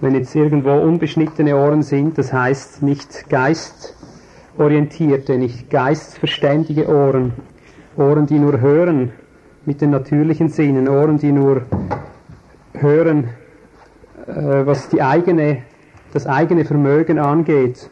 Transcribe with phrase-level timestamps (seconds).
[0.00, 7.32] Wenn jetzt irgendwo unbeschnittene Ohren sind, das heißt nicht geistorientierte, nicht geistverständige Ohren,
[7.96, 9.10] Ohren, die nur hören
[9.66, 11.62] mit den natürlichen Sinnen, Ohren, die nur
[12.74, 13.30] hören,
[14.28, 15.62] äh, was die eigene,
[16.12, 17.90] das eigene Vermögen angeht.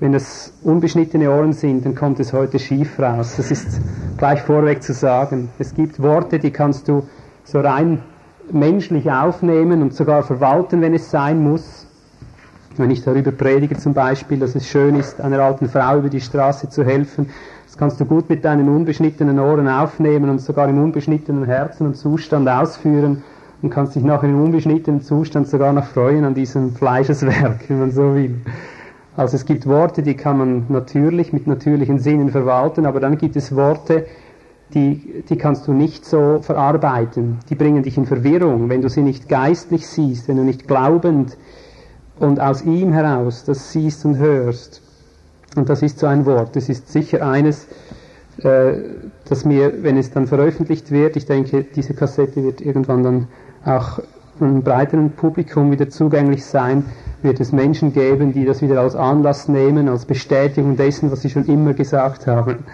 [0.00, 3.34] Wenn es unbeschnittene Ohren sind, dann kommt es heute schief raus.
[3.36, 3.80] Das ist
[4.18, 5.50] gleich vorweg zu sagen.
[5.60, 7.06] Es gibt Worte, die kannst du
[7.44, 8.02] so rein
[8.52, 11.86] menschlich aufnehmen und sogar verwalten, wenn es sein muss.
[12.76, 16.20] Wenn ich darüber predige zum Beispiel, dass es schön ist, einer alten Frau über die
[16.20, 17.28] Straße zu helfen,
[17.66, 21.96] das kannst du gut mit deinen unbeschnittenen Ohren aufnehmen und sogar im unbeschnittenen Herzen und
[21.96, 23.22] Zustand ausführen
[23.62, 27.90] und kannst dich nachher im unbeschnittenen Zustand sogar noch freuen an diesem Fleischeswerk, wenn man
[27.90, 28.40] so will.
[29.16, 33.36] Also es gibt Worte, die kann man natürlich mit natürlichen Sinnen verwalten, aber dann gibt
[33.36, 34.06] es Worte,
[34.74, 37.38] die, die kannst du nicht so verarbeiten.
[37.48, 41.36] Die bringen dich in Verwirrung, wenn du sie nicht geistlich siehst, wenn du nicht glaubend
[42.18, 44.82] und aus ihm heraus das siehst und hörst.
[45.56, 46.56] Und das ist so ein Wort.
[46.56, 47.66] Das ist sicher eines,
[48.38, 48.74] äh,
[49.28, 53.28] das mir, wenn es dann veröffentlicht wird, ich denke, diese Kassette wird irgendwann dann
[53.64, 54.00] auch
[54.40, 56.84] einem breiteren Publikum wieder zugänglich sein,
[57.22, 61.30] wird es Menschen geben, die das wieder als Anlass nehmen, als Bestätigung dessen, was sie
[61.30, 62.64] schon immer gesagt haben.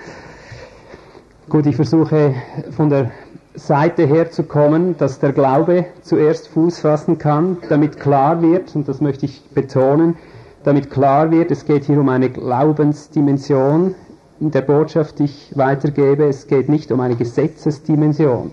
[1.48, 2.34] Gut, ich versuche
[2.72, 3.10] von der
[3.54, 8.86] Seite her zu kommen, dass der Glaube zuerst Fuß fassen kann, damit klar wird, und
[8.86, 10.16] das möchte ich betonen,
[10.64, 13.94] damit klar wird, es geht hier um eine Glaubensdimension
[14.40, 18.50] in der Botschaft, die ich weitergebe, es geht nicht um eine Gesetzesdimension.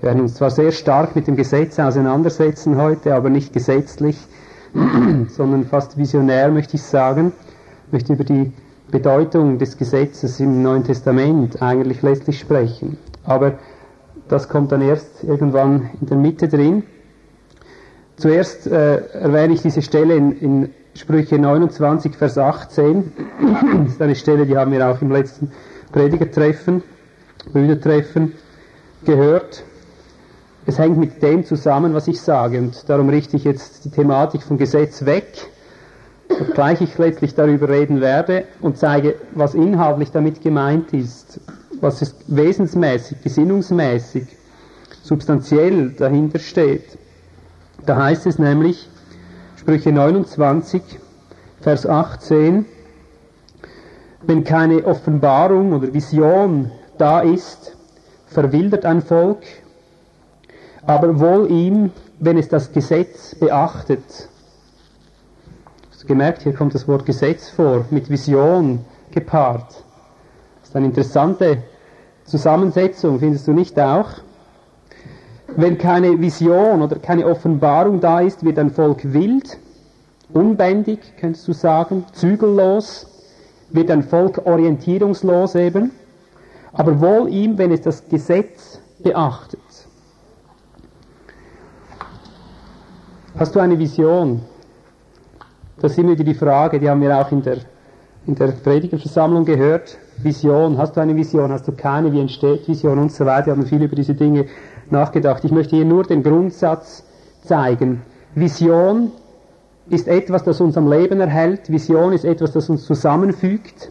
[0.00, 4.18] Wir werden uns zwar sehr stark mit dem Gesetz auseinandersetzen heute, aber nicht gesetzlich,
[5.28, 7.32] sondern fast visionär möchte ich sagen,
[7.86, 8.52] ich möchte über die
[8.92, 12.98] Bedeutung des Gesetzes im Neuen Testament eigentlich letztlich sprechen.
[13.24, 13.54] Aber
[14.28, 16.84] das kommt dann erst irgendwann in der Mitte drin.
[18.16, 23.12] Zuerst äh, erwähne ich diese Stelle in, in Sprüche 29, Vers 18.
[23.84, 25.50] Das ist eine Stelle, die haben wir auch im letzten
[25.90, 26.82] Predigertreffen,
[27.50, 28.34] Brüdertreffen
[29.06, 29.64] gehört.
[30.66, 32.58] Es hängt mit dem zusammen, was ich sage.
[32.58, 35.50] Und darum richte ich jetzt die Thematik vom Gesetz weg
[36.40, 41.40] obgleich ich letztlich darüber reden werde und zeige, was inhaltlich damit gemeint ist,
[41.80, 44.26] was ist wesensmäßig, gesinnungsmäßig,
[45.02, 46.98] substanziell dahinter steht.
[47.84, 48.88] Da heißt es nämlich,
[49.56, 50.82] Sprüche 29,
[51.60, 52.66] Vers 18,
[54.22, 57.76] wenn keine Offenbarung oder Vision da ist,
[58.26, 59.42] verwildert ein Volk,
[60.86, 64.28] aber wohl ihm, wenn es das Gesetz beachtet
[66.06, 69.84] gemerkt, hier kommt das Wort Gesetz vor, mit Vision gepaart.
[70.60, 71.62] Das ist eine interessante
[72.24, 74.08] Zusammensetzung, findest du nicht auch?
[75.48, 79.58] Wenn keine Vision oder keine Offenbarung da ist, wird ein Volk wild,
[80.32, 83.06] unbändig, könntest du sagen, zügellos,
[83.70, 85.90] wird ein Volk orientierungslos eben,
[86.72, 89.60] aber wohl ihm, wenn es das Gesetz beachtet.
[93.38, 94.42] Hast du eine Vision?
[95.80, 97.58] Das ist immer wieder die Frage, die haben wir auch in der,
[98.26, 99.98] in der Predigerversammlung gehört.
[100.18, 103.46] Vision, hast du eine Vision, hast du keine, wie entsteht Vision und so weiter.
[103.46, 104.46] Wir haben viel über diese Dinge
[104.90, 105.44] nachgedacht.
[105.44, 107.04] Ich möchte hier nur den Grundsatz
[107.42, 108.02] zeigen.
[108.34, 109.12] Vision
[109.88, 111.70] ist etwas, das uns am Leben erhält.
[111.70, 113.90] Vision ist etwas, das uns zusammenfügt.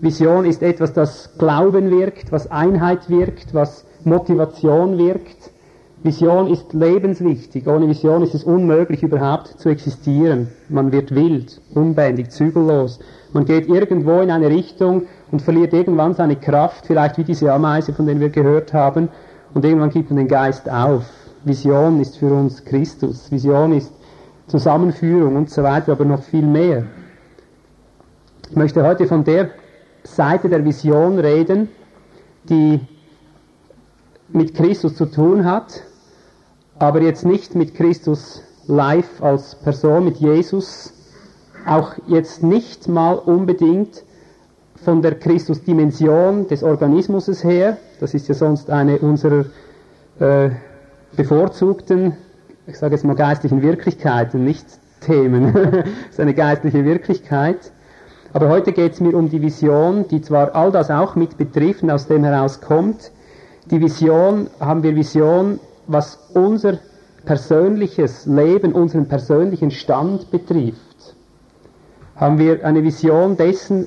[0.00, 5.51] Vision ist etwas, das Glauben wirkt, was Einheit wirkt, was Motivation wirkt.
[6.04, 7.68] Vision ist lebenswichtig.
[7.68, 10.48] Ohne Vision ist es unmöglich, überhaupt zu existieren.
[10.68, 12.98] Man wird wild, unbändig, zügellos.
[13.32, 17.92] Man geht irgendwo in eine Richtung und verliert irgendwann seine Kraft, vielleicht wie diese Ameise,
[17.92, 19.08] von der wir gehört haben,
[19.54, 21.04] und irgendwann gibt man den Geist auf.
[21.44, 23.30] Vision ist für uns Christus.
[23.30, 23.92] Vision ist
[24.46, 26.84] Zusammenführung und so weiter, aber noch viel mehr.
[28.50, 29.50] Ich möchte heute von der
[30.04, 31.68] Seite der Vision reden,
[32.48, 32.80] die
[34.28, 35.82] mit Christus zu tun hat,
[36.82, 40.92] aber jetzt nicht mit Christus live als Person, mit Jesus,
[41.64, 44.02] auch jetzt nicht mal unbedingt
[44.84, 49.44] von der Christusdimension des Organismus her, das ist ja sonst eine unserer
[50.18, 50.50] äh,
[51.16, 52.16] bevorzugten,
[52.66, 54.66] ich sage jetzt mal geistlichen Wirklichkeiten, nicht
[55.02, 57.70] Themen, das ist eine geistliche Wirklichkeit.
[58.32, 61.84] Aber heute geht es mir um die Vision, die zwar all das auch mit betrifft
[61.84, 63.12] und aus dem herauskommt.
[63.70, 65.60] Die Vision, haben wir Vision
[65.92, 66.78] was unser
[67.24, 71.14] persönliches Leben, unseren persönlichen Stand betrifft,
[72.16, 73.86] haben wir eine Vision dessen,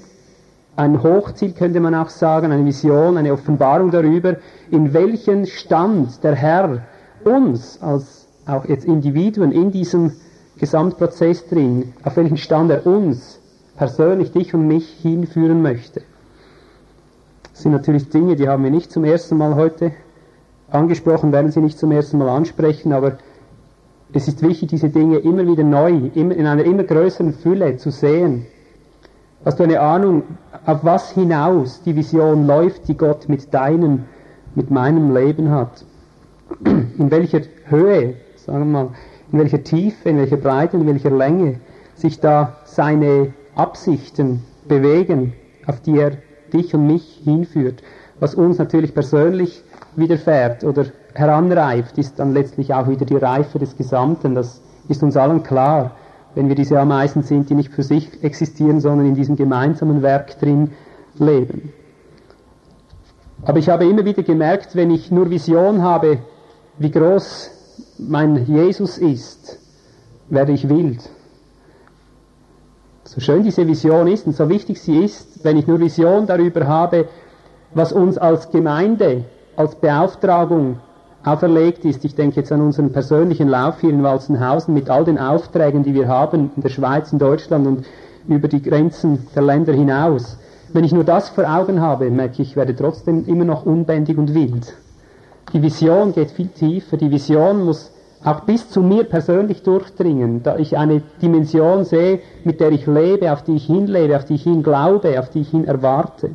[0.78, 4.36] ein Hochziel könnte man auch sagen, eine Vision, eine Offenbarung darüber,
[4.72, 6.81] in welchen Stand der Herr
[7.24, 10.12] uns als auch jetzt Individuen in diesem
[10.58, 13.40] Gesamtprozess drin, auf welchen Stand er uns
[13.78, 16.01] persönlich, dich und mich hinführen möchte.
[17.51, 19.94] Das sind natürlich Dinge, die haben wir nicht zum ersten Mal heute
[20.75, 23.18] angesprochen, werden sie nicht zum ersten Mal ansprechen, aber
[24.13, 28.45] es ist wichtig, diese Dinge immer wieder neu, in einer immer größeren Fülle zu sehen.
[29.44, 30.24] Hast du eine Ahnung,
[30.66, 34.06] auf was hinaus die Vision läuft, die Gott mit deinem,
[34.56, 35.86] mit meinem Leben hat?
[36.63, 38.88] In welcher Höhe, sagen wir mal,
[39.31, 41.60] in welcher Tiefe, in welcher Breite, in welcher Länge
[41.95, 45.33] sich da seine Absichten bewegen,
[45.68, 46.12] auf die er
[46.54, 47.83] dich und mich hinführt.
[48.19, 49.63] Was uns natürlich persönlich
[49.98, 54.36] widerfährt oder heranreift, ist dann letztlich auch wieder die Reife des Gesamten.
[54.36, 55.92] Das ist uns allen klar,
[56.36, 60.40] wenn wir diese Ameisen sind, die nicht für sich existieren, sondern in diesem gemeinsamen Werk
[60.40, 60.72] drin
[61.18, 61.74] leben.
[63.44, 66.20] Aber ich habe immer wieder gemerkt, wenn ich nur Vision habe,
[66.78, 67.52] wie groß
[67.98, 69.60] mein Jesus ist,
[70.30, 71.10] werde ich wild.
[73.04, 76.68] So schön diese Vision ist und so wichtig sie ist, wenn ich nur Vision darüber
[76.68, 77.08] habe,
[77.74, 79.26] was uns als Gemeinde,
[79.57, 80.80] als Beauftragung
[81.24, 82.06] auferlegt ist.
[82.06, 85.94] Ich denke jetzt an unseren persönlichen Lauf hier in Walzenhausen mit all den Aufträgen, die
[85.94, 87.86] wir haben in der Schweiz, in Deutschland und
[88.28, 90.38] über die Grenzen der Länder hinaus.
[90.72, 94.18] Wenn ich nur das vor Augen habe, merke ich, ich werde trotzdem immer noch unbändig
[94.18, 94.74] und wild.
[95.54, 96.98] Die Vision geht viel tiefer.
[96.98, 97.92] Die Vision muss
[98.24, 103.31] auch bis zu mir persönlich durchdringen, da ich eine Dimension sehe, mit der ich lebe,
[103.31, 106.31] auf die ich hinlebe, auf die ich hin glaube, auf die ich hin erwarte.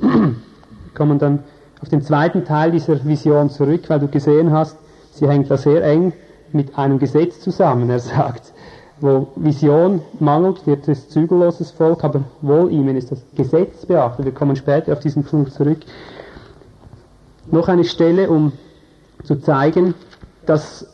[0.94, 1.40] Kommen dann
[1.82, 4.78] auf den zweiten Teil dieser Vision zurück, weil du gesehen hast,
[5.12, 6.12] sie hängt da sehr eng
[6.52, 7.90] mit einem Gesetz zusammen.
[7.90, 8.52] Er sagt,
[9.00, 14.24] wo Vision mangelt, wird es zügelloses Volk, aber wohl ihm, wenn es das Gesetz beachtet.
[14.24, 15.80] Wir kommen später auf diesen Punkt zurück.
[17.50, 18.52] Noch eine Stelle, um
[19.24, 19.94] zu zeigen,
[20.46, 20.86] dass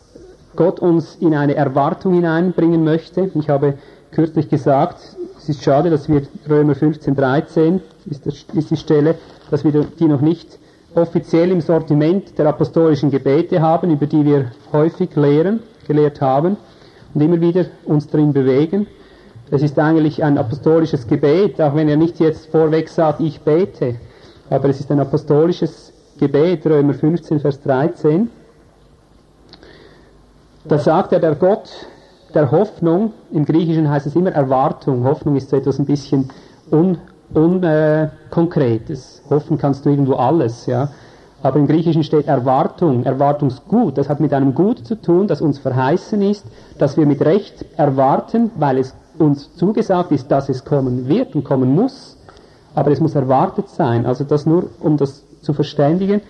[0.57, 3.31] Gott uns in eine Erwartung hineinbringen möchte.
[3.35, 3.75] Ich habe
[4.11, 5.01] kürzlich gesagt,
[5.37, 9.17] es ist schade, dass wir Römer 15, 13 ist, ist die Stelle,
[9.51, 10.59] dass wir die noch nicht
[10.99, 16.57] offiziell im Sortiment der apostolischen Gebete haben, über die wir häufig lehren, gelehrt haben
[17.15, 18.87] und immer wieder uns drin bewegen.
[19.51, 23.97] Es ist eigentlich ein apostolisches Gebet, auch wenn er nicht jetzt vorweg sagt, ich bete,
[24.51, 28.31] aber es ist ein apostolisches Gebet, Römer 15, Vers 13.
[30.65, 31.71] Da sagt er, der Gott
[32.35, 36.31] der Hoffnung, im Griechischen heißt es immer Erwartung, Hoffnung ist so etwas ein bisschen
[36.71, 36.99] un,
[37.35, 39.23] Unkonkretes.
[39.29, 40.89] Hoffen kannst du irgendwo alles, ja.
[41.43, 43.97] Aber im Griechischen steht Erwartung, Erwartungsgut.
[43.97, 46.45] Das hat mit einem Gut zu tun, das uns verheißen ist,
[46.79, 51.45] dass wir mit Recht erwarten, weil es uns zugesagt ist, dass es kommen wird und
[51.45, 52.17] kommen muss.
[52.75, 54.07] Aber es muss erwartet sein.
[54.07, 56.23] Also das nur, um das zu verständigen,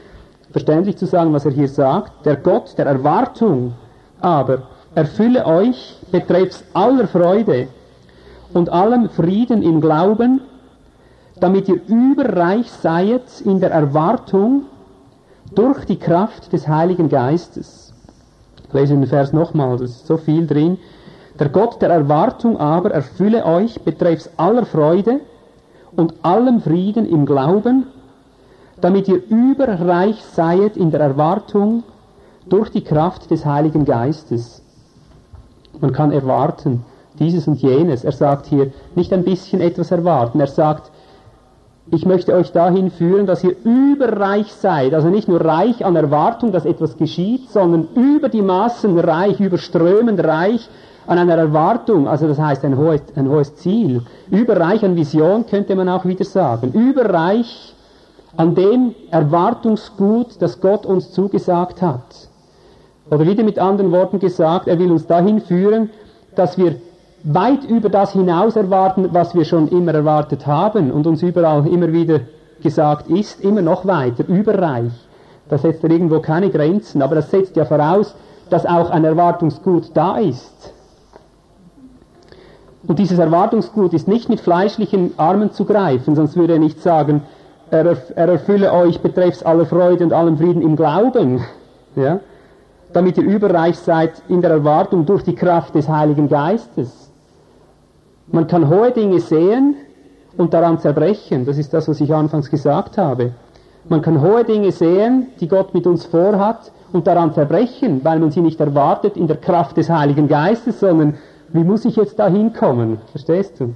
[0.51, 2.27] verständlich zu sagen, was er hier sagt.
[2.27, 3.75] Der Gott der Erwartung
[4.21, 4.63] aber
[4.95, 7.69] erfülle euch betreffs aller Freude
[8.53, 10.41] und allem Frieden im Glauben,
[11.41, 14.63] damit ihr überreich seid in der Erwartung
[15.55, 17.93] durch die Kraft des Heiligen Geistes.
[18.67, 20.79] Ich lese den Vers nochmal, das ist so viel drin.
[21.39, 25.21] Der Gott der Erwartung aber erfülle euch betreffs aller Freude
[25.97, 27.87] und allem Frieden im Glauben,
[28.81, 31.85] damit ihr überreich seid in der Erwartung
[32.49, 34.63] durch die Kraft des Heiligen Geistes.
[35.81, 36.85] Man kann erwarten,
[37.19, 38.05] dieses und jenes.
[38.05, 40.91] Er sagt hier nicht ein bisschen etwas erwarten, er sagt,
[41.91, 46.53] ich möchte euch dahin führen, dass ihr überreich seid, also nicht nur reich an Erwartung,
[46.53, 50.69] dass etwas geschieht, sondern über die Maßen reich, überströmend reich
[51.07, 55.75] an einer Erwartung, also das heißt ein hohes, ein hohes Ziel, überreich an Vision könnte
[55.75, 57.75] man auch wieder sagen, überreich
[58.37, 62.29] an dem Erwartungsgut, das Gott uns zugesagt hat.
[63.11, 65.89] Oder wieder mit anderen Worten gesagt, er will uns dahin führen,
[66.37, 66.77] dass wir
[67.25, 71.93] weit über das hinaus erwarten, was wir schon immer erwartet haben und uns überall immer
[71.93, 72.21] wieder
[72.63, 74.93] gesagt ist, immer noch weiter, überreich.
[75.49, 78.15] Das setzt ja irgendwo keine Grenzen, aber das setzt ja voraus,
[78.51, 80.73] dass auch ein Erwartungsgut da ist.
[82.87, 87.23] Und dieses Erwartungsgut ist nicht mit fleischlichen Armen zu greifen, sonst würde er nicht sagen,
[87.71, 91.45] er, er erfülle euch betreffs aller Freude und allem Frieden im Glauben.
[91.97, 92.21] Ja?
[92.93, 97.08] Damit ihr überreich seid in der Erwartung durch die Kraft des Heiligen Geistes.
[98.31, 99.77] Man kann hohe Dinge sehen
[100.37, 101.47] und daran zerbrechen.
[101.47, 103.33] Das ist das, was ich anfangs gesagt habe.
[103.89, 108.31] Man kann hohe Dinge sehen, die Gott mit uns vorhat, und daran zerbrechen, weil man
[108.31, 111.15] sie nicht erwartet in der Kraft des Heiligen Geistes, sondern
[111.51, 112.99] wie muss ich jetzt da hinkommen?
[113.11, 113.75] Verstehst du?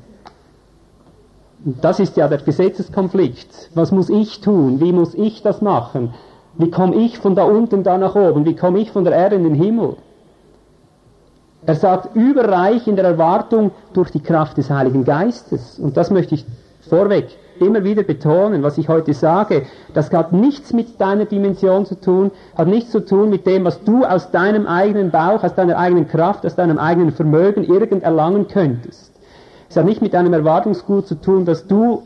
[1.64, 3.70] Das ist ja der Gesetzeskonflikt.
[3.74, 4.80] Was muss ich tun?
[4.80, 6.14] Wie muss ich das machen?
[6.56, 8.44] Wie komme ich von da unten da nach oben?
[8.44, 9.96] Wie komme ich von der Erde in den Himmel?
[11.64, 15.78] Er sagt überreich in der Erwartung durch die Kraft des Heiligen Geistes.
[15.78, 16.44] Und das möchte ich
[16.88, 17.28] vorweg
[17.60, 19.62] immer wieder betonen, was ich heute sage.
[19.94, 23.84] Das hat nichts mit deiner Dimension zu tun, hat nichts zu tun mit dem, was
[23.84, 28.48] du aus deinem eigenen Bauch, aus deiner eigenen Kraft, aus deinem eigenen Vermögen irgend erlangen
[28.48, 29.12] könntest.
[29.70, 32.02] Es hat nicht mit deinem Erwartungsgut zu tun, dass du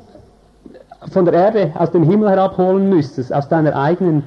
[1.11, 4.25] von der Erde aus dem Himmel herabholen müsstest, aus deiner eigenen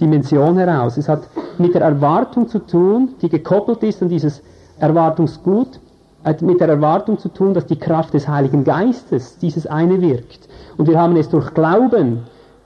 [0.00, 0.96] Dimension heraus.
[0.96, 1.22] Es hat
[1.58, 4.42] mit der Erwartung zu tun, die gekoppelt ist an dieses
[4.82, 5.80] Erwartungsgut
[6.24, 10.48] hat mit der Erwartung zu tun, dass die Kraft des Heiligen Geistes dieses eine wirkt.
[10.76, 12.24] Und wir haben es durch Glauben,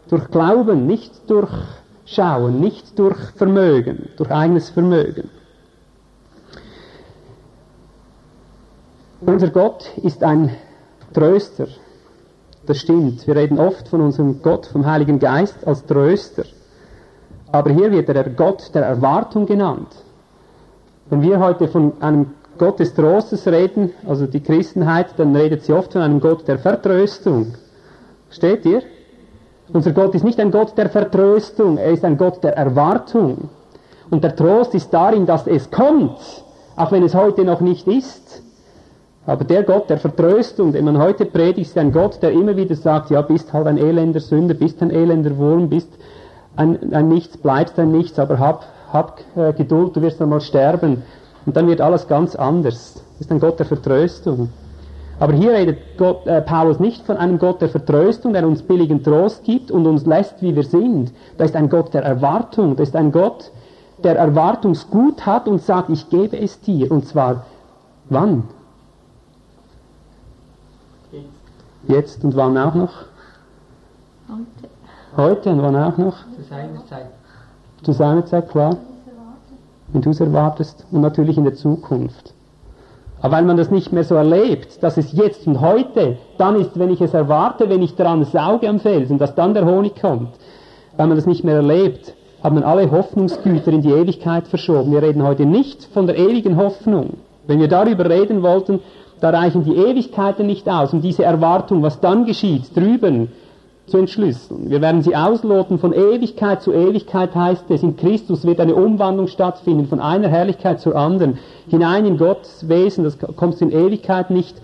[0.09, 1.51] durch Glauben, nicht durch
[2.07, 5.29] Schauen, nicht durch Vermögen, durch eigenes Vermögen.
[9.21, 10.51] Unser Gott ist ein
[11.13, 11.67] Tröster.
[12.67, 13.27] Das stimmt.
[13.27, 16.45] Wir reden oft von unserem Gott, vom Heiligen Geist als Tröster.
[17.53, 19.89] Aber hier wird er der Gott der Erwartung genannt.
[21.09, 25.73] Wenn wir heute von einem Gott des Trostes reden, also die Christenheit, dann redet sie
[25.73, 27.55] oft von einem Gott der Vertröstung.
[28.29, 28.83] Steht ihr?
[29.73, 33.51] Unser Gott ist nicht ein Gott der Vertröstung, er ist ein Gott der Erwartung.
[34.11, 36.19] Und der Trost ist darin, dass es kommt,
[36.75, 38.43] auch wenn es heute noch nicht ist.
[39.27, 42.75] Aber der Gott der Vertröstung, den man heute predigt, ist ein Gott, der immer wieder
[42.75, 45.89] sagt, ja, bist halt ein elender Sünder, bist ein elender Wurm, bist
[46.57, 51.03] ein, ein Nichts, bleibst ein Nichts, aber hab hab äh, Geduld, du wirst einmal sterben.
[51.45, 52.95] Und dann wird alles ganz anders.
[52.95, 54.51] Das ist ein Gott der Vertröstung.
[55.19, 59.03] Aber hier redet Gott, äh, Paulus nicht von einem Gott der Vertröstung, der uns billigen
[59.03, 61.13] Trost gibt und uns lässt, wie wir sind.
[61.39, 62.77] Da ist ein Gott der Erwartung.
[62.77, 63.51] Da ist ein Gott,
[64.05, 66.91] der Erwartungsgut hat und sagt, ich gebe es dir.
[66.91, 67.47] Und zwar
[68.11, 68.45] wann?
[71.89, 72.93] Jetzt und wann auch noch?
[74.29, 74.69] Heute.
[75.17, 76.17] Heute und wann auch noch?
[76.37, 77.07] Zu seiner Zeit.
[77.87, 78.79] Zu seiner Zeit, klar.
[79.93, 82.35] Wenn du es erwartest und natürlich in der Zukunft.
[83.21, 86.77] Aber weil man das nicht mehr so erlebt, dass es jetzt und heute dann ist,
[86.81, 90.31] wenn ich es erwarte, wenn ich dran sauge am Felsen, dass dann der Honig kommt,
[90.97, 92.13] weil man das nicht mehr erlebt,
[92.43, 94.91] hat man alle Hoffnungsgüter in die Ewigkeit verschoben.
[94.91, 97.19] Wir reden heute nicht von der ewigen Hoffnung.
[97.47, 98.81] Wenn wir darüber reden wollten,
[99.21, 103.31] da reichen die Ewigkeiten nicht aus, um diese Erwartung, was dann geschieht, drüben
[103.87, 104.69] zu entschlüsseln.
[104.69, 107.83] Wir werden sie ausloten von Ewigkeit zu Ewigkeit heißt es.
[107.83, 111.39] In Christus wird eine Umwandlung stattfinden von einer Herrlichkeit zur anderen.
[111.69, 114.57] Hinein in Gottes Wesen, das kommst in Ewigkeit nicht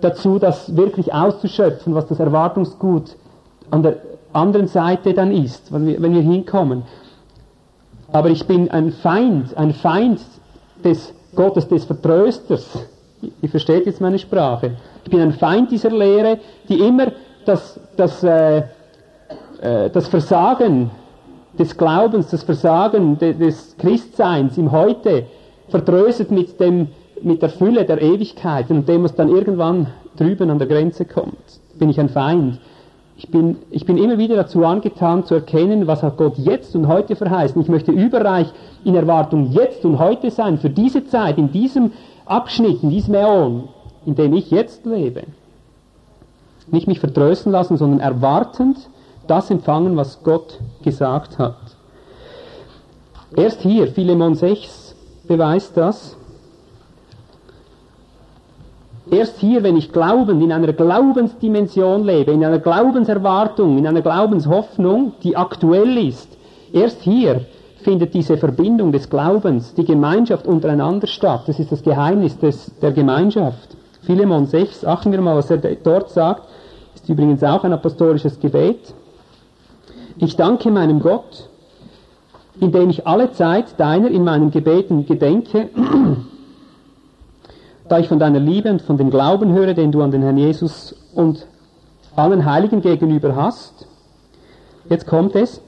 [0.00, 3.16] dazu, das wirklich auszuschöpfen, was das Erwartungsgut
[3.70, 3.96] an der
[4.32, 6.82] anderen Seite dann ist, wenn wir, wenn wir hinkommen.
[8.12, 10.20] Aber ich bin ein Feind, ein Feind
[10.84, 12.66] des Gottes, des Vertrösters.
[13.40, 14.72] Ihr versteht jetzt meine Sprache.
[15.04, 16.38] Ich bin ein Feind dieser Lehre,
[16.68, 17.12] die immer
[17.44, 18.62] das, das, äh,
[19.60, 20.90] äh, das Versagen
[21.58, 25.24] des Glaubens, das Versagen de, des Christseins im Heute
[25.68, 26.88] vertröstet mit, dem,
[27.22, 31.60] mit der Fülle der Ewigkeit und dem, was dann irgendwann drüben an der Grenze kommt.
[31.78, 32.60] Bin ich ein Feind.
[33.16, 36.88] Ich bin, ich bin immer wieder dazu angetan, zu erkennen, was hat Gott jetzt und
[36.88, 37.60] heute verheißen.
[37.60, 38.50] Ich möchte überreich
[38.82, 41.92] in Erwartung jetzt und heute sein, für diese Zeit, in diesem
[42.24, 43.68] Abschnitt, in diesem Äon,
[44.06, 45.24] in dem ich jetzt lebe.
[46.70, 48.78] Nicht mich vertrösten lassen, sondern erwartend
[49.26, 51.56] das empfangen, was Gott gesagt hat.
[53.36, 54.94] Erst hier, Philemon 6
[55.26, 56.16] beweist das.
[59.10, 65.14] Erst hier, wenn ich glaubend in einer Glaubensdimension lebe, in einer Glaubenserwartung, in einer Glaubenshoffnung,
[65.22, 66.28] die aktuell ist,
[66.72, 67.46] erst hier
[67.82, 71.42] findet diese Verbindung des Glaubens, die Gemeinschaft untereinander statt.
[71.46, 73.76] Das ist das Geheimnis des, der Gemeinschaft.
[74.02, 76.42] Philemon 6, achten wir mal, was er dort sagt.
[77.10, 78.94] Übrigens auch ein apostolisches Gebet.
[80.18, 81.50] Ich danke meinem Gott,
[82.60, 85.70] indem ich alle Zeit deiner in meinen Gebeten gedenke,
[87.88, 90.36] da ich von deiner Liebe und von dem Glauben höre, den du an den Herrn
[90.36, 91.48] Jesus und
[92.14, 93.88] allen Heiligen gegenüber hast.
[94.88, 95.60] Jetzt kommt es,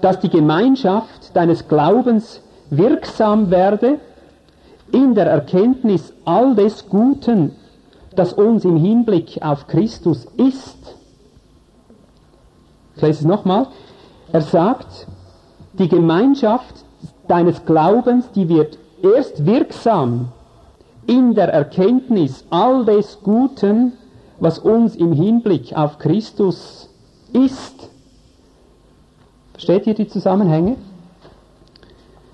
[0.00, 2.40] dass die Gemeinschaft deines Glaubens
[2.70, 3.98] wirksam werde
[4.90, 7.56] in der Erkenntnis all des Guten,
[8.18, 10.96] das uns im Hinblick auf Christus ist.
[12.96, 13.68] Ich lese es nochmal.
[14.32, 15.06] Er sagt,
[15.74, 16.84] die Gemeinschaft
[17.28, 20.32] deines Glaubens, die wird erst wirksam
[21.06, 23.92] in der Erkenntnis all des Guten,
[24.40, 26.88] was uns im Hinblick auf Christus
[27.32, 27.88] ist.
[29.52, 30.76] Versteht ihr die Zusammenhänge?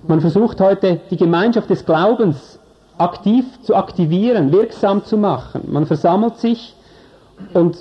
[0.09, 2.59] Man versucht heute die Gemeinschaft des Glaubens
[2.99, 5.63] aktiv zu aktivieren, wirksam zu machen.
[5.71, 6.75] Man versammelt sich
[7.53, 7.77] und,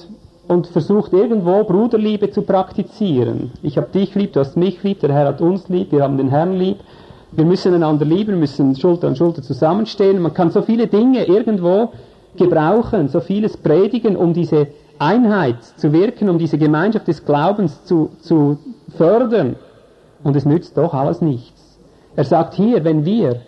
[0.47, 3.51] und versucht irgendwo Bruderliebe zu praktizieren.
[3.61, 6.17] Ich habe dich lieb, du hast mich lieb, der Herr hat uns lieb, wir haben
[6.17, 6.77] den Herrn lieb.
[7.31, 10.21] Wir müssen einander lieben, müssen Schulter an Schulter zusammenstehen.
[10.21, 11.91] Man kann so viele Dinge irgendwo
[12.37, 14.67] gebrauchen, so vieles predigen, um diese
[14.99, 18.59] Einheit zu wirken, um diese Gemeinschaft des Glaubens zu, zu
[18.97, 19.55] fördern.
[20.23, 21.79] Und es nützt doch alles nichts.
[22.15, 23.41] Er sagt hier, wenn wir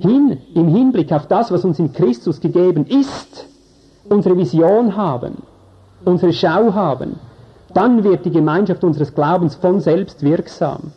[0.00, 3.46] hin, im Hinblick auf das, was uns in Christus gegeben ist,
[4.08, 5.38] unsere Vision haben,
[6.04, 7.18] unsere Schau haben,
[7.74, 10.92] dann wird die Gemeinschaft unseres Glaubens von selbst wirksam.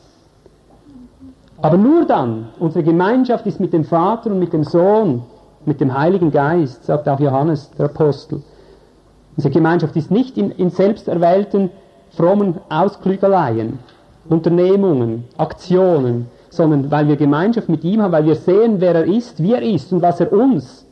[1.61, 5.23] Aber nur dann, unsere Gemeinschaft ist mit dem Vater und mit dem Sohn,
[5.65, 8.41] mit dem Heiligen Geist, sagt auch Johannes, der Apostel.
[9.37, 11.69] Unsere Gemeinschaft ist nicht in, in selbsterwählten,
[12.09, 13.79] frommen Ausklügeleien,
[14.27, 19.41] Unternehmungen, Aktionen, sondern weil wir Gemeinschaft mit ihm haben, weil wir sehen, wer er ist,
[19.41, 20.85] wie er ist und was er uns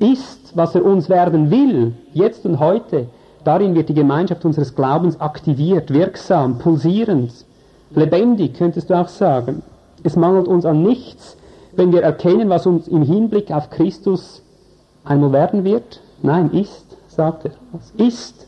[0.00, 3.06] ist, was er uns werden will, jetzt und heute.
[3.44, 7.32] Darin wird die Gemeinschaft unseres Glaubens aktiviert, wirksam, pulsierend,
[7.90, 9.62] lebendig, könntest du auch sagen.
[10.02, 11.36] Es mangelt uns an nichts,
[11.72, 14.42] wenn wir erkennen, was uns im Hinblick auf Christus
[15.04, 16.00] einmal werden wird.
[16.22, 17.52] Nein, ist, sagt er.
[17.72, 18.46] Was ist,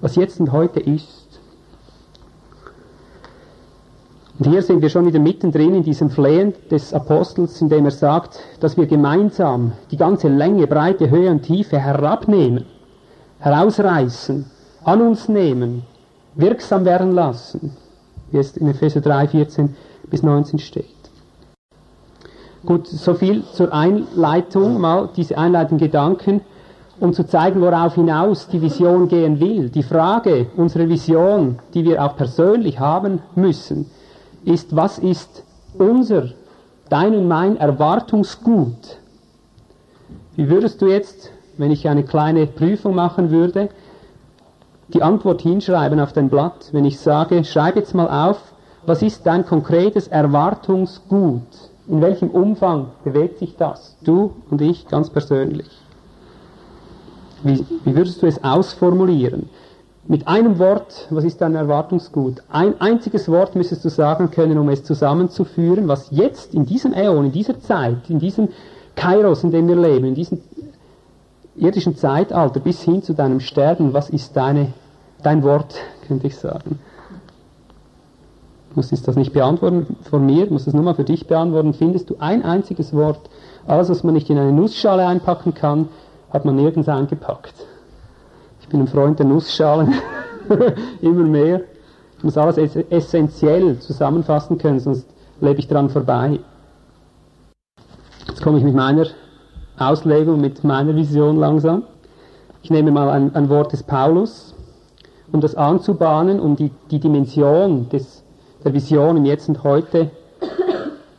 [0.00, 1.19] was jetzt und heute ist.
[4.40, 7.90] Und hier sind wir schon wieder mittendrin in diesem Flehen des Apostels, in dem er
[7.90, 12.64] sagt, dass wir gemeinsam die ganze Länge, Breite, Höhe und Tiefe herabnehmen,
[13.40, 14.46] herausreißen,
[14.82, 15.82] an uns nehmen,
[16.36, 17.76] wirksam werden lassen,
[18.30, 19.76] wie es in Epheser 3, 14
[20.08, 20.86] bis 19 steht.
[22.64, 26.40] Gut, so viel zur Einleitung, mal diese einleitenden Gedanken,
[26.98, 29.68] um zu zeigen, worauf hinaus die Vision gehen will.
[29.68, 33.90] Die Frage unserer Vision, die wir auch persönlich haben müssen,
[34.44, 35.44] ist, was ist
[35.78, 36.30] unser,
[36.88, 38.98] dein und mein Erwartungsgut?
[40.36, 43.68] Wie würdest du jetzt, wenn ich eine kleine Prüfung machen würde,
[44.88, 48.38] die Antwort hinschreiben auf dein Blatt, wenn ich sage, schreib jetzt mal auf,
[48.86, 51.42] was ist dein konkretes Erwartungsgut?
[51.86, 53.96] In welchem Umfang bewegt sich das?
[54.02, 55.68] Du und ich ganz persönlich.
[57.42, 59.48] Wie, wie würdest du es ausformulieren?
[60.06, 62.42] Mit einem Wort, was ist dein Erwartungsgut?
[62.50, 67.26] Ein einziges Wort müsstest du sagen können, um es zusammenzuführen, was jetzt in diesem Äon,
[67.26, 68.48] in dieser Zeit, in diesem
[68.96, 70.40] Kairos, in dem wir leben, in diesem
[71.54, 74.72] irdischen Zeitalter bis hin zu deinem Sterben, was ist deine,
[75.22, 75.74] dein Wort,
[76.08, 76.78] könnte ich sagen.
[78.70, 81.74] Du musst das nicht beantworten von mir, musst es nur mal für dich beantworten.
[81.74, 83.28] Findest du ein einziges Wort,
[83.66, 85.88] alles, was man nicht in eine Nussschale einpacken kann,
[86.32, 87.54] hat man nirgends eingepackt
[88.70, 89.94] bin ein Freund der Nussschalen,
[91.00, 91.62] immer mehr.
[92.16, 92.56] Ich muss alles
[92.90, 95.06] essentiell zusammenfassen können, sonst
[95.40, 96.38] lebe ich dran vorbei.
[98.28, 99.06] Jetzt komme ich mit meiner
[99.78, 101.82] Auslegung, mit meiner Vision langsam.
[102.62, 104.54] Ich nehme mal ein, ein Wort des Paulus,
[105.32, 108.22] um das anzubahnen, um die, die Dimension des,
[108.64, 110.10] der Vision im Jetzt und Heute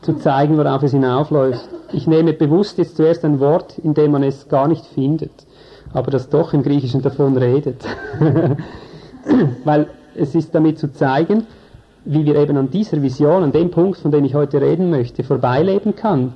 [0.01, 1.67] zu zeigen, worauf es hinaufläuft.
[1.91, 5.31] Ich nehme bewusst jetzt zuerst ein Wort, in dem man es gar nicht findet
[5.93, 7.85] aber das doch im Griechischen davon redet.
[9.63, 11.47] Weil es ist damit zu zeigen,
[12.05, 15.23] wie wir eben an dieser Vision, an dem Punkt, von dem ich heute reden möchte,
[15.23, 16.33] vorbeileben kann.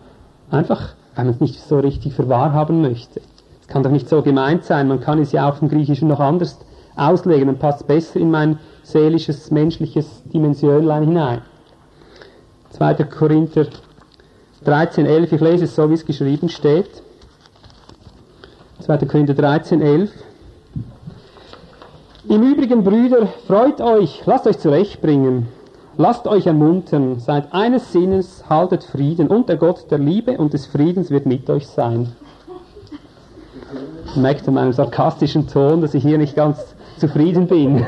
[0.51, 3.21] Einfach, weil man es nicht so richtig für wahr haben möchte.
[3.61, 6.19] Es kann doch nicht so gemeint sein, man kann es ja auch im Griechischen noch
[6.19, 6.59] anders
[6.95, 11.41] auslegen, dann passt besser in mein seelisches, menschliches Dimensionlein hinein.
[12.69, 12.93] 2.
[13.05, 13.65] Korinther
[14.65, 17.01] 13, 11, ich lese es so, wie es geschrieben steht.
[18.85, 18.97] 2.
[19.07, 20.11] Korinther 13, 11.
[22.29, 25.47] Im Übrigen, Brüder, freut euch, lasst euch zurechtbringen,
[25.97, 30.67] lasst euch ermuntern, seid eines Sinnes, haltet Frieden und der Gott der Liebe und des
[30.67, 32.11] Friedens wird mit euch sein.
[34.15, 37.79] Merkt an meinem sarkastischen Ton, dass ich hier nicht ganz zufrieden bin.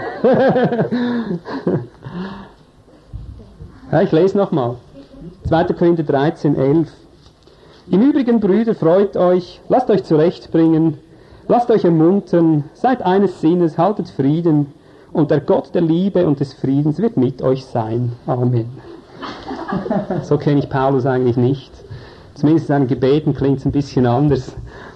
[3.91, 4.77] ja, ich lese nochmal.
[5.47, 5.63] 2.
[5.65, 6.91] Korinther 13, 11.
[7.89, 10.97] Im Übrigen, Brüder, freut euch, lasst euch zurechtbringen,
[11.47, 14.73] lasst euch ermuntern, seid eines Sinnes, haltet Frieden,
[15.13, 18.11] und der Gott der Liebe und des Friedens wird mit euch sein.
[18.25, 18.65] Amen.
[20.23, 21.71] So kenne ich Paulus eigentlich nicht.
[22.35, 24.53] Zumindest in seinen Gebeten klingt es ein bisschen anders.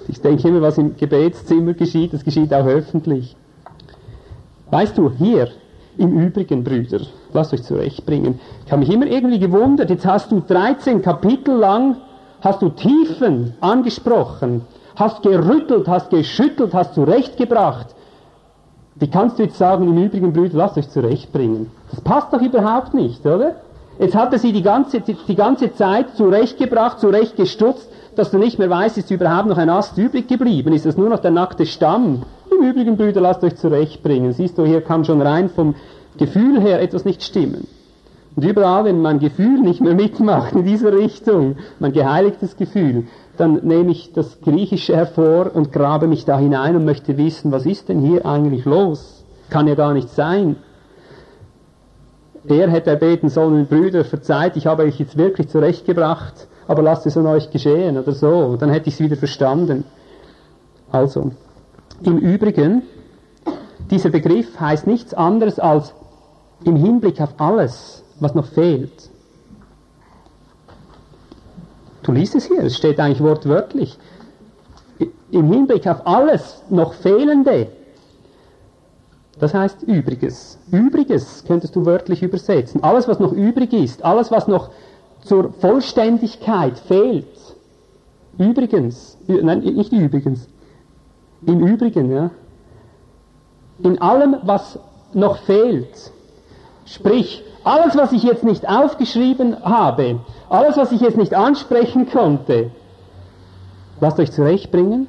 [0.10, 3.38] Ich denke immer, was im Gebetszimmer geschieht, das geschieht auch öffentlich.
[4.70, 5.48] Weißt du, hier,
[5.98, 7.00] im Übrigen, Brüder,
[7.32, 8.40] lasst euch zurechtbringen.
[8.66, 11.96] Ich habe mich immer irgendwie gewundert, jetzt hast du 13 Kapitel lang
[12.42, 14.62] hast du Tiefen angesprochen,
[14.96, 17.88] hast gerüttelt, hast geschüttelt, hast zurechtgebracht.
[18.96, 21.72] Wie kannst du jetzt sagen, im Übrigen, Brüder, lasst euch zurechtbringen?
[21.90, 23.56] Das passt doch überhaupt nicht, oder?
[24.00, 28.70] Jetzt hat er sie die ganze, die, ganze Zeit zurechtgebracht, zurechtgestutzt, dass du nicht mehr
[28.70, 30.74] weißt, ist überhaupt noch ein Ast übrig geblieben?
[30.74, 32.24] Ist das nur noch der nackte Stamm?
[32.52, 34.34] Im Übrigen, Brüder, lasst euch zurechtbringen.
[34.34, 35.76] Siehst du, hier kann schon rein vom
[36.18, 37.68] Gefühl her etwas nicht stimmen.
[38.36, 43.66] Und überall, wenn mein Gefühl nicht mehr mitmacht in dieser Richtung, mein geheiligtes Gefühl, dann
[43.66, 47.90] nehme ich das Griechische hervor und grabe mich da hinein und möchte wissen, was ist
[47.90, 49.26] denn hier eigentlich los?
[49.50, 50.56] Kann ja gar nicht sein.
[52.48, 57.18] Er hätte erbeten sollen, Brüder, verzeiht, ich habe euch jetzt wirklich zurechtgebracht, aber lasst es
[57.18, 58.56] an euch geschehen oder so.
[58.56, 59.84] Dann hätte ich es wieder verstanden.
[60.92, 61.32] Also,
[62.04, 62.84] im Übrigen,
[63.92, 65.94] dieser Begriff heißt nichts anderes als
[66.64, 69.10] im Hinblick auf alles, was noch fehlt.
[72.04, 73.98] Du liest es hier, es steht eigentlich wortwörtlich.
[75.32, 77.68] Im Hinblick auf alles noch Fehlende.
[79.40, 80.60] Das heißt Übriges.
[80.72, 82.84] Übriges könntest du wörtlich übersetzen.
[82.84, 84.70] Alles, was noch übrig ist, alles, was noch
[85.24, 87.26] zur Vollständigkeit fehlt.
[88.38, 90.48] Übrigens, nein, nicht übrigens.
[91.46, 92.30] Im Übrigen, ja.
[93.84, 94.78] In allem, was
[95.14, 96.12] noch fehlt.
[96.86, 102.72] Sprich, alles, was ich jetzt nicht aufgeschrieben habe, alles, was ich jetzt nicht ansprechen konnte,
[104.00, 105.08] lasst euch zurechtbringen.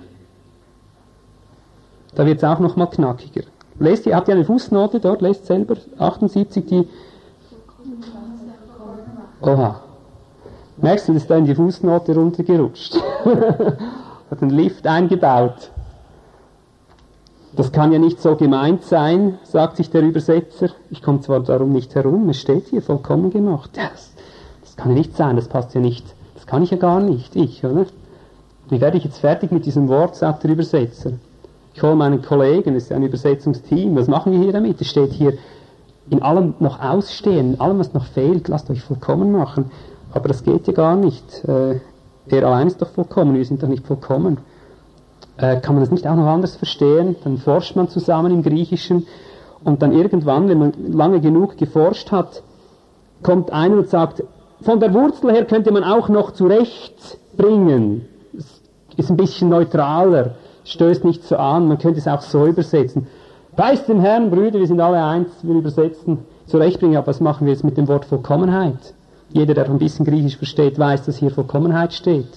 [2.15, 3.43] Da wird es auch nochmal knackiger.
[3.79, 5.23] Lest ihr, habt ihr eine Fußnote dort?
[5.23, 6.89] Lest selber 78 die.
[9.41, 9.81] Oha.
[10.77, 12.95] Merkst du, das ist da in die Fußnote runtergerutscht.
[14.31, 15.72] Hat einen Lift eingebaut.
[17.55, 20.71] Das kann ja nicht so gemeint sein, sagt sich der Übersetzer.
[20.91, 23.71] Ich komme zwar darum nicht herum, es steht hier vollkommen gemacht.
[23.75, 24.13] Das,
[24.63, 26.05] das kann ja nicht sein, das passt ja nicht.
[26.35, 27.87] Das kann ich ja gar nicht, ich, oder?
[28.71, 31.13] Wie werde ich jetzt fertig mit diesem Wort, sagt der Übersetzer.
[31.75, 34.81] Ich hole meinen Kollegen, es ist ein Übersetzungsteam, was machen wir hier damit?
[34.81, 35.35] Es steht hier,
[36.11, 39.71] in allem noch ausstehen, in allem, was noch fehlt, lasst euch vollkommen machen.
[40.13, 41.45] Aber das geht ja gar nicht.
[41.45, 41.81] Äh,
[42.29, 44.39] er allein ist doch vollkommen, wir sind doch nicht vollkommen.
[45.37, 47.17] Äh, kann man das nicht auch noch anders verstehen?
[47.25, 49.07] Dann forscht man zusammen im Griechischen
[49.65, 52.43] und dann irgendwann, wenn man lange genug geforscht hat,
[53.23, 54.23] kommt einer und sagt,
[54.61, 58.07] von der Wurzel her könnte man auch noch zurechtbringen.
[58.97, 63.07] Ist ein bisschen neutraler, stößt nicht so an, man könnte es auch so übersetzen.
[63.57, 67.53] Preis dem Herrn, Brüder, wir sind alle eins, wir übersetzen zurechtbringen, aber was machen wir
[67.53, 68.95] jetzt mit dem Wort Vollkommenheit?
[69.31, 72.29] Jeder, der ein bisschen Griechisch versteht, weiß, dass hier Vollkommenheit steht.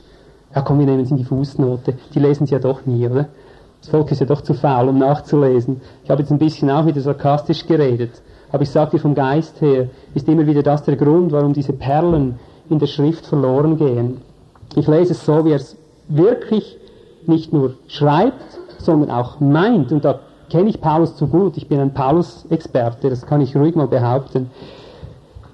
[0.55, 1.95] Ja komm, wir nehmen es in die Fußnote.
[2.13, 3.27] Die lesen es ja doch nie, oder?
[3.81, 5.81] Das Volk ist ja doch zu faul, um nachzulesen.
[6.03, 8.21] Ich habe jetzt ein bisschen auch wieder sarkastisch geredet.
[8.51, 11.73] Aber ich sage dir vom Geist her, ist immer wieder das der Grund, warum diese
[11.73, 12.39] Perlen
[12.69, 14.21] in der Schrift verloren gehen.
[14.75, 15.75] Ich lese es so, wie er es
[16.07, 16.77] wirklich
[17.27, 19.91] nicht nur schreibt, sondern auch meint.
[19.91, 21.57] Und da kenne ich Paulus zu gut.
[21.57, 24.49] Ich bin ein Paulus-Experte, das kann ich ruhig mal behaupten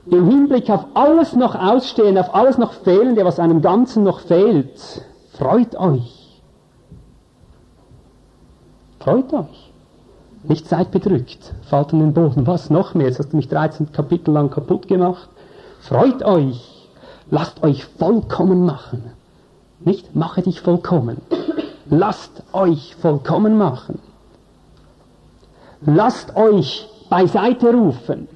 [0.05, 5.05] im Hinblick auf alles noch Ausstehende, auf alles noch Fehlende, was einem Ganzen noch fehlt,
[5.33, 6.41] freut euch.
[8.99, 9.71] Freut euch.
[10.43, 12.47] Nicht seid bedrückt, fallt an den Boden.
[12.47, 13.07] Was noch mehr?
[13.07, 15.29] Jetzt hast du mich 13 Kapitel lang kaputt gemacht.
[15.81, 16.89] Freut euch.
[17.29, 19.11] Lasst euch vollkommen machen.
[19.79, 21.17] Nicht mache dich vollkommen.
[21.89, 23.99] Lasst euch vollkommen machen.
[25.81, 28.27] Lasst euch beiseite rufen.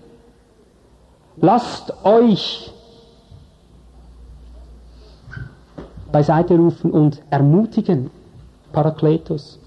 [1.38, 2.72] Lasst euch
[6.12, 8.10] beiseite rufen und ermutigen.
[8.72, 9.60] Parakletos.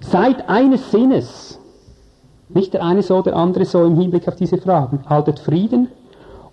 [0.00, 1.58] Seid eines Sinnes.
[2.48, 5.04] Nicht der eine so, der andere so im Hinblick auf diese Fragen.
[5.08, 5.88] Haltet Frieden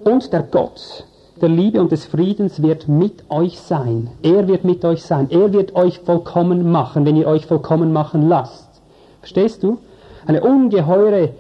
[0.04, 1.06] und der Gott
[1.42, 4.10] der Liebe und des Friedens wird mit euch sein.
[4.22, 5.28] Er wird mit euch sein.
[5.30, 8.70] Er wird euch vollkommen machen, wenn ihr euch vollkommen machen lasst.
[9.20, 9.80] Verstehst du?
[10.26, 11.32] Eine ungeheure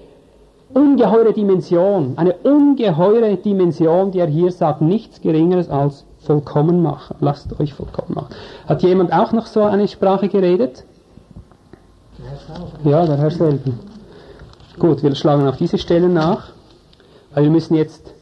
[0.74, 7.16] ungeheure Dimension, eine ungeheure Dimension, die er hier sagt, nichts Geringeres als vollkommen machen.
[7.20, 8.36] Lasst euch vollkommen machen.
[8.68, 10.86] Hat jemand auch noch so eine Sprache geredet?
[12.84, 13.80] Ja, der Herr Selben.
[14.80, 16.52] Gut, wir schlagen auf diese Stelle nach,
[17.34, 18.14] weil wir müssen jetzt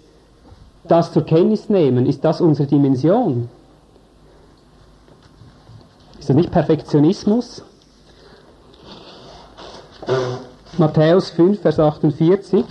[0.84, 2.06] das zur Kenntnis nehmen.
[2.06, 3.50] Ist das unsere Dimension?
[6.20, 7.64] Ist das nicht Perfektionismus?
[10.82, 12.66] Matthäus 5, Vers 48.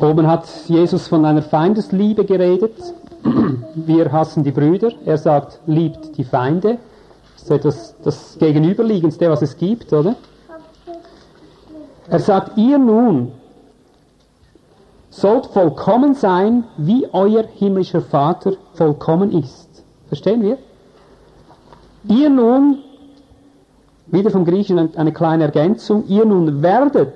[0.00, 2.76] Oben hat Jesus von einer Feindesliebe geredet.
[3.74, 4.92] Wir hassen die Brüder.
[5.04, 6.78] Er sagt, liebt die Feinde.
[7.34, 10.14] Das ist etwas das Gegenüberliegendste, was es gibt, oder?
[12.08, 13.32] Er sagt, ihr nun
[15.10, 19.82] sollt vollkommen sein, wie euer himmlischer Vater vollkommen ist.
[20.06, 20.58] Verstehen wir?
[22.04, 22.78] Ihr nun,
[24.06, 27.14] wieder vom Griechischen eine kleine Ergänzung, ihr nun werdet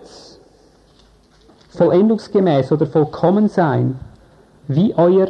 [1.70, 3.98] vollendungsgemäß oder vollkommen sein,
[4.68, 5.28] wie euer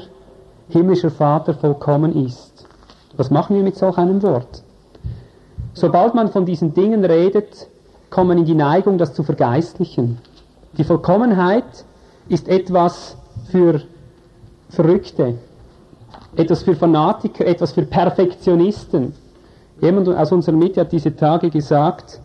[0.69, 2.67] himmlischer Vater vollkommen ist.
[3.17, 4.63] Was machen wir mit solch einem Wort?
[5.73, 7.69] Sobald man von diesen Dingen redet,
[8.11, 10.19] kommen in die Neigung, das zu vergeistlichen.
[10.77, 11.85] Die Vollkommenheit
[12.29, 13.17] ist etwas
[13.51, 13.83] für
[14.69, 15.35] Verrückte,
[16.37, 19.15] etwas für Fanatiker, etwas für Perfektionisten.
[19.81, 22.21] Jemand aus unserer Mitte hat diese Tage gesagt,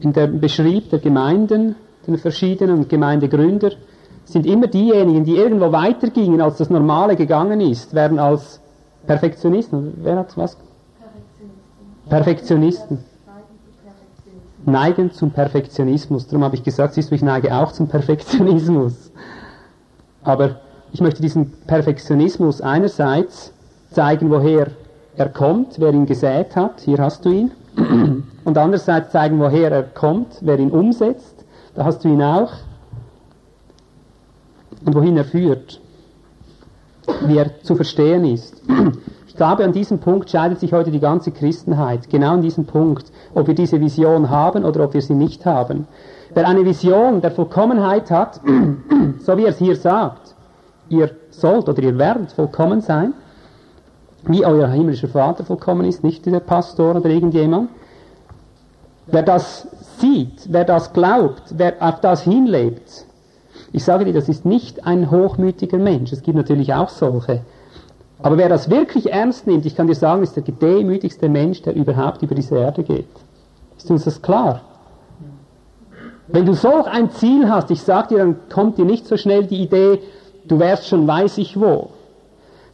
[0.00, 3.70] in der Beschrieb der Gemeinden, den verschiedenen Gemeindegründer,
[4.24, 8.60] sind immer diejenigen, die irgendwo weitergingen, als das Normale gegangen ist, werden als
[9.06, 9.94] Perfektionisten.
[10.02, 10.56] Wer hat was?
[12.08, 12.08] Perfektionisten.
[12.08, 12.98] Perfektionisten.
[14.64, 16.26] Neigen zum Perfektionismus.
[16.28, 19.10] Darum habe ich gesagt, siehst du, ich neige auch zum Perfektionismus.
[20.22, 20.60] Aber
[20.92, 23.52] ich möchte diesen Perfektionismus einerseits
[23.90, 24.68] zeigen, woher
[25.16, 27.50] er kommt, wer ihn gesät hat, hier hast du ihn,
[28.44, 31.44] und andererseits zeigen, woher er kommt, wer ihn umsetzt,
[31.74, 32.52] da hast du ihn auch,
[34.84, 35.80] und wohin er führt,
[37.26, 38.62] wie er zu verstehen ist.
[39.32, 43.10] Ich glaube, an diesem Punkt scheidet sich heute die ganze Christenheit, genau an diesem Punkt,
[43.34, 45.88] ob wir diese Vision haben oder ob wir sie nicht haben.
[46.34, 48.42] Wer eine Vision der Vollkommenheit hat,
[49.20, 50.34] so wie er es hier sagt,
[50.90, 53.14] ihr sollt oder ihr werdet vollkommen sein,
[54.24, 57.70] wie euer himmlischer Vater vollkommen ist, nicht der Pastor oder irgendjemand.
[59.06, 59.66] Wer das
[59.98, 63.06] sieht, wer das glaubt, wer auf das hinlebt,
[63.72, 66.12] ich sage dir, das ist nicht ein hochmütiger Mensch.
[66.12, 67.40] Es gibt natürlich auch solche.
[68.22, 71.74] Aber wer das wirklich ernst nimmt, ich kann dir sagen, ist der gedemütigste Mensch, der
[71.74, 73.08] überhaupt über diese Erde geht.
[73.76, 74.60] Ist uns das klar?
[76.28, 79.46] Wenn du solch ein Ziel hast, ich sage dir, dann kommt dir nicht so schnell
[79.46, 80.00] die Idee,
[80.46, 81.90] du wärst schon weiß ich wo.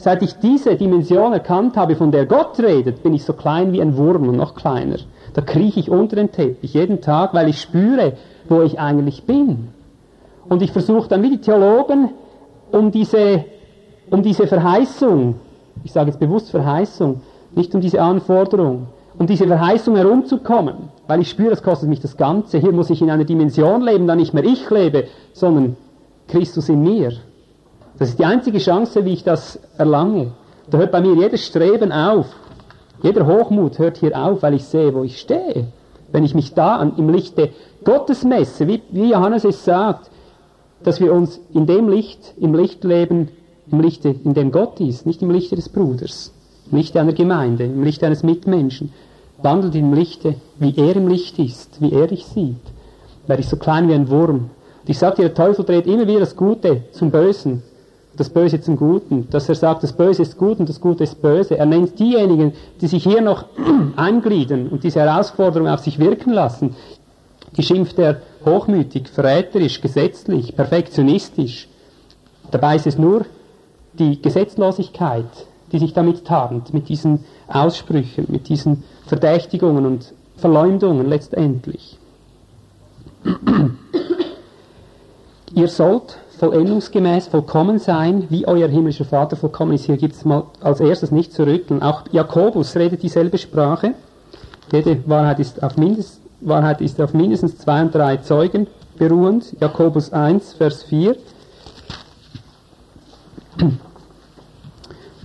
[0.00, 3.82] Seit ich diese Dimension erkannt habe, von der Gott redet, bin ich so klein wie
[3.82, 4.98] ein Wurm und noch kleiner.
[5.34, 8.12] Da krieche ich unter den Teppich jeden Tag, weil ich spüre,
[8.48, 9.68] wo ich eigentlich bin.
[10.48, 12.11] Und ich versuche dann wie die Theologen,
[12.70, 13.44] um diese,
[14.11, 15.34] um diese Verheißung,
[15.82, 17.20] ich sage jetzt bewusst Verheißung,
[17.56, 18.87] nicht um diese Anforderung,
[19.18, 22.58] um diese Verheißung herumzukommen, weil ich spüre, das kostet mich das Ganze.
[22.58, 25.76] Hier muss ich in einer Dimension leben, da nicht mehr ich lebe, sondern
[26.28, 27.12] Christus in mir.
[27.98, 30.32] Das ist die einzige Chance, wie ich das erlange.
[30.70, 32.26] Da hört bei mir jedes Streben auf.
[33.02, 35.68] Jeder Hochmut hört hier auf, weil ich sehe, wo ich stehe.
[36.12, 37.50] Wenn ich mich da an, im Lichte
[37.84, 40.11] Gottes messe, wie, wie Johannes es sagt,
[40.82, 43.28] dass wir uns in dem Licht, im Licht leben,
[43.70, 46.32] im Lichte, in dem Gott ist, nicht im Lichte des Bruders,
[46.70, 48.92] im Lichte einer Gemeinde, im Lichte eines Mitmenschen,
[49.42, 52.56] wandelt im Lichte, wie er im Licht ist, wie er dich sieht,
[53.26, 54.50] werde ich so klein wie ein Wurm.
[54.82, 57.62] Und ich sage dir, der Teufel dreht immer wieder das Gute zum Bösen,
[58.18, 61.22] das Böse zum Guten, dass er sagt, das Böse ist gut und das Gute ist
[61.22, 61.57] böse.
[61.57, 63.44] Er nennt diejenigen, die sich hier noch
[63.96, 66.74] eingliedern und diese Herausforderung auf sich wirken lassen,
[67.57, 71.68] die schimpft er hochmütig, verräterisch, gesetzlich, perfektionistisch.
[72.50, 73.24] Dabei ist es nur
[73.92, 75.26] die Gesetzlosigkeit,
[75.70, 81.98] die sich damit tarnt, mit diesen Aussprüchen, mit diesen Verdächtigungen und Verleumdungen letztendlich.
[85.54, 89.85] Ihr sollt vollendungsgemäß vollkommen sein, wie euer himmlischer Vater vollkommen ist.
[89.85, 91.83] Hier gibt es mal als erstes nicht zu rütteln.
[91.83, 93.94] Auch Jakobus redet dieselbe Sprache.
[94.72, 99.57] Jede Wahrheit ist auf mindestens Wahrheit ist auf mindestens zwei und drei Zeugen beruhend.
[99.61, 101.16] Jakobus 1, Vers 4.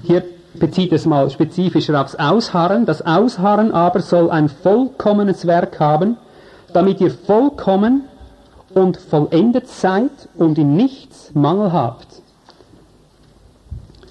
[0.04, 0.24] Hier
[0.56, 2.86] bezieht es mal spezifischer aufs Ausharren.
[2.86, 6.18] Das Ausharren aber soll ein vollkommenes Werk haben,
[6.74, 8.06] damit ihr vollkommen
[8.74, 12.08] und vollendet seid und in nichts Mangel habt.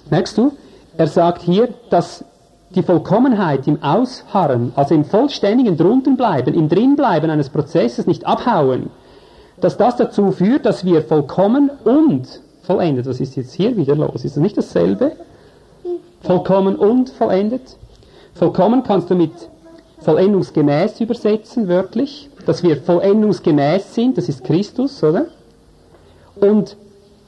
[0.09, 0.51] Merkst du?
[0.97, 2.23] Er sagt hier, dass
[2.75, 8.89] die Vollkommenheit im Ausharren, also im vollständigen Druntenbleiben, im Drinbleiben eines Prozesses, nicht abhauen,
[9.59, 14.25] dass das dazu führt, dass wir vollkommen und vollendet, was ist jetzt hier wieder los?
[14.25, 15.13] Ist das nicht dasselbe?
[16.21, 17.77] Vollkommen und vollendet?
[18.33, 19.31] Vollkommen kannst du mit
[19.99, 25.25] vollendungsgemäß übersetzen, wörtlich, dass wir vollendungsgemäß sind, das ist Christus, oder?
[26.35, 26.77] Und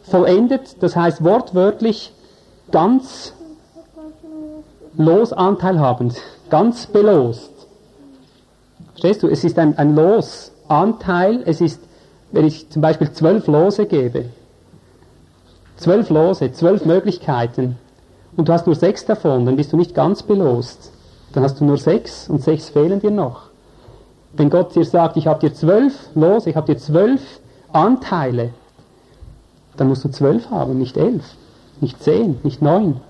[0.04, 2.14] vollendet, das heißt wortwörtlich
[2.72, 3.34] ganz
[4.98, 6.16] Losanteil habend,
[6.50, 7.52] ganz belost.
[8.92, 9.28] Verstehst du?
[9.28, 11.82] Es ist ein, ein Losanteil, es ist,
[12.32, 14.26] wenn ich zum Beispiel zwölf Lose gebe,
[15.78, 17.78] zwölf Lose, zwölf Möglichkeiten,
[18.38, 20.92] und du hast nur sechs davon, dann bist du nicht ganz belost.
[21.34, 23.45] Dann hast du nur sechs und sechs fehlen dir noch.
[24.38, 27.22] Wenn Gott dir sagt, ich habe dir zwölf Lose, ich habe dir zwölf
[27.72, 28.50] Anteile,
[29.78, 31.24] dann musst du zwölf haben, nicht elf,
[31.82, 33.02] nicht zehn, nicht neun.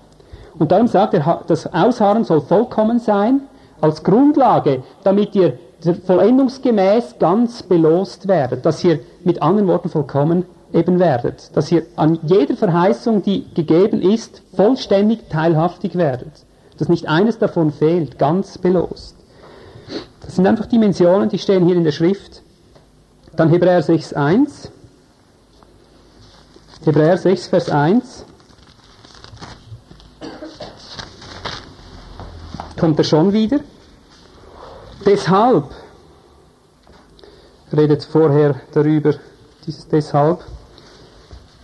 [0.58, 3.42] Und darum sagt er, das Ausharren soll vollkommen sein,
[3.80, 5.58] als Grundlage, damit ihr
[6.06, 12.18] vollendungsgemäß ganz belost werdet, dass ihr mit anderen Worten vollkommen eben werdet, dass ihr an
[12.22, 16.44] jeder Verheißung, die gegeben ist, vollständig teilhaftig werdet,
[16.78, 19.15] dass nicht eines davon fehlt, ganz belost.
[20.26, 22.42] Das sind einfach Dimensionen, die stehen hier in der Schrift
[23.36, 24.72] Dann Hebräer 6, 1.
[26.84, 28.24] Hebräer 6, Vers 1.
[32.78, 33.60] Kommt er schon wieder?
[35.04, 35.70] Deshalb,
[37.72, 39.14] redet vorher darüber,
[39.66, 40.44] dieses deshalb,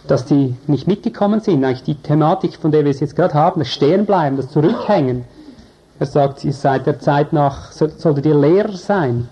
[0.07, 1.65] dass die nicht mitgekommen sind.
[1.65, 5.25] Eigentlich die Thematik, von der wir es jetzt gerade haben, das Stehenbleiben, das Zurückhängen.
[6.03, 9.29] Er sagt, ihr seid der Zeit nach, solltet ihr Lehrer sein.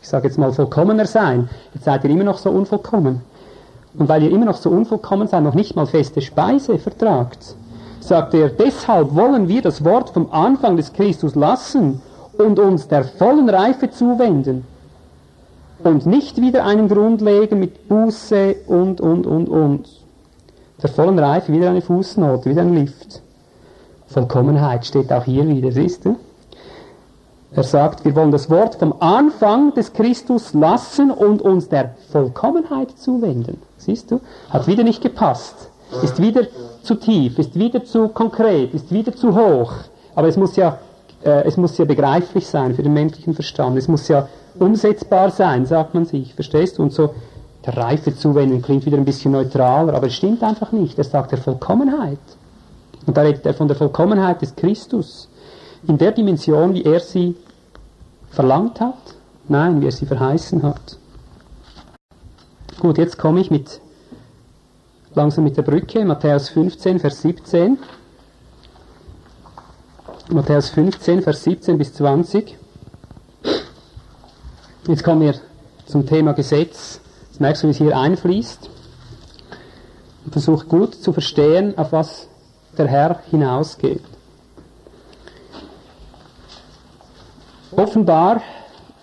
[0.00, 1.50] Ich sage jetzt mal vollkommener sein.
[1.74, 3.22] Jetzt seid ihr immer noch so unvollkommen.
[3.98, 7.56] Und weil ihr immer noch so unvollkommen seid, noch nicht mal feste Speise vertragt,
[7.98, 12.00] sagt er, deshalb wollen wir das Wort vom Anfang des Christus lassen
[12.38, 14.64] und uns der vollen Reife zuwenden
[15.82, 19.88] und nicht wieder einen Grund legen mit Buße und, und, und, und.
[20.80, 23.22] Der vollen Reife wieder eine Fußnote, wieder ein Lift.
[24.12, 26.16] Vollkommenheit steht auch hier wieder, siehst du?
[27.54, 32.98] Er sagt, wir wollen das Wort vom Anfang des Christus lassen und uns der Vollkommenheit
[32.98, 33.60] zuwenden.
[33.76, 34.20] Siehst du?
[34.48, 35.68] Hat wieder nicht gepasst.
[36.02, 36.46] Ist wieder
[36.82, 39.72] zu tief, ist wieder zu konkret, ist wieder zu hoch.
[40.14, 40.78] Aber es muss ja,
[41.22, 43.76] äh, es muss ja begreiflich sein für den menschlichen Verstand.
[43.76, 46.34] Es muss ja umsetzbar sein, sagt man sich.
[46.34, 46.82] Verstehst du?
[46.82, 47.10] Und so
[47.66, 50.96] der Reife zuwenden klingt wieder ein bisschen neutraler, aber es stimmt einfach nicht.
[50.96, 52.18] Er sagt der Vollkommenheit.
[53.06, 55.28] Und da redet er von der Vollkommenheit des Christus.
[55.86, 57.34] In der Dimension, wie er sie
[58.30, 59.14] verlangt hat?
[59.48, 60.98] Nein, wie er sie verheißen hat.
[62.78, 63.80] Gut, jetzt komme ich mit,
[65.14, 67.78] langsam mit der Brücke, Matthäus 15, Vers 17.
[70.30, 72.56] Matthäus 15, Vers 17 bis 20.
[74.88, 75.34] Jetzt kommen wir
[75.86, 77.00] zum Thema Gesetz.
[77.28, 78.70] Jetzt merkst du, wie es hier einfließt.
[80.24, 82.28] Und versuch gut zu verstehen, auf was
[82.76, 84.02] der Herr hinausgeht.
[87.74, 88.42] Offenbar,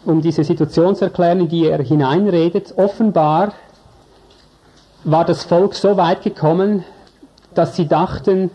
[0.05, 3.53] um diese Situation zu erklären, in die er hineinredet, offenbar
[5.03, 6.83] war das Volk so weit gekommen,
[7.53, 8.51] dass sie dachten,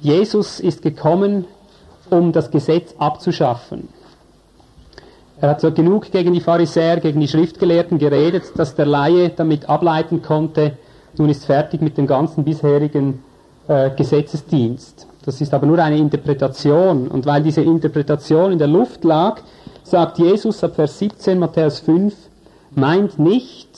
[0.00, 1.44] Jesus ist gekommen,
[2.10, 3.88] um das Gesetz abzuschaffen.
[5.40, 9.68] Er hat so genug gegen die Pharisäer, gegen die Schriftgelehrten geredet, dass der Laie damit
[9.68, 10.78] ableiten konnte,
[11.16, 13.22] nun ist fertig mit dem ganzen bisherigen
[13.68, 15.06] äh, Gesetzesdienst.
[15.24, 17.08] Das ist aber nur eine Interpretation.
[17.08, 19.42] Und weil diese Interpretation in der Luft lag,
[19.82, 22.14] sagt Jesus ab Vers 17 Matthäus 5,
[22.74, 23.68] meint nicht,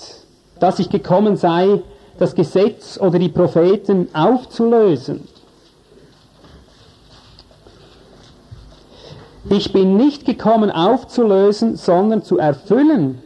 [0.61, 1.83] dass ich gekommen sei,
[2.19, 5.27] das Gesetz oder die Propheten aufzulösen.
[9.49, 13.23] Ich bin nicht gekommen aufzulösen, sondern zu erfüllen.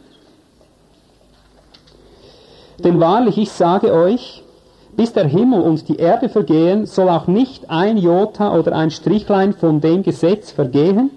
[2.79, 4.44] Denn wahrlich, ich sage euch,
[4.95, 9.53] bis der Himmel und die Erde vergehen, soll auch nicht ein Jota oder ein Strichlein
[9.53, 11.11] von dem Gesetz vergehen,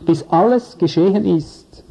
[0.00, 1.84] bis alles geschehen ist.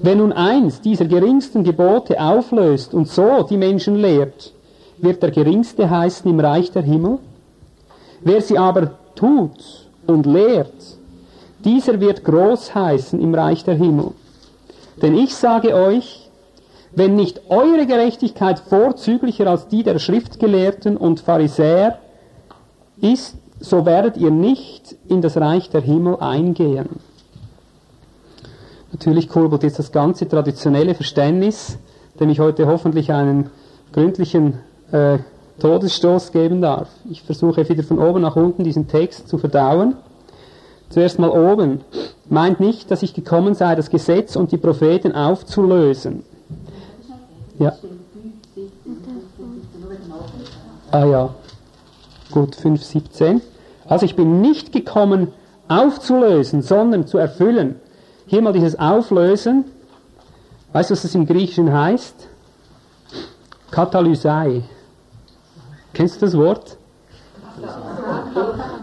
[0.00, 4.52] Wenn nun eins dieser geringsten Gebote auflöst und so die Menschen lehrt,
[4.98, 7.18] wird der geringste heißen im Reich der Himmel.
[8.20, 10.74] Wer sie aber tut und lehrt,
[11.64, 14.12] dieser wird groß heißen im Reich der Himmel.
[15.00, 16.21] Denn ich sage euch,
[16.94, 21.98] wenn nicht eure Gerechtigkeit vorzüglicher als die der Schriftgelehrten und Pharisäer
[23.00, 26.88] ist, so werdet ihr nicht in das Reich der Himmel eingehen.
[28.92, 31.78] Natürlich kurbelt jetzt das ganze traditionelle Verständnis,
[32.20, 33.50] dem ich heute hoffentlich einen
[33.92, 34.58] gründlichen
[34.90, 35.18] äh,
[35.60, 36.88] Todesstoß geben darf.
[37.08, 39.94] Ich versuche wieder von oben nach unten diesen Text zu verdauen.
[40.90, 41.80] Zuerst mal oben.
[42.28, 46.24] Meint nicht, dass ich gekommen sei, das Gesetz und die Propheten aufzulösen.
[47.62, 47.72] Ja.
[50.90, 51.34] Ah ja.
[52.32, 53.40] Gut, 5.17.
[53.86, 55.28] Also ich bin nicht gekommen
[55.68, 57.76] aufzulösen, sondern zu erfüllen.
[58.26, 59.64] Hier mal dieses Auflösen.
[60.72, 62.28] Weißt du, was das im Griechischen heißt?
[63.70, 64.62] Katalysei.
[65.94, 66.76] Kennst du das Wort?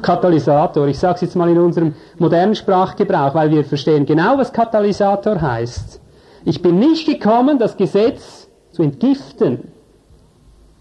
[0.02, 0.88] Katalysator.
[0.88, 5.42] Ich sage es jetzt mal in unserem modernen Sprachgebrauch, weil wir verstehen genau, was Katalysator
[5.42, 6.00] heißt.
[6.46, 8.39] Ich bin nicht gekommen, das Gesetz
[8.72, 9.72] zu entgiften.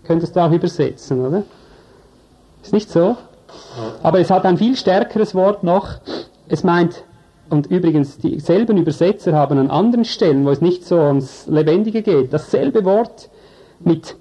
[0.04, 1.42] Könntest du auch übersetzen, oder?
[2.62, 3.16] Ist nicht so?
[4.02, 6.00] Aber es hat ein viel stärkeres Wort noch.
[6.48, 7.04] Es meint,
[7.50, 12.32] und übrigens dieselben Übersetzer haben an anderen Stellen, wo es nicht so ums Lebendige geht,
[12.32, 13.30] dasselbe Wort
[13.80, 14.16] mit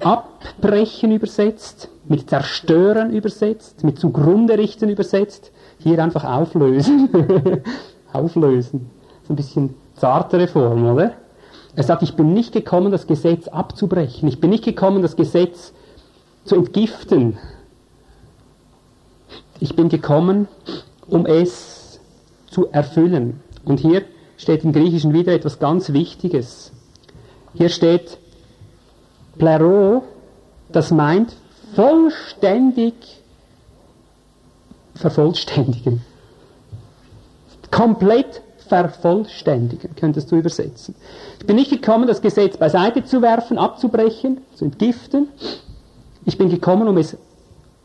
[0.00, 7.08] abbrechen übersetzt, mit zerstören übersetzt, mit zugrunde richten übersetzt, hier einfach auflösen.
[8.12, 8.90] auflösen.
[9.26, 11.12] So ein bisschen zartere Form, oder?
[11.74, 14.28] Er sagt, ich bin nicht gekommen, das Gesetz abzubrechen.
[14.28, 15.72] Ich bin nicht gekommen, das Gesetz
[16.44, 17.38] zu entgiften.
[19.58, 20.48] Ich bin gekommen,
[21.06, 22.00] um es
[22.50, 23.40] zu erfüllen.
[23.64, 24.02] Und hier
[24.36, 26.72] steht im Griechischen wieder etwas ganz Wichtiges.
[27.54, 28.18] Hier steht
[29.38, 30.02] Plero,
[30.70, 31.34] das meint
[31.74, 32.94] vollständig
[34.94, 36.02] vervollständigen.
[37.70, 40.94] Komplett vervollständigen, könntest du übersetzen.
[41.38, 45.28] Ich bin nicht gekommen, das Gesetz beiseite zu werfen, abzubrechen, zu entgiften.
[46.24, 47.16] Ich bin gekommen, um es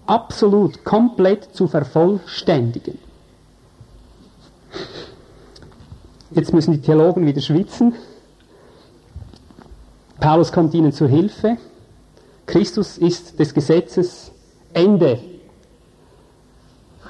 [0.05, 2.97] absolut, komplett zu vervollständigen.
[6.31, 7.95] Jetzt müssen die Theologen wieder schwitzen.
[10.19, 11.57] Paulus kommt ihnen zur Hilfe.
[12.45, 14.31] Christus ist des Gesetzes
[14.73, 15.19] Ende.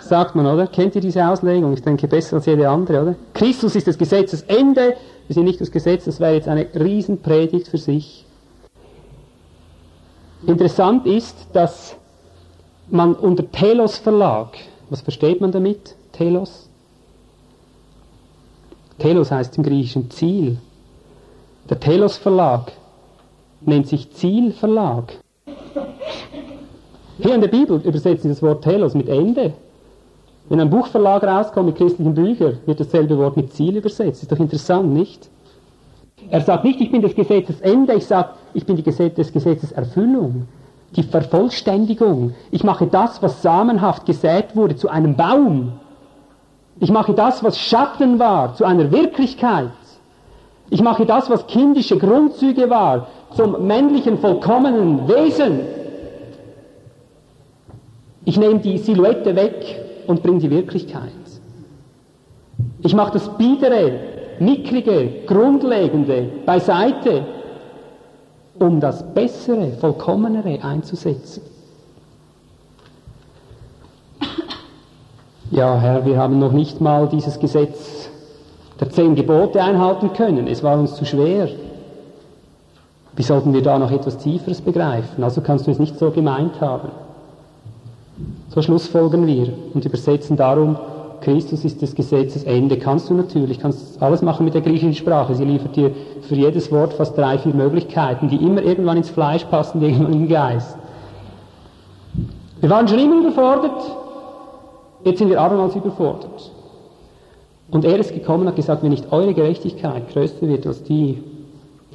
[0.07, 0.67] Sagt man, oder?
[0.67, 1.73] Kennt ihr diese Auslegung?
[1.73, 3.15] Ich denke besser als jede andere, oder?
[3.33, 4.95] Christus ist des Gesetzes Ende.
[5.27, 8.25] Wir sind nicht das Gesetz, das wäre jetzt eine Riesenpredigt für sich.
[10.45, 11.97] Interessant ist, dass
[12.89, 14.57] man unter Telos Verlag,
[14.89, 15.95] was versteht man damit?
[16.13, 16.69] Telos?
[18.99, 20.57] Telos heißt im Griechischen Ziel.
[21.69, 22.71] Der Telos Verlag
[23.59, 25.17] nennt sich Zielverlag.
[27.17, 29.53] Hier in der Bibel übersetzen sie das Wort Telos mit Ende.
[30.49, 34.23] Wenn ein Buchverlag rauskommt mit christlichen Büchern, wird dasselbe Wort mit Ziel übersetzt.
[34.23, 35.29] Ist doch interessant, nicht?
[36.29, 39.31] Er sagt nicht, ich bin des Gesetzes Ende, ich sage, ich bin die Gesetz des
[39.31, 40.47] Gesetzes Erfüllung,
[40.95, 42.33] die Vervollständigung.
[42.51, 45.73] Ich mache das, was samenhaft gesät wurde, zu einem Baum.
[46.79, 49.71] Ich mache das, was Schatten war, zu einer Wirklichkeit.
[50.69, 55.61] Ich mache das, was kindische Grundzüge war, zum männlichen, vollkommenen Wesen.
[58.25, 61.11] Ich nehme die Silhouette weg und bringe die Wirklichkeit.
[62.81, 63.99] Ich mache das Biedere,
[64.39, 67.25] Mickrige, Grundlegende beiseite,
[68.59, 71.43] um das Bessere, Vollkommenere einzusetzen.
[75.49, 78.09] Ja, Herr, wir haben noch nicht mal dieses Gesetz
[78.79, 80.47] der zehn Gebote einhalten können.
[80.47, 81.49] Es war uns zu schwer.
[83.15, 85.23] Wie sollten wir da noch etwas Tieferes begreifen?
[85.23, 86.89] Also kannst du es nicht so gemeint haben.
[88.49, 90.77] So schlussfolgern wir und übersetzen darum,
[91.21, 92.77] Christus ist des Gesetzes Ende.
[92.77, 95.35] Kannst du natürlich, kannst alles machen mit der griechischen Sprache.
[95.35, 95.91] Sie liefert dir
[96.21, 100.19] für jedes Wort fast drei, vier Möglichkeiten, die immer irgendwann ins Fleisch passen, irgendwann in
[100.19, 100.77] den Geist.
[102.61, 103.97] Wir waren schon immer überfordert,
[105.03, 106.51] Jetzt sind wir abermals überfordert.
[107.69, 111.23] Und er ist gekommen und hat gesagt, wenn nicht eure Gerechtigkeit größer wird als die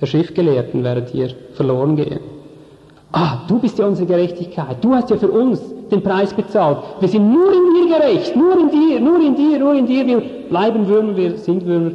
[0.01, 2.21] der Schriftgelehrten, werdet ihr verloren gehen.
[3.13, 4.79] Ah, du bist ja unsere Gerechtigkeit.
[4.81, 5.61] Du hast ja für uns
[5.91, 6.79] den Preis bezahlt.
[6.99, 8.35] Wir sind nur in dir gerecht.
[8.35, 10.07] Nur in dir, nur in dir, nur in dir.
[10.07, 11.93] Wir bleiben Würmer, wir sind Würmer.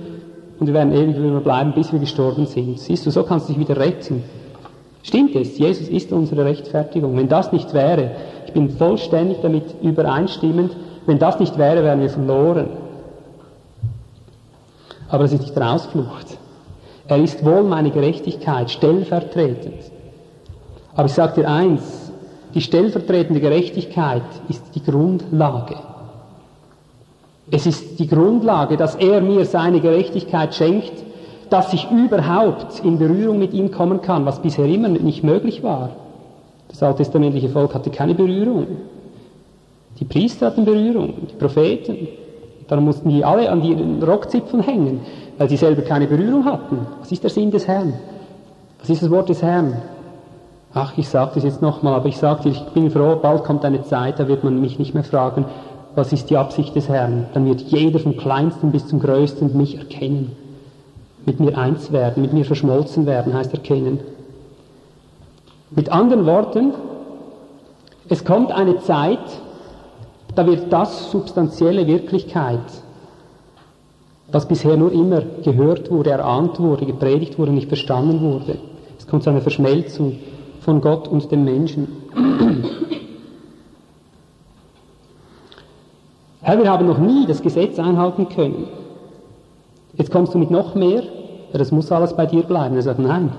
[0.59, 2.80] Und wir werden ewig Würmer bleiben, bis wir gestorben sind.
[2.80, 4.24] Siehst du, so kannst du dich wieder retten.
[5.01, 5.57] Stimmt es?
[5.57, 7.18] Jesus ist unsere Rechtfertigung.
[7.18, 8.11] Wenn das nicht wäre,
[8.45, 10.76] ich bin vollständig damit übereinstimmend,
[11.07, 12.68] wenn das nicht wäre, wären wir verloren.
[15.09, 16.38] Aber es ist nicht der Ausflucht.
[17.07, 19.97] Er ist wohl meine Gerechtigkeit, stellvertretend.
[20.98, 22.12] Aber ich sage dir eins,
[22.56, 25.76] die stellvertretende Gerechtigkeit ist die Grundlage.
[27.52, 30.91] Es ist die Grundlage, dass er mir seine Gerechtigkeit schenkt,
[31.52, 35.91] dass ich überhaupt in Berührung mit ihm kommen kann, was bisher immer nicht möglich war.
[36.68, 38.66] Das alttestamentliche Volk hatte keine Berührung.
[40.00, 42.08] Die Priester hatten Berührung, die Propheten.
[42.68, 45.02] Darum mussten die alle an ihren Rockzipfeln hängen,
[45.38, 46.88] weil sie selber keine Berührung hatten.
[47.00, 47.93] Was ist der Sinn des Herrn?
[48.80, 49.78] Was ist das Wort des Herrn?
[50.74, 53.65] Ach, ich sage das jetzt nochmal, aber ich sage dir, ich bin froh, bald kommt
[53.65, 55.45] eine Zeit, da wird man mich nicht mehr fragen,
[55.95, 57.26] was ist die Absicht des Herrn?
[57.34, 60.36] Dann wird jeder vom Kleinsten bis zum Größten mich erkennen.
[61.26, 63.99] Mit mir eins werden, mit mir verschmolzen werden, heißt erkennen.
[65.72, 66.74] Mit anderen Worten,
[68.09, 69.20] es kommt eine Zeit,
[70.36, 72.59] da wird das substanzielle Wirklichkeit,
[74.32, 78.59] was bisher nur immer gehört wurde, erahnt wurde, gepredigt wurde, nicht verstanden wurde.
[78.99, 80.20] Es kommt zu einer Verschmelzung
[80.68, 81.88] von Gott und dem Menschen.
[86.41, 88.68] Herr, wir haben noch nie das Gesetz einhalten können.
[89.93, 91.03] Jetzt kommst du mit noch mehr.
[91.53, 92.76] Ja, das muss alles bei dir bleiben.
[92.76, 93.32] Er sagt, nein,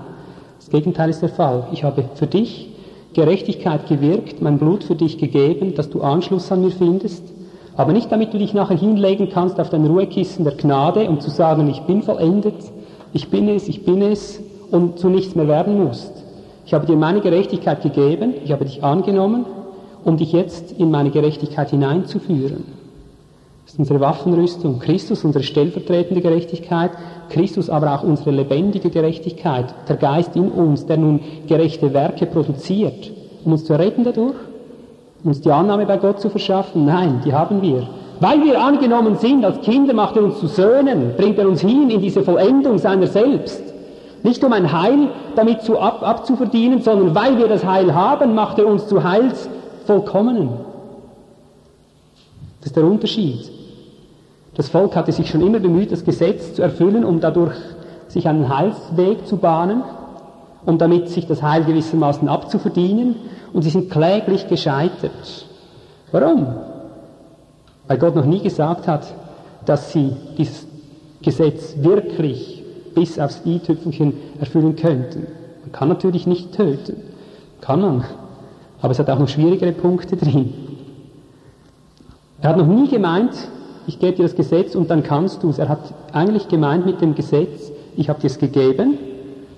[0.57, 1.67] das Gegenteil ist der Fall.
[1.71, 2.75] Ich habe für dich
[3.13, 7.23] Gerechtigkeit gewirkt, mein Blut für dich gegeben, dass du Anschluss an mir findest,
[7.77, 11.29] aber nicht damit du dich nachher hinlegen kannst auf dein Ruhekissen der Gnade, um zu
[11.29, 12.55] sagen, ich bin vollendet,
[13.13, 16.28] ich bin es, ich bin es und zu nichts mehr werden musst.
[16.69, 19.43] Ich habe dir meine Gerechtigkeit gegeben, ich habe dich angenommen,
[20.03, 22.63] um dich jetzt in meine Gerechtigkeit hineinzuführen.
[23.65, 24.77] Das ist unsere Waffenrüstung.
[24.77, 26.91] Christus, unsere stellvertretende Gerechtigkeit,
[27.29, 33.13] Christus aber auch unsere lebendige Gerechtigkeit, der Geist in uns, der nun gerechte Werke produziert,
[33.43, 34.35] um uns zu retten dadurch,
[35.23, 36.85] um uns die Annahme bei Gott zu verschaffen.
[36.85, 37.89] Nein, die haben wir.
[38.19, 41.89] Weil wir angenommen sind als Kinder, macht er uns zu Söhnen, bringt er uns hin
[41.89, 43.68] in diese Vollendung seiner selbst.
[44.23, 48.59] Nicht um ein Heil damit zu ab, abzuverdienen, sondern weil wir das Heil haben, macht
[48.59, 50.49] er uns zu Heilsvollkommenen.
[52.59, 53.49] Das ist der Unterschied.
[54.55, 57.55] Das Volk hatte sich schon immer bemüht, das Gesetz zu erfüllen, um dadurch
[58.09, 59.83] sich einen Heilsweg zu bahnen,
[60.65, 63.15] um damit sich das Heil gewissermaßen abzuverdienen,
[63.53, 65.45] und sie sind kläglich gescheitert.
[66.11, 66.47] Warum?
[67.87, 69.07] Weil Gott noch nie gesagt hat,
[69.65, 70.67] dass sie dieses
[71.21, 72.58] Gesetz wirklich
[72.99, 75.27] bis aufs i-Tüpfelchen erfüllen könnten.
[75.61, 76.97] Man kann natürlich nicht töten.
[77.61, 78.03] Kann man.
[78.81, 80.53] Aber es hat auch noch schwierigere Punkte drin.
[82.41, 83.31] Er hat noch nie gemeint,
[83.87, 85.59] ich gebe dir das Gesetz und dann kannst du es.
[85.59, 88.97] Er hat eigentlich gemeint mit dem Gesetz, ich habe dir es gegeben,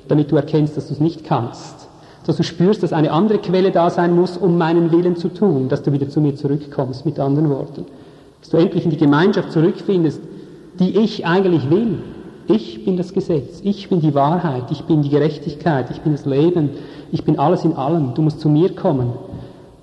[0.08, 1.88] damit du erkennst, dass du es nicht kannst.
[2.28, 5.68] Dass du spürst, dass eine andere Quelle da sein muss, um meinen Willen zu tun,
[5.68, 7.86] dass du wieder zu mir zurückkommst, mit anderen Worten.
[8.40, 10.22] Dass du endlich in die Gemeinschaft zurückfindest,
[10.80, 11.98] die ich eigentlich will.
[12.48, 16.26] Ich bin das Gesetz, ich bin die Wahrheit, ich bin die Gerechtigkeit, ich bin das
[16.26, 16.72] Leben,
[17.12, 18.14] ich bin alles in allem.
[18.14, 19.14] Du musst zu mir kommen.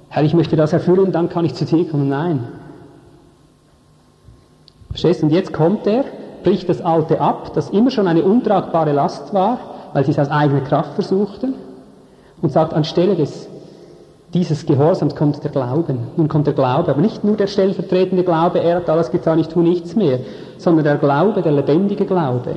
[0.08, 2.08] Herr, ich möchte das erfüllen, dann kann ich zu dir kommen.
[2.08, 2.48] Nein.
[4.90, 5.26] Verstehst du?
[5.26, 6.04] Und jetzt kommt er,
[6.42, 9.58] bricht das Alte ab, das immer schon eine untragbare Last war,
[9.92, 11.54] weil sie es aus eigener Kraft versuchten,
[12.40, 13.48] und sagt, anstelle des
[14.34, 15.98] dieses Gehorsams kommt der Glauben.
[16.16, 19.48] Nun kommt der Glaube, aber nicht nur der stellvertretende Glaube, er hat alles getan, ich
[19.48, 20.20] tue nichts mehr,
[20.58, 22.56] sondern der Glaube, der lebendige Glaube.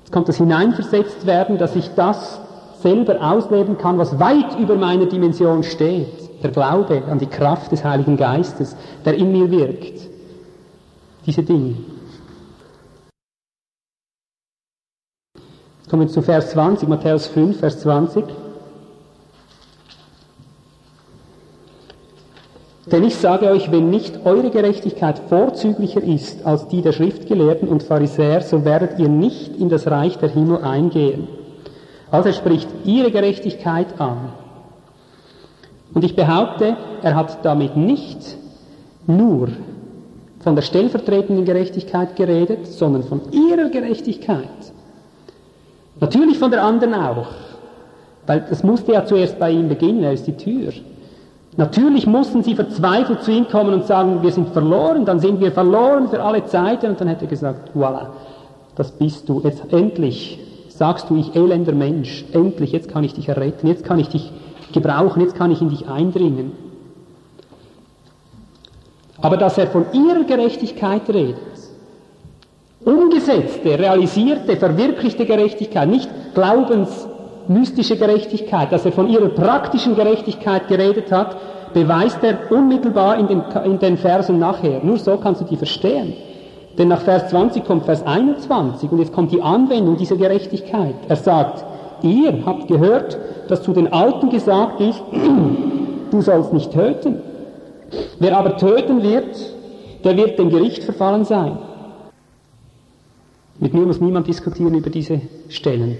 [0.00, 2.40] Jetzt kommt das Hineinversetzt werden, dass ich das
[2.80, 6.42] selber ausleben kann, was weit über meiner Dimension steht.
[6.42, 10.00] Der Glaube an die Kraft des Heiligen Geistes, der in mir wirkt.
[11.26, 11.74] Diese Dinge.
[15.78, 18.24] Jetzt kommen wir zu Vers 20, Matthäus 5, Vers 20.
[22.86, 27.82] Denn ich sage euch, wenn nicht eure Gerechtigkeit vorzüglicher ist als die der Schriftgelehrten und
[27.82, 31.26] Pharisäer, so werdet ihr nicht in das Reich der Himmel eingehen.
[32.12, 34.32] Also er spricht ihre Gerechtigkeit an.
[35.92, 38.36] Und ich behaupte, er hat damit nicht
[39.08, 39.48] nur
[40.40, 44.72] von der stellvertretenden Gerechtigkeit geredet, sondern von ihrer Gerechtigkeit.
[45.98, 47.28] Natürlich von der anderen auch,
[48.26, 50.72] weil das musste ja zuerst bei ihm beginnen, er ist die Tür.
[51.56, 55.52] Natürlich mussten sie verzweifelt zu ihm kommen und sagen, wir sind verloren, dann sind wir
[55.52, 56.90] verloren für alle Zeiten.
[56.90, 58.08] Und dann hätte er gesagt, voilà,
[58.74, 59.40] das bist du.
[59.42, 60.38] Jetzt endlich
[60.68, 64.30] sagst du, ich elender Mensch, endlich, jetzt kann ich dich erretten, jetzt kann ich dich
[64.72, 66.52] gebrauchen, jetzt kann ich in dich eindringen.
[69.22, 71.38] Aber dass er von ihrer Gerechtigkeit redet,
[72.84, 77.08] umgesetzte, realisierte, verwirklichte Gerechtigkeit, nicht Glaubens,
[77.48, 81.36] mystische Gerechtigkeit, dass er von ihrer praktischen Gerechtigkeit geredet hat,
[81.72, 84.80] beweist er unmittelbar in den, in den Versen nachher.
[84.82, 86.14] Nur so kannst du die verstehen.
[86.78, 90.94] Denn nach Vers 20 kommt Vers 21 und jetzt kommt die Anwendung dieser Gerechtigkeit.
[91.08, 91.64] Er sagt,
[92.02, 93.18] ihr habt gehört,
[93.48, 95.02] dass zu den Alten gesagt ist,
[96.10, 97.20] du sollst nicht töten.
[98.18, 99.36] Wer aber töten wird,
[100.04, 101.58] der wird dem Gericht verfallen sein.
[103.58, 105.96] Mit mir muss niemand diskutieren über diese Stellen.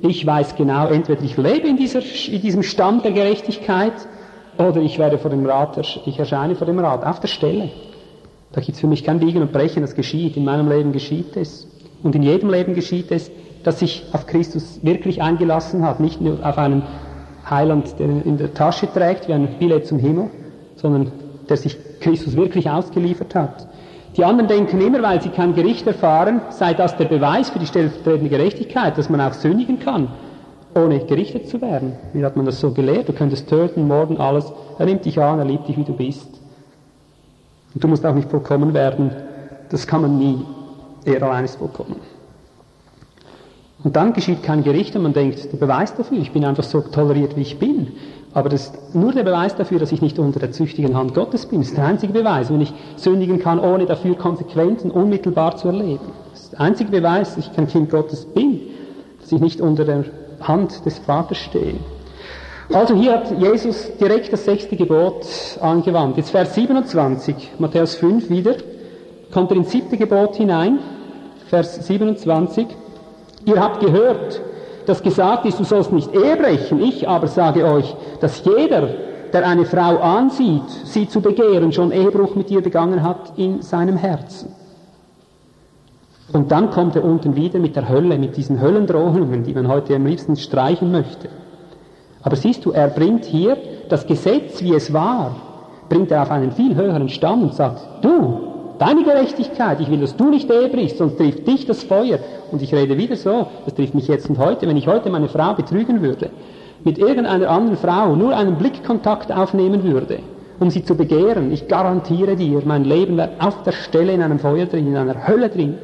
[0.00, 3.94] Ich weiß genau, entweder ich lebe in, dieser, in diesem Stand der Gerechtigkeit
[4.56, 5.76] oder ich werde vor dem Rat,
[6.06, 7.70] ich erscheine vor dem Rat, auf der Stelle.
[8.52, 10.36] Da gibt es für mich kein Biegen und Brechen, das geschieht.
[10.36, 11.66] In meinem Leben geschieht es.
[12.02, 13.30] Und in jedem Leben geschieht es,
[13.64, 16.82] dass sich auf Christus wirklich eingelassen hat, nicht nur auf einen
[17.48, 20.30] Heiland, der in der Tasche trägt, wie ein Billett zum Himmel,
[20.76, 21.12] sondern
[21.48, 23.68] der sich Christus wirklich ausgeliefert hat.
[24.18, 27.66] Die anderen denken immer, weil sie kein Gericht erfahren, sei das der Beweis für die
[27.66, 30.08] stellvertretende Gerechtigkeit, dass man auch sündigen kann,
[30.74, 31.92] ohne gerichtet zu werden.
[32.12, 33.08] Wie hat man das so gelehrt?
[33.08, 34.52] Du könntest töten, morden, alles.
[34.76, 36.28] Er nimmt dich an, er liebt dich, wie du bist.
[37.72, 39.12] Und du musst auch nicht vollkommen werden.
[39.68, 40.44] Das kann man nie.
[41.04, 41.94] Er allein ist vollkommen.
[43.84, 46.80] Und dann geschieht kein Gericht und man denkt, der Beweis dafür, ich bin einfach so
[46.80, 47.92] toleriert, wie ich bin.
[48.38, 51.46] Aber das ist nur der Beweis dafür, dass ich nicht unter der züchtigen Hand Gottes
[51.46, 51.58] bin.
[51.58, 56.12] Das ist der einzige Beweis, wenn ich sündigen kann, ohne dafür Konsequenzen unmittelbar zu erleben.
[56.30, 58.60] Das ist der einzige Beweis, dass ich kein Kind Gottes bin,
[59.20, 60.04] dass ich nicht unter der
[60.40, 61.74] Hand des Vaters stehe.
[62.72, 65.26] Also hier hat Jesus direkt das sechste Gebot
[65.60, 66.16] angewandt.
[66.16, 68.54] Jetzt Vers 27, Matthäus 5 wieder,
[69.34, 70.78] kommt er ins siebte Gebot hinein,
[71.48, 72.68] Vers 27.
[73.46, 74.40] Ihr habt gehört,
[74.88, 76.80] dass gesagt ist, du sollst nicht Ehe brechen.
[76.80, 78.88] Ich aber sage euch, dass jeder,
[79.32, 83.98] der eine Frau ansieht, sie zu begehren, schon Ehebruch mit ihr begangen hat in seinem
[83.98, 84.54] Herzen.
[86.32, 89.94] Und dann kommt er unten wieder mit der Hölle, mit diesen Höllendrohungen, die man heute
[89.94, 91.28] am liebsten streichen möchte.
[92.22, 93.58] Aber siehst du, er bringt hier
[93.90, 95.36] das Gesetz, wie es war,
[95.90, 99.80] bringt er auf einen viel höheren Stand und sagt, du, Deine Gerechtigkeit.
[99.80, 102.20] Ich will, dass du nicht Ehe brichst, sonst trifft dich das Feuer.
[102.52, 104.68] Und ich rede wieder so, das trifft mich jetzt und heute.
[104.68, 106.30] Wenn ich heute meine Frau betrügen würde,
[106.84, 110.20] mit irgendeiner anderen Frau nur einen Blickkontakt aufnehmen würde,
[110.60, 114.38] um sie zu begehren, ich garantiere dir, mein Leben wäre auf der Stelle in einem
[114.38, 115.78] Feuer drin, in einer Hölle drin.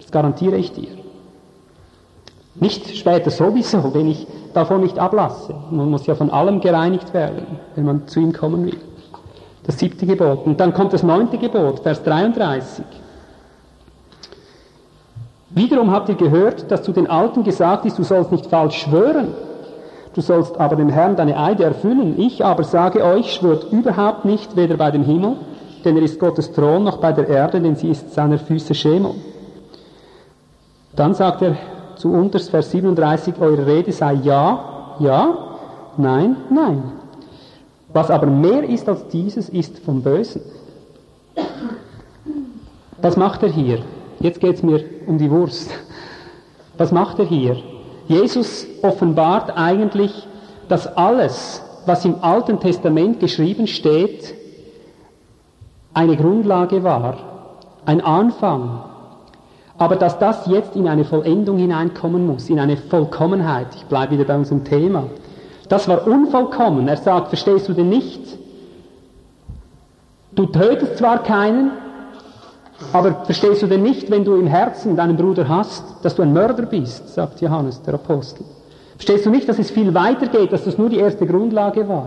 [0.00, 0.88] Das garantiere ich dir.
[2.56, 5.54] Nicht später sowieso, wenn ich davon nicht ablasse.
[5.70, 8.78] Man muss ja von allem gereinigt werden, wenn man zu ihm kommen will.
[9.64, 10.46] Das siebte Gebot.
[10.46, 12.84] Und dann kommt das neunte Gebot, Vers 33.
[15.50, 19.28] Wiederum habt ihr gehört, dass zu den Alten gesagt ist, du sollst nicht falsch schwören.
[20.14, 22.18] Du sollst aber dem Herrn deine Eide erfüllen.
[22.18, 25.36] Ich aber sage euch, schwört überhaupt nicht, weder bei dem Himmel,
[25.84, 29.12] denn er ist Gottes Thron, noch bei der Erde, denn sie ist seiner Füße Schemel.
[30.94, 31.56] Dann sagt er
[31.96, 35.36] zu unters Vers 37, eure Rede sei ja, ja,
[35.96, 36.82] nein, nein.
[37.94, 40.42] Was aber mehr ist als dieses, ist vom Bösen.
[43.00, 43.78] Was macht er hier?
[44.18, 45.70] Jetzt geht es mir um die Wurst.
[46.76, 47.56] Was macht er hier?
[48.08, 50.26] Jesus offenbart eigentlich,
[50.68, 54.34] dass alles, was im Alten Testament geschrieben steht,
[55.94, 57.16] eine Grundlage war,
[57.86, 58.82] ein Anfang,
[59.78, 63.68] aber dass das jetzt in eine Vollendung hineinkommen muss, in eine Vollkommenheit.
[63.76, 65.04] Ich bleibe wieder bei unserem Thema.
[65.68, 66.88] Das war unvollkommen.
[66.88, 68.20] Er sagt, verstehst du denn nicht?
[70.32, 71.70] Du tötest zwar keinen,
[72.92, 76.32] aber verstehst du denn nicht, wenn du im Herzen deinen Bruder hast, dass du ein
[76.32, 78.44] Mörder bist, sagt Johannes, der Apostel.
[78.96, 82.06] Verstehst du nicht, dass es viel weiter geht, dass das nur die erste Grundlage war?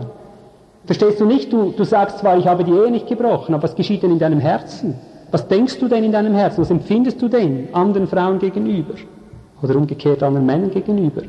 [0.84, 3.74] Verstehst du nicht, du, du sagst zwar, ich habe die Ehe nicht gebrochen, aber was
[3.74, 4.94] geschieht denn in deinem Herzen?
[5.30, 6.62] Was denkst du denn in deinem Herzen?
[6.62, 8.94] Was empfindest du denn anderen Frauen gegenüber?
[9.62, 11.22] Oder umgekehrt anderen Männern gegenüber?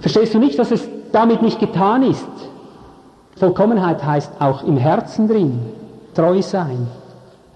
[0.00, 2.26] Verstehst du nicht, dass es damit nicht getan ist?
[3.36, 5.60] Vollkommenheit heißt auch im Herzen drin
[6.14, 6.86] treu sein.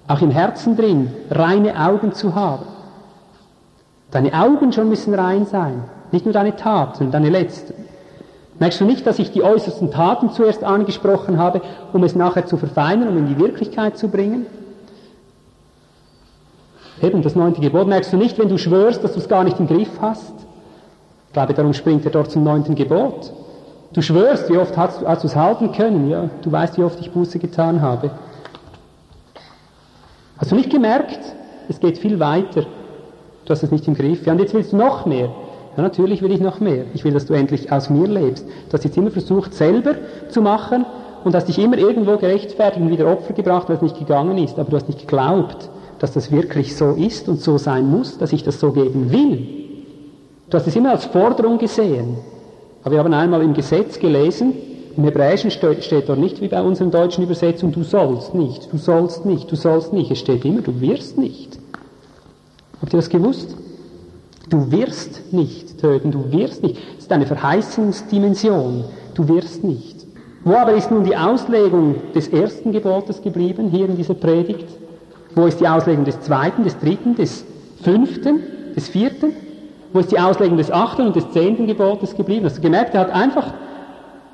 [0.06, 2.66] Auch im Herzen drin reine Augen zu haben.
[4.10, 5.84] Deine Augen schon müssen rein sein.
[6.12, 7.74] Nicht nur deine Taten, deine letzten.
[8.58, 12.56] Merkst du nicht, dass ich die äußersten Taten zuerst angesprochen habe, um es nachher zu
[12.56, 14.46] verfeinern, um in die Wirklichkeit zu bringen?
[17.02, 17.88] Eben das neunte Gebot.
[17.88, 20.32] Merkst du nicht, wenn du schwörst, dass du es gar nicht im Griff hast?
[21.34, 23.32] Ich glaube, darum springt er dort zum neunten Gebot.
[23.92, 26.08] Du schwörst, wie oft hast du, hast du es halten können?
[26.08, 28.12] Ja, du weißt, wie oft ich Buße getan habe.
[30.38, 31.18] Hast du nicht gemerkt?
[31.68, 32.62] Es geht viel weiter.
[33.44, 34.24] Du hast es nicht im Griff.
[34.24, 35.28] Ja, und jetzt willst du noch mehr.
[35.76, 36.84] Ja, natürlich will ich noch mehr.
[36.94, 38.46] Ich will, dass du endlich aus mir lebst.
[38.68, 39.96] Du hast jetzt immer versucht, selber
[40.28, 40.86] zu machen
[41.24, 44.56] und hast dich immer irgendwo gerechtfertigt und wieder Opfer gebracht, weil es nicht gegangen ist.
[44.56, 45.68] Aber du hast nicht geglaubt,
[45.98, 49.63] dass das wirklich so ist und so sein muss, dass ich das so geben will.
[50.54, 52.16] Du hast es immer als Forderung gesehen.
[52.84, 54.52] Aber wir haben einmal im Gesetz gelesen,
[54.96, 59.26] im Hebräischen steht dort nicht wie bei unseren deutschen Übersetzungen, du sollst nicht, du sollst
[59.26, 60.12] nicht, du sollst nicht.
[60.12, 61.58] Es steht immer, du wirst nicht.
[62.80, 63.56] Habt ihr das gewusst?
[64.48, 66.76] Du wirst nicht töten, du wirst nicht.
[66.76, 68.84] Das ist eine Verheißungsdimension.
[69.14, 70.06] Du wirst nicht.
[70.44, 74.68] Wo aber ist nun die Auslegung des ersten Gebotes geblieben, hier in dieser Predigt?
[75.34, 77.44] Wo ist die Auslegung des zweiten, des dritten, des
[77.82, 78.38] fünften,
[78.76, 79.32] des vierten?
[79.94, 82.44] Wo ist die Auslegung des achten und des zehnten Gebotes geblieben?
[82.46, 83.54] Hast du gemerkt, er hat einfach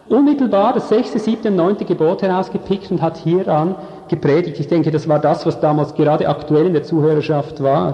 [0.09, 3.75] unmittelbar das sechste, siebte und neunte Gebot herausgepickt und hat hieran
[4.09, 4.59] gepredigt.
[4.59, 7.93] Ich denke, das war das, was damals gerade aktuell in der Zuhörerschaft war.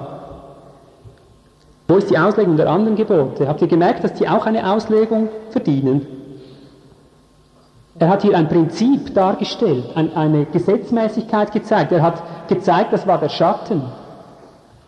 [1.88, 3.48] Wo ist die Auslegung der anderen Gebote?
[3.48, 6.06] Habt ihr gemerkt, dass die auch eine Auslegung verdienen?
[7.98, 11.90] Er hat hier ein Prinzip dargestellt, eine Gesetzmäßigkeit gezeigt.
[11.90, 13.82] Er hat gezeigt, das war der Schatten.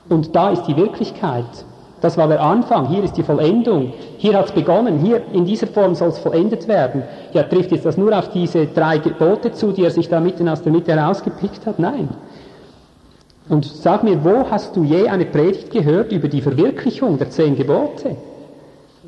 [0.08, 1.64] Und da ist die Wirklichkeit.
[2.00, 3.92] Das war der Anfang, hier ist die Vollendung.
[4.18, 7.02] Hier hat es begonnen, hier in dieser Form soll es vollendet werden.
[7.32, 10.48] Ja, trifft jetzt das nur auf diese drei Gebote zu, die er sich da mitten
[10.48, 11.78] aus der Mitte herausgepickt hat?
[11.78, 12.08] Nein.
[13.48, 17.56] Und sag mir, wo hast du je eine Predigt gehört über die Verwirklichung der zehn
[17.56, 18.16] Gebote?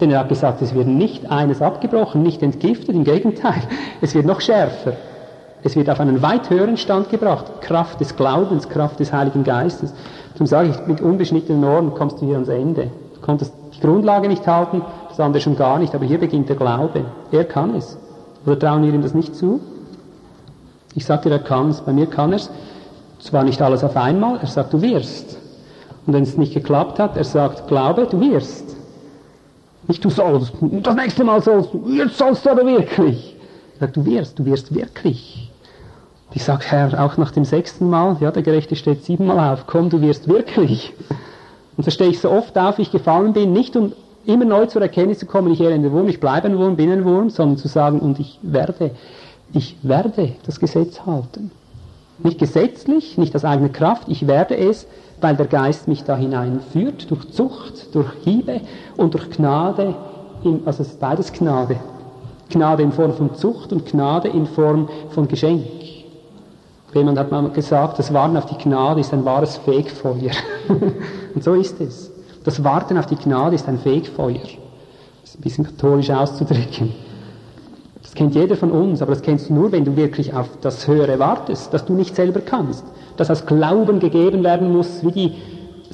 [0.01, 3.62] Denn er hat gesagt, es wird nicht eines abgebrochen, nicht entgiftet, im Gegenteil,
[4.01, 4.95] es wird noch schärfer.
[5.62, 7.61] Es wird auf einen weit höheren Stand gebracht.
[7.61, 9.92] Kraft des Glaubens, Kraft des Heiligen Geistes.
[10.32, 12.90] Darum sage ich, mit unbeschnittenen Ohren kommst du hier ans Ende.
[13.14, 16.56] Du konntest die Grundlage nicht halten, das andere schon gar nicht, aber hier beginnt der
[16.56, 17.04] Glaube.
[17.30, 17.98] Er kann es.
[18.46, 19.61] Oder trauen wir ihm das nicht zu?
[20.94, 21.80] Ich sagte, er kann es.
[21.82, 22.50] Bei mir kann er es.
[23.20, 25.36] Zwar nicht alles auf einmal, er sagt, du wirst.
[26.06, 28.76] Und wenn es nicht geklappt hat, er sagt, glaube, du wirst.
[29.86, 33.36] Nicht du sollst, das nächste Mal sollst du, jetzt sollst du aber wirklich.
[33.74, 35.49] Er sagt, du wirst, du wirst wirklich.
[36.32, 39.90] Ich sage, Herr, auch nach dem sechsten Mal, ja, der Gerechte steht siebenmal auf, komm,
[39.90, 40.94] du wirst wirklich.
[41.76, 43.92] Und so stehe ich so oft auf, wie ich gefallen bin, nicht um
[44.26, 47.04] immer neu zur Erkenntnis zu kommen, ich ein Wurm, ich bleibe ein Wurm, bin ein
[47.04, 48.92] Wurm, sondern zu sagen, und ich werde,
[49.52, 51.50] ich werde das Gesetz halten.
[52.18, 54.86] Nicht gesetzlich, nicht aus eigener Kraft, ich werde es,
[55.20, 58.60] weil der Geist mich da hineinführt, durch Zucht, durch Hiebe
[58.96, 59.94] und durch Gnade,
[60.44, 61.76] in, also es ist beides Gnade.
[62.50, 65.64] Gnade in Form von Zucht und Gnade in Form von Geschenk.
[66.95, 70.32] Jemand hat mal gesagt, das Warten auf die Gnade ist ein wahres Fegfeuer.
[71.34, 72.11] und so ist es.
[72.43, 74.41] Das Warten auf die Gnade ist ein Fegfeuer.
[75.20, 76.93] Das ist ein bisschen katholisch auszudrücken.
[78.03, 80.88] Das kennt jeder von uns, aber das kennst du nur, wenn du wirklich auf das
[80.88, 82.84] Höhere wartest, das du nicht selber kannst.
[83.16, 85.34] Das aus Glauben gegeben werden muss, wie die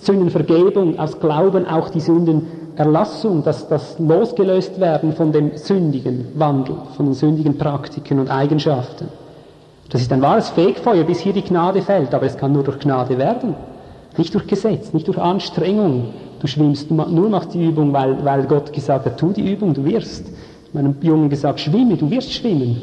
[0.00, 7.06] Sündenvergebung, aus Glauben auch die Sündenerlassung, dass das losgelöst werden von dem sündigen Wandel, von
[7.06, 9.08] den sündigen Praktiken und Eigenschaften.
[9.88, 12.78] Das ist ein wahres Fegfeuer, bis hier die Gnade fällt, aber es kann nur durch
[12.80, 13.54] Gnade werden.
[14.16, 16.14] Nicht durch Gesetz, nicht durch Anstrengung.
[16.40, 19.84] Du schwimmst, nur machst die Übung, weil, weil Gott gesagt hat, tu die Übung, du
[19.84, 20.26] wirst
[20.72, 22.80] meinem Jungen gesagt, schwimme, du wirst schwimmen.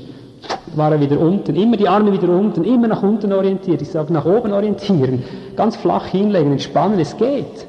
[0.76, 3.82] War er wieder unten, immer die Arme wieder unten, immer nach unten orientiert.
[3.82, 5.24] Ich sage, nach oben orientieren,
[5.56, 7.68] ganz flach hinlegen, entspannen, es geht.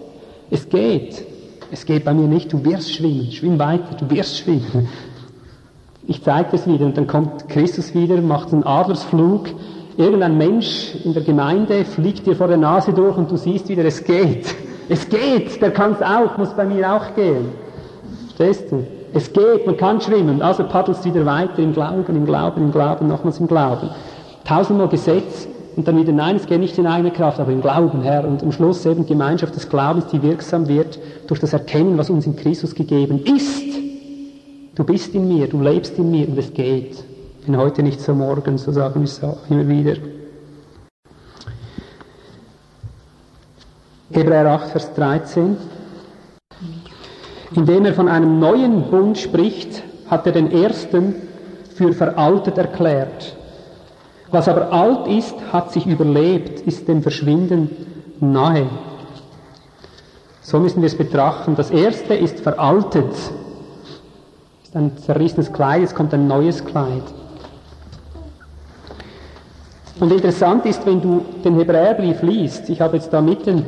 [0.50, 1.24] Es geht.
[1.70, 4.88] Es geht bei mir nicht, du wirst schwimmen, schwimm weiter, du wirst schwimmen.
[6.06, 9.48] Ich zeige das wieder und dann kommt Christus wieder, macht einen Adlersflug.
[9.96, 13.84] Irgendein Mensch in der Gemeinde fliegt dir vor der Nase durch und du siehst wieder,
[13.84, 14.54] es geht.
[14.88, 17.46] Es geht, der kann es auch, muss bei mir auch gehen.
[18.36, 18.84] Verstehst du?
[19.14, 20.42] Es geht, man kann schwimmen.
[20.42, 23.88] Also paddelst wieder weiter im Glauben, im Glauben, im Glauben, nochmals im Glauben.
[24.44, 28.02] Tausendmal Gesetz und dann wieder, nein, es geht nicht in eigener Kraft, aber im Glauben,
[28.02, 28.26] Herr.
[28.28, 30.98] Und am Schluss eben Gemeinschaft des Glaubens, die wirksam wird
[31.28, 33.83] durch das Erkennen, was uns in Christus gegeben ist.
[34.74, 37.04] Du bist in mir, du lebst in mir und es geht.
[37.46, 39.96] Bin heute nicht so morgen, so sagen wir es auch immer wieder.
[44.10, 45.56] Hebräer 8, Vers 13
[47.54, 51.14] indem er von einem neuen Bund spricht, hat er den ersten
[51.74, 53.36] für veraltet erklärt.
[54.30, 57.70] Was aber alt ist, hat sich überlebt, ist dem Verschwinden
[58.20, 58.66] nahe.
[60.40, 61.54] So müssen wir es betrachten.
[61.56, 63.14] Das erste ist veraltet.
[64.74, 67.04] Ein zerrissenes Kleid, es kommt ein neues Kleid.
[70.00, 73.64] Und interessant ist, wenn du den Hebräerbrief liest, ich habe jetzt da mitten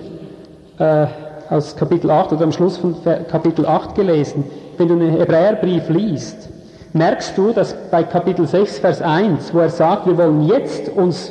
[0.79, 1.07] äh,
[1.49, 2.97] aus Kapitel 8 oder am Schluss von
[3.31, 4.43] Kapitel 8 gelesen.
[4.79, 6.49] Wenn du den Hebräerbrief liest,
[6.93, 11.31] merkst du, dass bei Kapitel 6, Vers 1, wo er sagt, wir wollen jetzt uns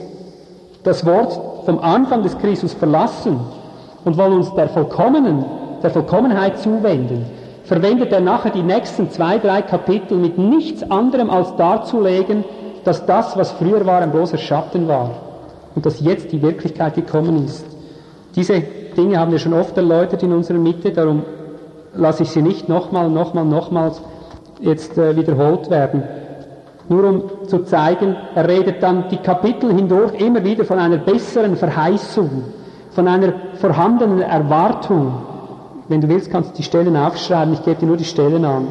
[0.83, 3.41] das Wort vom Anfang des Christus verlassen
[4.05, 5.43] und wollen uns der Vollkommenen,
[5.83, 7.25] der Vollkommenheit zuwenden,
[7.65, 12.43] verwendet er nachher die nächsten zwei, drei Kapitel mit nichts anderem als darzulegen,
[12.83, 15.11] dass das, was früher war, ein bloßer Schatten war
[15.75, 17.65] und dass jetzt die Wirklichkeit gekommen ist.
[18.35, 18.61] Diese
[18.95, 21.23] Dinge haben wir schon oft erläutert in unserer Mitte, darum
[21.95, 24.01] lasse ich sie nicht nochmal, nochmal, nochmals
[24.61, 26.03] jetzt äh, wiederholt werden.
[26.87, 31.55] Nur um zu zeigen, er redet dann die Kapitel hindurch immer wieder von einer besseren
[31.55, 32.43] Verheißung,
[32.91, 35.13] von einer vorhandenen Erwartung.
[35.87, 38.67] Wenn du willst, kannst du die Stellen aufschreiben, ich gebe dir nur die Stellen an.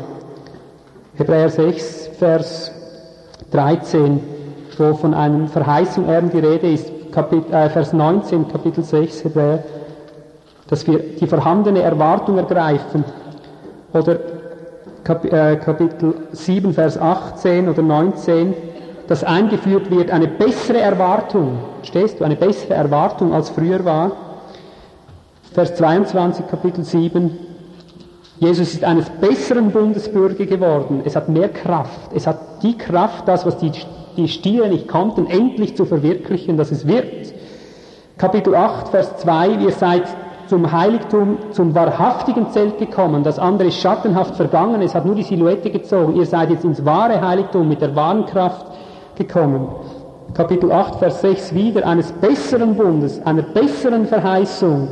[1.16, 2.72] Hebräer 6, Vers
[3.52, 4.20] 13,
[4.78, 9.62] wo von einer Verheißung eben die Rede ist, Kapit äh, Vers 19, Kapitel 6, Hebräer
[10.68, 13.04] dass wir die vorhandene Erwartung ergreifen.
[13.92, 14.18] Oder
[15.04, 18.54] Kap äh, Kapitel 7, Vers 18 oder 19,
[19.06, 21.58] dass eingeführt wird eine bessere Erwartung.
[21.82, 22.24] Stehst du?
[22.24, 24.12] Eine bessere Erwartung als früher war.
[25.54, 27.30] Vers 22, Kapitel 7.
[28.40, 31.02] Jesus ist eines besseren Bundesbürger geworden.
[31.04, 32.10] Es hat mehr Kraft.
[32.12, 33.70] Es hat die Kraft, das, was die,
[34.16, 37.32] die Stiere nicht konnten, endlich zu verwirklichen, dass es wird.
[38.18, 39.50] Kapitel 8, Vers 2.
[39.62, 40.02] Ihr seid
[40.48, 43.22] zum Heiligtum, zum wahrhaftigen Zelt gekommen.
[43.22, 46.16] Das andere ist schattenhaft vergangen, es hat nur die Silhouette gezogen.
[46.16, 48.66] Ihr seid jetzt ins wahre Heiligtum mit der wahren Kraft
[49.14, 49.68] gekommen.
[50.34, 54.88] Kapitel 8, Vers 6 wieder, eines besseren Bundes, einer besseren Verheißung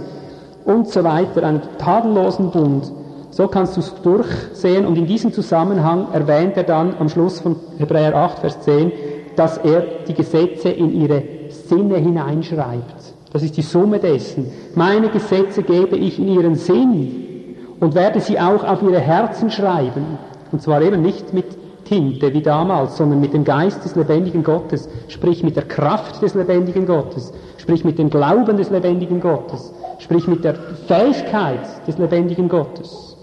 [0.64, 2.90] und so weiter, einem tadellosen Bund.
[3.30, 7.56] So kannst du es durchsehen und in diesem Zusammenhang erwähnt er dann am Schluss von
[7.78, 8.92] Hebräer 8, Vers 10,
[9.36, 13.14] dass er die Gesetze in ihre Sinne hineinschreibt.
[13.32, 14.52] Das ist die Summe dessen.
[14.74, 20.18] Meine Gesetze gebe ich in ihren Sinn und werde sie auch auf ihre Herzen schreiben.
[20.52, 21.46] Und zwar eben nicht mit
[21.92, 26.32] Tinte wie damals, sondern mit dem Geist des lebendigen Gottes, sprich mit der Kraft des
[26.32, 32.48] lebendigen Gottes, sprich mit dem Glauben des lebendigen Gottes, sprich mit der Fähigkeit des lebendigen
[32.48, 33.14] Gottes,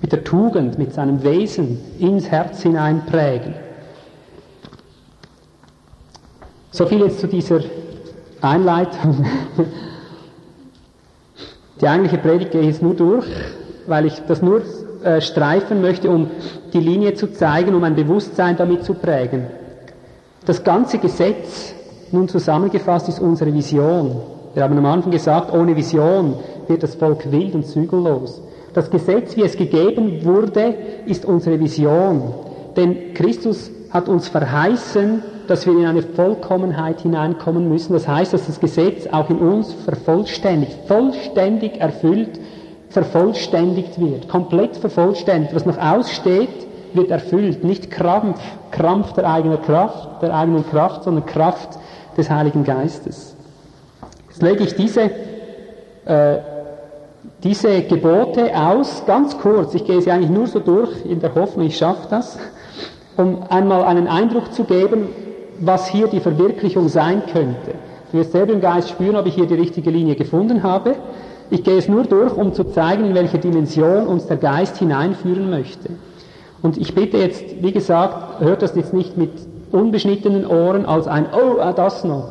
[0.00, 3.56] mit der Tugend, mit seinem Wesen ins Herz hinein prägen.
[6.70, 7.60] So viel jetzt zu dieser
[8.40, 9.26] Einleitung.
[11.82, 13.26] Die eigentliche Predigt gehe ich jetzt nur durch,
[13.86, 14.62] weil ich das nur
[15.04, 16.30] äh, streifen möchte, um
[16.72, 19.46] die Linie zu zeigen, um ein Bewusstsein damit zu prägen.
[20.44, 21.74] Das ganze Gesetz
[22.10, 24.16] nun zusammengefasst ist unsere Vision.
[24.54, 26.34] Wir haben am Anfang gesagt, ohne Vision
[26.68, 28.42] wird das Volk wild und zügellos.
[28.74, 30.74] Das Gesetz, wie es gegeben wurde,
[31.06, 32.34] ist unsere Vision.
[32.76, 37.92] Denn Christus hat uns verheißen, dass wir in eine Vollkommenheit hineinkommen müssen.
[37.92, 42.40] Das heißt, dass das Gesetz auch in uns vervollständigt, vollständig erfüllt,
[42.92, 45.54] vervollständigt wird, komplett vervollständigt.
[45.54, 46.48] Was noch aussteht,
[46.94, 47.64] wird erfüllt.
[47.64, 48.40] Nicht Krampf,
[48.70, 51.78] Krampf der eigenen Kraft, der eigenen Kraft, sondern Kraft
[52.16, 53.34] des Heiligen Geistes.
[54.28, 55.10] Jetzt lege ich diese,
[56.04, 56.38] äh,
[57.42, 59.74] diese Gebote aus, ganz kurz.
[59.74, 62.38] Ich gehe sie eigentlich nur so durch, in der Hoffnung, ich schaffe das,
[63.16, 65.08] um einmal einen Eindruck zu geben,
[65.60, 67.74] was hier die Verwirklichung sein könnte.
[68.10, 70.96] Du wirst selber im Geist spüren, ob ich hier die richtige Linie gefunden habe.
[71.52, 75.50] Ich gehe es nur durch, um zu zeigen, in welche Dimension uns der Geist hineinführen
[75.50, 75.90] möchte.
[76.62, 79.32] Und ich bitte jetzt, wie gesagt, hört das jetzt nicht mit
[79.70, 82.28] unbeschnittenen Ohren als ein Oh, ah, das noch,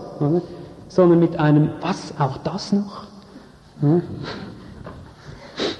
[0.88, 3.04] sondern mit einem Was, auch das noch?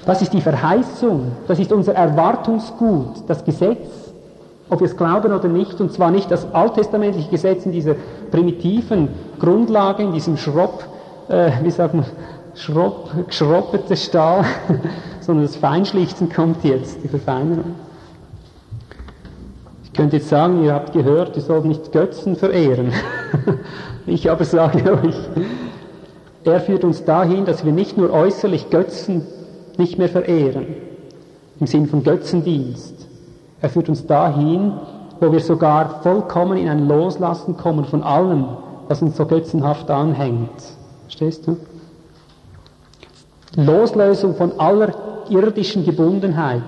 [0.06, 4.12] Das ist die Verheißung, das ist unser Erwartungsgut, das Gesetz,
[4.70, 7.96] ob wir es glauben oder nicht, und zwar nicht das alttestamentliche Gesetz in dieser
[8.30, 9.08] primitiven
[9.40, 10.84] Grundlage, in diesem Schropp,
[11.28, 12.04] äh, wie sagt man,
[12.54, 14.44] Schropp, geschroppete Stahl,
[15.20, 17.74] sondern das Feinschlichten kommt jetzt, die Verfeinerung.
[19.84, 22.92] Ich könnte jetzt sagen, ihr habt gehört, ihr sollt nicht Götzen verehren.
[24.06, 25.16] ich aber sage euch,
[26.44, 29.26] er führt uns dahin, dass wir nicht nur äußerlich Götzen
[29.78, 30.66] nicht mehr verehren,
[31.60, 33.06] im Sinn von Götzendienst.
[33.60, 34.72] Er führt uns dahin,
[35.20, 38.46] wo wir sogar vollkommen in ein Loslassen kommen von allem,
[38.88, 40.50] was uns so götzenhaft anhängt.
[41.04, 41.56] Verstehst du?
[43.56, 44.94] Loslösung von aller
[45.28, 46.62] irdischen Gebundenheit.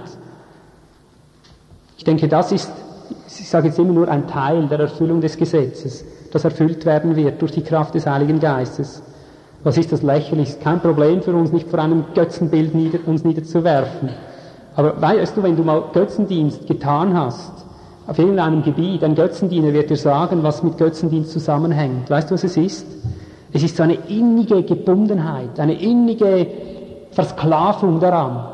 [1.97, 2.71] Ich denke, das ist
[3.27, 7.41] ich sage jetzt immer nur ein Teil der Erfüllung des Gesetzes, das erfüllt werden wird
[7.41, 9.03] durch die Kraft des Heiligen Geistes.
[9.63, 10.61] Was ist das lächerlich?
[10.61, 14.11] Kein Problem für uns, nicht vor einem Götzenbild nieder, uns niederzuwerfen.
[14.77, 17.53] Aber weißt du, wenn du mal Götzendienst getan hast,
[18.07, 22.11] auf irgendeinem Gebiet, ein Götzendiener wird dir sagen, was mit Götzendienst zusammenhängt.
[22.11, 22.87] Weißt du, was es ist?
[23.53, 26.47] Es ist so eine innige Gebundenheit, eine innige
[27.15, 28.45] Versklavung daran.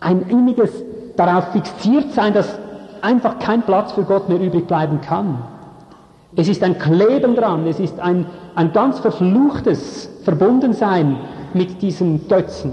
[0.00, 0.70] Ein inniges
[1.16, 2.58] darauf fixiert sein, dass
[3.02, 5.38] einfach kein Platz für Gott mehr übrig bleiben kann.
[6.36, 11.16] Es ist ein Kleben dran, es ist ein, ein ganz verfluchtes Verbundensein
[11.52, 12.72] mit diesem Götzen.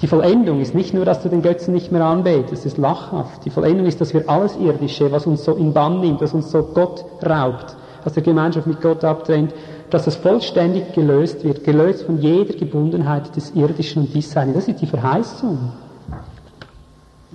[0.00, 3.44] Die Vollendung ist nicht nur, dass du den Götzen nicht mehr anbetest, es ist lachhaft.
[3.44, 6.50] Die Vollendung ist, dass wir alles Irdische, was uns so in Bann nimmt, was uns
[6.50, 9.54] so Gott raubt, was der Gemeinschaft mit Gott abtrennt,
[9.92, 14.54] dass das vollständig gelöst wird, gelöst von jeder Gebundenheit des Irdischen und Diesseitigen.
[14.54, 15.70] Das ist die Verheißung.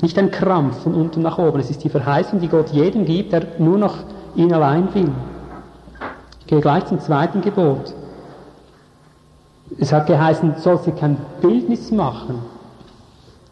[0.01, 1.59] Nicht ein Krampf von unten nach oben.
[1.59, 3.97] Es ist die Verheißung, die Gott jedem gibt, der nur noch
[4.35, 5.11] ihn allein will.
[6.39, 7.93] Ich gehe gleich zum zweiten Gebot.
[9.79, 12.39] Es hat geheißen, soll sie kein Bildnis machen.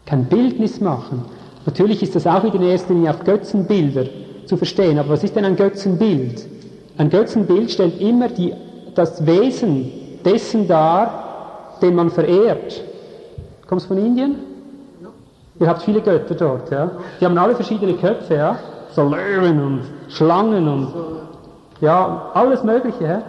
[0.04, 1.24] Kein Bildnis machen.
[1.64, 4.06] Natürlich ist das auch wieder in erster Linie auf Götzenbilder
[4.46, 4.98] zu verstehen.
[4.98, 6.44] Aber was ist denn ein Götzenbild?
[6.98, 8.52] Ein Götzenbild stellt immer die,
[8.96, 9.92] das Wesen
[10.24, 12.82] dessen dar, den man verehrt.
[13.68, 14.36] Kommst du von Indien?
[15.58, 16.90] Ihr habt viele Götter dort, ja.
[17.20, 18.58] Die haben alle verschiedene Köpfe, ja.
[18.90, 20.92] So Löwen und Schlangen und
[21.80, 23.22] ja, alles Mögliche, ja.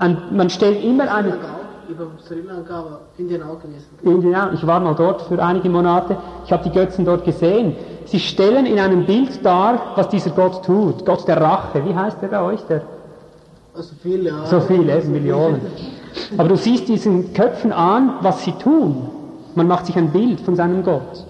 [0.00, 1.34] Und man stellt immer eine.
[1.88, 3.86] Über Sri Lanka, aber Indien auch gewesen.
[4.02, 4.52] Indien auch.
[4.52, 6.16] Ich war mal dort für einige Monate.
[6.44, 7.76] Ich habe die Götzen dort gesehen.
[8.04, 11.04] Sie stellen in einem Bild dar, was dieser Gott tut.
[11.04, 11.84] Gott der Rache.
[11.84, 12.60] Wie heißt der bei euch?
[12.68, 12.82] Der
[13.74, 14.46] so viele, ja.
[14.46, 15.60] So viele, Millionen.
[16.36, 19.08] Aber du siehst diesen Köpfen an, was sie tun.
[19.54, 21.26] Man macht sich ein Bild von seinem Gott.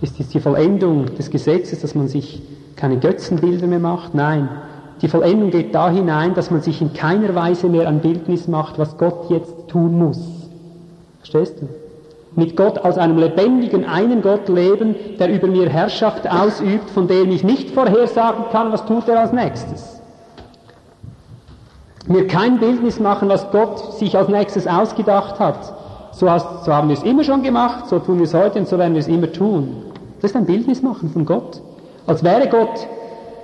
[0.00, 2.42] Ist es die Vollendung des Gesetzes, dass man sich
[2.74, 4.14] keine Götzenbilder mehr macht?
[4.14, 4.48] Nein.
[5.00, 8.78] Die Vollendung geht da hinein, dass man sich in keiner Weise mehr ein Bildnis macht,
[8.78, 10.20] was Gott jetzt tun muss.
[11.18, 11.68] Verstehst du?
[12.34, 17.30] Mit Gott als einem lebendigen, einen Gott leben, der über mir Herrschaft ausübt, von dem
[17.30, 19.95] ich nicht vorhersagen kann, was tut er als nächstes.
[22.08, 25.74] Mir kein Bildnis machen, was Gott sich als nächstes ausgedacht hat,
[26.12, 28.68] so, hast, so haben wir es immer schon gemacht, so tun wir es heute und
[28.68, 29.82] so werden wir es immer tun.
[30.20, 31.60] Das ist ein Bildnis machen von Gott.
[32.06, 32.86] Als wäre Gott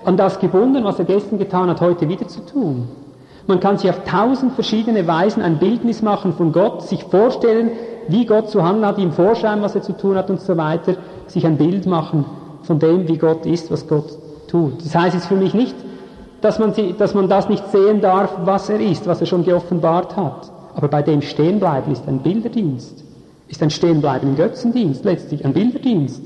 [0.05, 2.89] an das gebunden, was er gestern getan hat, heute wieder zu tun.
[3.47, 7.73] Man kann sich auf tausend verschiedene Weisen ein Bildnis machen von Gott, sich vorstellen,
[8.09, 10.95] wie Gott zu handeln hat, ihm vorschreiben, was er zu tun hat und so weiter,
[11.27, 12.25] sich ein Bild machen
[12.63, 14.17] von dem, wie Gott ist, was Gott
[14.49, 14.85] tut.
[14.85, 15.75] Das heißt jetzt für mich nicht,
[16.43, 19.45] dass man, sie, dass man das nicht sehen darf, was er ist, was er schon
[19.45, 20.51] geoffenbart hat.
[20.75, 23.05] Aber bei dem Stehenbleiben ist ein Bilderdienst,
[23.49, 26.23] ist ein Stehenbleiben im Götzendienst, letztlich ein Bilderdienst.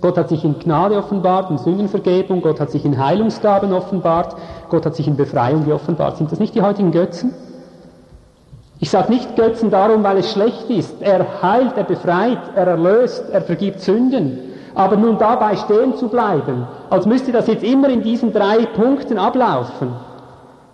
[0.00, 4.36] Gott hat sich in Gnade offenbart, in Sündenvergebung, Gott hat sich in Heilungsgaben offenbart,
[4.70, 6.16] Gott hat sich in Befreiung geoffenbart.
[6.16, 7.34] Sind das nicht die heutigen Götzen?
[8.80, 11.02] Ich sage nicht Götzen darum, weil es schlecht ist.
[11.02, 14.47] Er heilt, er befreit, er erlöst, er vergibt Sünden.
[14.78, 19.18] Aber nun dabei stehen zu bleiben, als müsste das jetzt immer in diesen drei Punkten
[19.18, 19.88] ablaufen,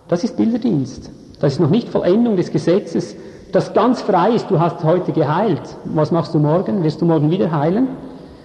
[0.07, 1.09] das ist Bilderdienst.
[1.39, 3.15] Das ist noch nicht Vollendung des Gesetzes,
[3.51, 4.51] das ganz frei ist.
[4.51, 5.75] Du hast heute geheilt.
[5.85, 6.83] Was machst du morgen?
[6.83, 7.87] Wirst du morgen wieder heilen?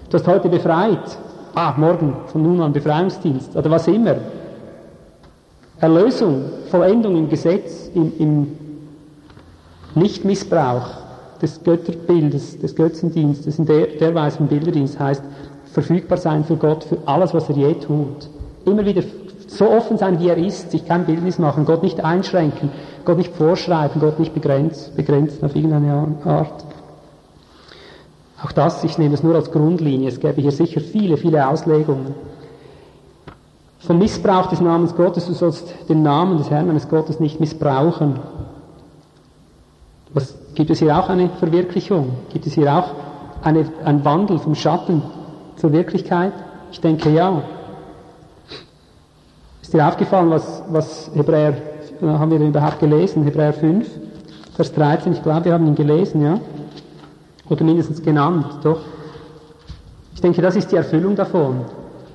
[0.08, 1.18] Du hast heute befreit.
[1.54, 4.14] Ah, morgen, von nun an Befreiungsdienst oder was immer.
[5.78, 8.58] Erlösung, Vollendung im Gesetz, im, im
[9.94, 11.00] Nichtmissbrauch
[11.40, 15.22] des Götterbildes, des Götzendienstes, in der, der Weise im Bilderdienst heißt,
[15.72, 18.28] verfügbar sein für Gott, für alles, was er je tut.
[18.64, 19.02] Immer wieder
[19.46, 22.70] so offen sein, wie er ist, sich kein Bildnis machen, Gott nicht einschränken,
[23.04, 26.64] Gott nicht vorschreiben, Gott nicht begrenzen, begrenzen auf irgendeine Art.
[28.42, 32.14] Auch das, ich nehme es nur als Grundlinie, es gäbe hier sicher viele, viele Auslegungen.
[33.80, 38.20] Vom Missbrauch des Namens Gottes, du sollst den Namen des Herrn deines Gottes nicht missbrauchen.
[40.12, 42.10] Was, gibt es hier auch eine Verwirklichung?
[42.32, 42.90] Gibt es hier auch
[43.42, 45.02] eine, einen Wandel vom Schatten
[45.60, 46.32] zur Wirklichkeit?
[46.72, 47.42] Ich denke ja.
[49.60, 51.54] Ist dir aufgefallen, was, was Hebräer,
[52.02, 53.24] haben wir überhaupt gelesen?
[53.24, 53.86] Hebräer 5,
[54.54, 56.40] Vers 13, ich glaube, wir haben ihn gelesen, ja?
[57.48, 58.80] Oder mindestens genannt, doch.
[60.14, 61.64] Ich denke, das ist die Erfüllung davon.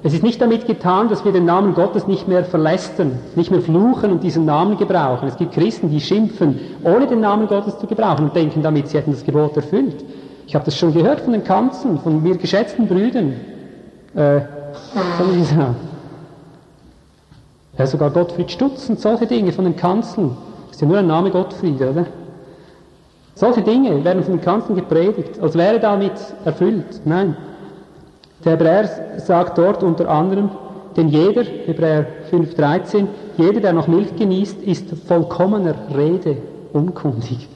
[0.03, 3.61] Es ist nicht damit getan, dass wir den Namen Gottes nicht mehr verlästern, nicht mehr
[3.61, 5.27] fluchen und diesen Namen gebrauchen.
[5.27, 8.97] Es gibt Christen, die schimpfen, ohne den Namen Gottes zu gebrauchen und denken damit, sie
[8.97, 10.03] hätten das Gebot erfüllt.
[10.47, 13.33] Ich habe das schon gehört von den Kanzeln, von mir geschätzten Brüdern.
[14.15, 14.41] Äh,
[17.77, 20.37] ja, sogar Gottfried Stutz und solche Dinge von den Kanzeln.
[20.71, 22.05] Ist ja nur ein Name Gottfried, oder?
[23.33, 26.13] Solche Dinge werden von den Kanzeln gepredigt, als wäre damit
[26.45, 27.01] erfüllt.
[27.03, 27.35] Nein.
[28.43, 30.51] Der Hebräer sagt dort unter anderem,
[30.95, 36.37] denn jeder, Hebräer 5,13, jeder, der noch Milch genießt, ist vollkommener Rede
[36.71, 37.49] unkundig.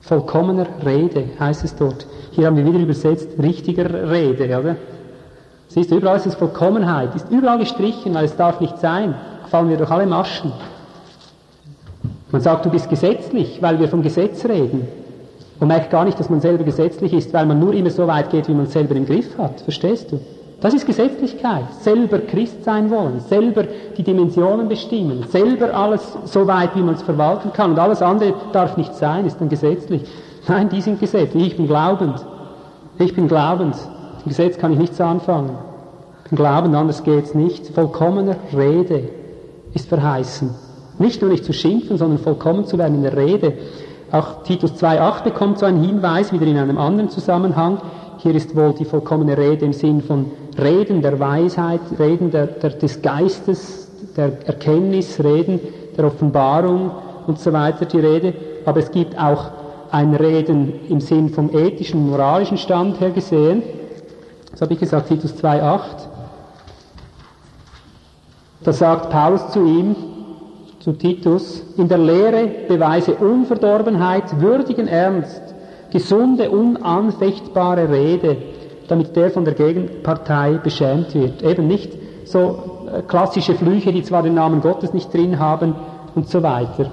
[0.00, 2.06] Vollkommener Rede heißt es dort.
[2.30, 4.76] Hier haben wir wieder übersetzt, richtiger Rede, oder?
[5.68, 9.14] Siehst du, überall ist es Vollkommenheit, ist überall gestrichen, weil es darf nicht sein.
[9.50, 10.52] Fallen wir durch alle Maschen.
[12.30, 14.86] Man sagt, du bist gesetzlich, weil wir vom Gesetz reden.
[15.60, 18.30] Und merkt gar nicht, dass man selber gesetzlich ist, weil man nur immer so weit
[18.30, 19.60] geht, wie man es selber im Griff hat.
[19.62, 20.20] Verstehst du?
[20.60, 21.72] Das ist Gesetzlichkeit.
[21.80, 23.64] Selber Christ sein wollen, selber
[23.96, 27.72] die Dimensionen bestimmen, selber alles so weit, wie man es verwalten kann.
[27.72, 30.02] Und alles andere darf nicht sein, ist dann gesetzlich.
[30.48, 31.46] Nein, die sind gesetzlich.
[31.46, 32.24] Ich bin glaubend.
[32.98, 33.76] Ich bin glaubend.
[34.24, 35.56] Im Gesetz kann ich nichts anfangen.
[36.24, 37.68] Ich bin glaubend, anders geht's nicht.
[37.68, 39.10] Vollkommener Rede
[39.74, 40.54] ist verheißen.
[40.98, 43.52] Nicht nur nicht zu schimpfen, sondern vollkommen zu werden in der Rede.
[44.10, 47.80] Auch Titus 2.8 bekommt so einen Hinweis, wieder in einem anderen Zusammenhang.
[48.18, 52.70] Hier ist wohl die vollkommene Rede im Sinn von Reden der Weisheit, Reden der, der,
[52.70, 55.60] des Geistes, der Erkenntnis, Reden
[55.96, 56.90] der Offenbarung
[57.28, 58.34] und so weiter die Rede.
[58.64, 59.52] Aber es gibt auch
[59.92, 63.62] ein Reden im Sinn vom ethischen, moralischen Stand her gesehen.
[64.50, 65.80] Das habe ich gesagt, Titus 2.8.
[68.64, 69.94] Da sagt Paulus zu ihm,
[70.80, 75.54] zu Titus, in der Lehre beweise Unverdorbenheit, würdigen Ernst,
[75.90, 78.36] gesunde, unanfechtbare Rede,
[78.88, 81.42] damit der von der Gegenpartei beschämt wird.
[81.42, 81.92] Eben nicht
[82.24, 82.58] so
[82.92, 85.74] äh, klassische Flüche, die zwar den Namen Gottes nicht drin haben
[86.14, 86.90] und so weiter.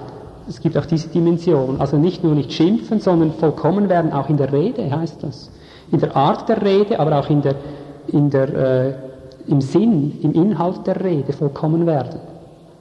[0.48, 1.80] Es gibt auch diese Dimension.
[1.80, 5.50] Also nicht nur nicht schimpfen, sondern vollkommen werden, auch in der Rede heißt das.
[5.90, 7.54] In der Art der Rede, aber auch in der,
[8.08, 8.94] in der, äh,
[9.48, 12.20] im Sinn, im Inhalt der Rede vollkommen werden.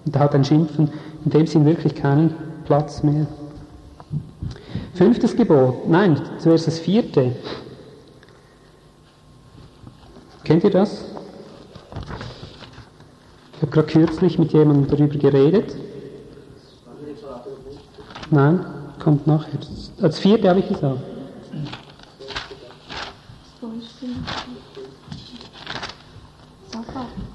[0.06, 0.90] Und da hat ein Schimpfen
[1.24, 2.34] in dem Sinn wirklich keinen
[2.66, 3.26] Platz mehr.
[4.96, 7.36] Fünftes Gebot, nein, zuerst das vierte.
[10.46, 11.04] Kennt ihr das?
[13.56, 15.76] Ich habe gerade kürzlich mit jemandem darüber geredet.
[18.32, 18.66] Nein,
[19.04, 19.60] kommt nachher.
[20.02, 21.00] Als vierte habe ich gesagt.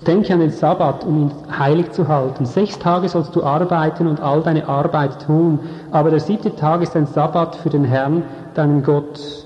[0.07, 2.47] Denke an den Sabbat, um ihn heilig zu halten.
[2.47, 5.59] Sechs Tage sollst du arbeiten und all deine Arbeit tun,
[5.91, 8.23] aber der siebte Tag ist ein Sabbat für den Herrn,
[8.55, 9.45] deinen Gott.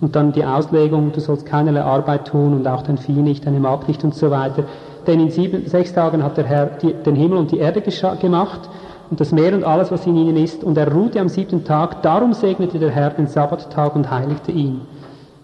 [0.00, 3.58] Und dann die Auslegung, du sollst keinerlei Arbeit tun und auch dein Vieh nicht, deine
[3.58, 4.64] Magd nicht und so weiter.
[5.06, 8.60] Denn in sieben, sechs Tagen hat der Herr die, den Himmel und die Erde gemacht
[9.10, 12.02] und das Meer und alles, was in ihnen ist, und er ruhte am siebten Tag.
[12.02, 14.82] Darum segnete der Herr den Sabbattag und heiligte ihn.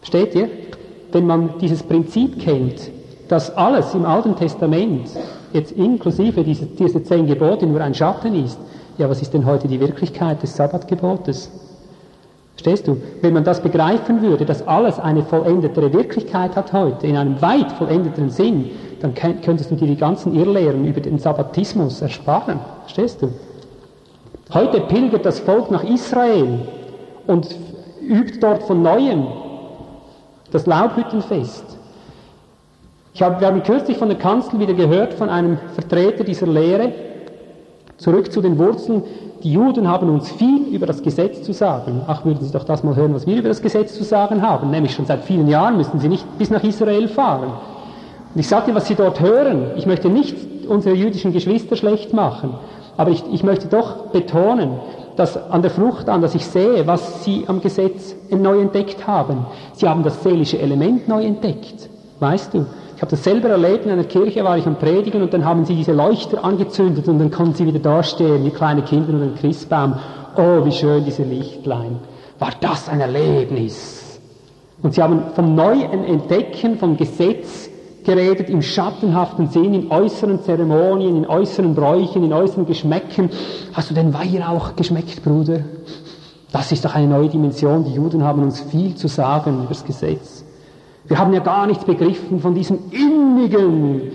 [0.01, 0.49] Versteht ihr?
[1.11, 2.91] Wenn man dieses Prinzip kennt,
[3.29, 5.11] dass alles im Alten Testament,
[5.53, 8.59] jetzt inklusive diese, diese zehn Gebote, nur ein Schatten ist,
[8.97, 11.51] ja, was ist denn heute die Wirklichkeit des Sabbatgebotes?
[12.55, 12.97] Verstehst du?
[13.23, 17.71] Wenn man das begreifen würde, dass alles eine vollendetere Wirklichkeit hat heute, in einem weit
[17.73, 18.71] vollendeteren Sinn,
[19.01, 22.59] dann könntest du dir die ganzen Irrlehren über den Sabbatismus ersparen.
[22.83, 23.29] Verstehst du?
[24.53, 26.61] Heute pilgert das Volk nach Israel
[27.29, 27.55] und
[28.03, 29.29] übt dort von Neuem
[30.51, 31.78] das Laubhüttenfest.
[33.19, 36.93] Ich habe, wir haben kürzlich von der Kanzel wieder gehört, von einem Vertreter dieser Lehre,
[37.97, 39.03] zurück zu den Wurzeln,
[39.43, 42.03] die Juden haben uns viel über das Gesetz zu sagen.
[42.07, 44.71] Ach, würden Sie doch das mal hören, was wir über das Gesetz zu sagen haben.
[44.71, 47.55] Nämlich schon seit vielen Jahren müssen Sie nicht bis nach Israel fahren.
[48.37, 49.73] Und ich Ihnen, was Sie dort hören.
[49.75, 50.37] Ich möchte nicht
[50.69, 52.55] unsere jüdischen Geschwister schlecht machen.
[52.97, 54.75] Aber ich, ich möchte doch betonen,
[55.17, 59.45] dass an der Frucht an, dass ich sehe, was Sie am Gesetz neu entdeckt haben.
[59.73, 61.89] Sie haben das seelische Element neu entdeckt.
[62.21, 62.65] Weißt du?
[62.99, 65.65] Ich habe das selber erlebt, in einer Kirche war ich am Predigen und dann haben
[65.65, 69.37] sie diese Leuchter angezündet und dann konnten sie wieder dastehen, wie kleine Kinder unter dem
[69.37, 69.95] Christbaum.
[70.37, 72.01] Oh, wie schön diese Lichtlein.
[72.41, 74.19] War das ein Erlebnis?
[74.83, 77.71] Und sie haben vom neuen Entdecken, vom Gesetz
[78.03, 83.31] geredet, im schattenhaften Sinn, in äußeren Zeremonien, in äußeren Bräuchen, in äußeren Geschmäcken.
[83.75, 85.61] Hast du den Weihrauch geschmeckt, Bruder?
[86.51, 87.85] Das ist doch eine neue Dimension.
[87.85, 90.38] Die Juden haben uns viel zu sagen über das Gesetz.
[91.09, 94.13] Wir haben ja gar nichts begriffen von diesem innigen.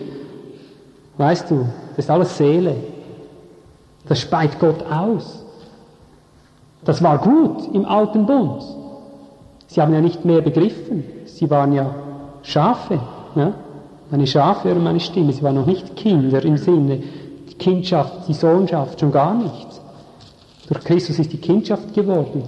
[1.17, 2.75] Weißt du, das ist alles Seele.
[4.07, 5.43] Das speit Gott aus.
[6.85, 8.63] Das war gut im alten Bund.
[9.67, 11.03] Sie haben ja nicht mehr begriffen.
[11.25, 11.95] Sie waren ja
[12.43, 12.99] Schafe.
[13.35, 13.53] Ja?
[14.11, 15.33] Meine Schafe hören meine Stimme.
[15.33, 17.01] Sie waren noch nicht Kinder im Sinne,
[17.49, 19.67] die Kindschaft, die Sohnschaft, schon gar nicht.
[20.67, 22.43] Durch Christus ist die Kindschaft geworden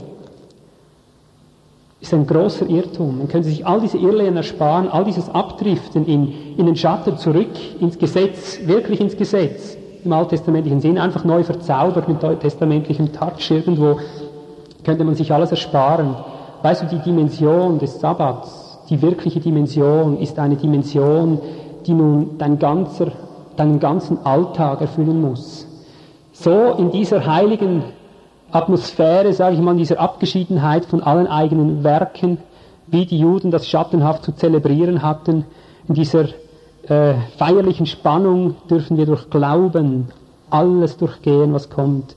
[2.06, 3.18] ist ein großer Irrtum.
[3.18, 7.50] Man könnte sich all diese Irrlehren ersparen, all dieses Abdriften in, in den Schatten zurück,
[7.80, 13.98] ins Gesetz, wirklich ins Gesetz, im alttestamentlichen Sinn, einfach neu verzaubert mit neutestamentlichem Touch irgendwo,
[14.84, 16.16] könnte man sich alles ersparen.
[16.62, 21.40] Weißt du, die Dimension des Sabbats, die wirkliche Dimension, ist eine Dimension,
[21.88, 23.14] die nun dein ganzer,
[23.58, 25.66] deinen ganzen Alltag erfüllen muss.
[26.34, 27.84] So in dieser heiligen
[28.56, 32.38] Atmosphäre, sage ich mal, dieser Abgeschiedenheit von allen eigenen Werken,
[32.88, 35.44] wie die Juden das schattenhaft zu zelebrieren hatten,
[35.90, 36.30] in dieser
[36.88, 40.08] äh, feierlichen Spannung dürfen wir durch Glauben
[40.50, 42.16] alles durchgehen, was kommt.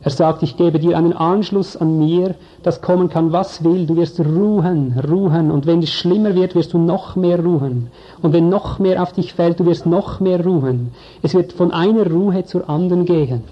[0.00, 3.86] Er sagt, ich gebe dir einen Anschluss an mir, das kommen kann, was will.
[3.86, 5.50] Du wirst ruhen, ruhen.
[5.50, 7.90] Und wenn es schlimmer wird, wirst du noch mehr ruhen.
[8.22, 10.92] Und wenn noch mehr auf dich fällt, du wirst noch mehr ruhen.
[11.22, 13.44] Es wird von einer Ruhe zur anderen gehen.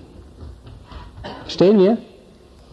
[1.45, 1.99] Verstehen wir?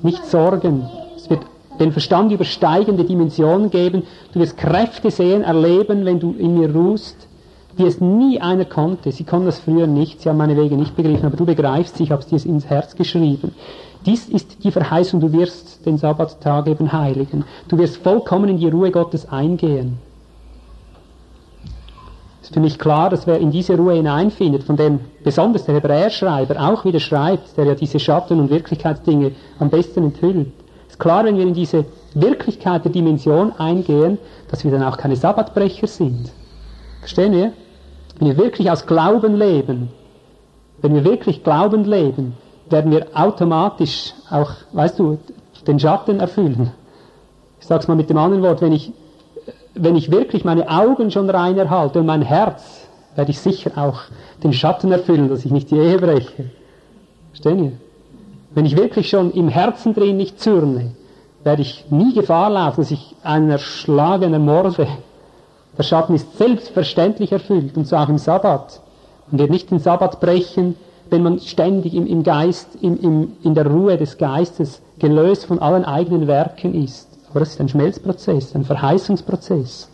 [0.03, 0.85] Nicht sorgen.
[1.15, 1.41] Es wird
[1.79, 4.03] den Verstand übersteigende Dimensionen geben.
[4.33, 7.27] Du wirst Kräfte sehen, erleben, wenn du in mir ruhst,
[7.77, 9.11] wie es nie einer konnte.
[9.11, 12.03] Sie konnten das früher nicht, sie haben meine Wege nicht begriffen, aber du begreifst sie,
[12.03, 13.53] ich habe es dir ins Herz geschrieben.
[14.05, 17.45] Dies ist die Verheißung, du wirst den Sabbattag eben heiligen.
[17.67, 19.97] Du wirst vollkommen in die Ruhe Gottes eingehen.
[22.49, 26.59] Ist für mich klar, dass wer in diese Ruhe hineinfindet, von dem besonders der Hebräerschreiber
[26.59, 30.51] auch wieder schreibt, der ja diese Schatten- und Wirklichkeitsdinge am besten enthüllt,
[30.89, 31.85] ist klar, wenn wir in diese
[32.15, 34.17] Wirklichkeit der Dimension eingehen,
[34.49, 36.31] dass wir dann auch keine Sabbatbrecher sind.
[37.01, 37.53] Verstehen wir?
[38.17, 39.89] Wenn wir wirklich aus Glauben leben,
[40.81, 42.33] wenn wir wirklich glaubend leben,
[42.67, 45.19] werden wir automatisch auch, weißt du,
[45.67, 46.71] den Schatten erfüllen.
[47.59, 48.91] Ich sage es mal mit dem anderen Wort, wenn ich,
[49.81, 54.01] wenn ich wirklich meine Augen schon rein erhalte und mein Herz, werde ich sicher auch
[54.43, 56.51] den Schatten erfüllen, dass ich nicht die Ehe breche.
[57.31, 57.71] Verstehen ihr?
[58.51, 60.91] Wenn ich wirklich schon im Herzen drin nicht zürne,
[61.43, 64.87] werde ich nie Gefahr laufen, dass ich einen erschlagen ermorde.
[65.77, 68.81] Der Schatten ist selbstverständlich erfüllt, und so auch im Sabbat.
[69.31, 70.75] Man wird nicht den Sabbat brechen,
[71.09, 75.59] wenn man ständig im, im Geist, im, im, in der Ruhe des Geistes gelöst von
[75.59, 77.08] allen eigenen Werken ist.
[77.29, 79.89] Aber das ist ein Schmelzprozess, ein Verheißungsprozess.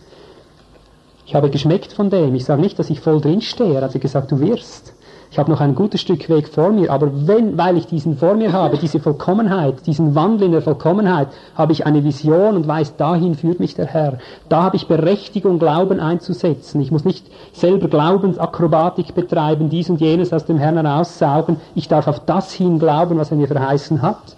[1.25, 2.35] Ich habe geschmeckt von dem.
[2.35, 3.73] Ich sage nicht, dass ich voll drinstehe.
[3.73, 4.93] Er hat gesagt, du wirst.
[5.31, 8.35] Ich habe noch ein gutes Stück Weg vor mir, aber wenn, weil ich diesen vor
[8.35, 12.95] mir habe, diese Vollkommenheit, diesen Wandel in der Vollkommenheit, habe ich eine Vision und weiß,
[12.95, 14.19] dahin führt mich der Herr.
[14.47, 16.79] Da habe ich Berechtigung, Glauben einzusetzen.
[16.79, 21.57] Ich muss nicht selber Glaubensakrobatik betreiben, dies und jenes aus dem Herrn heraussaugen.
[21.73, 24.37] Ich darf auf das hin glauben, was er mir verheißen hat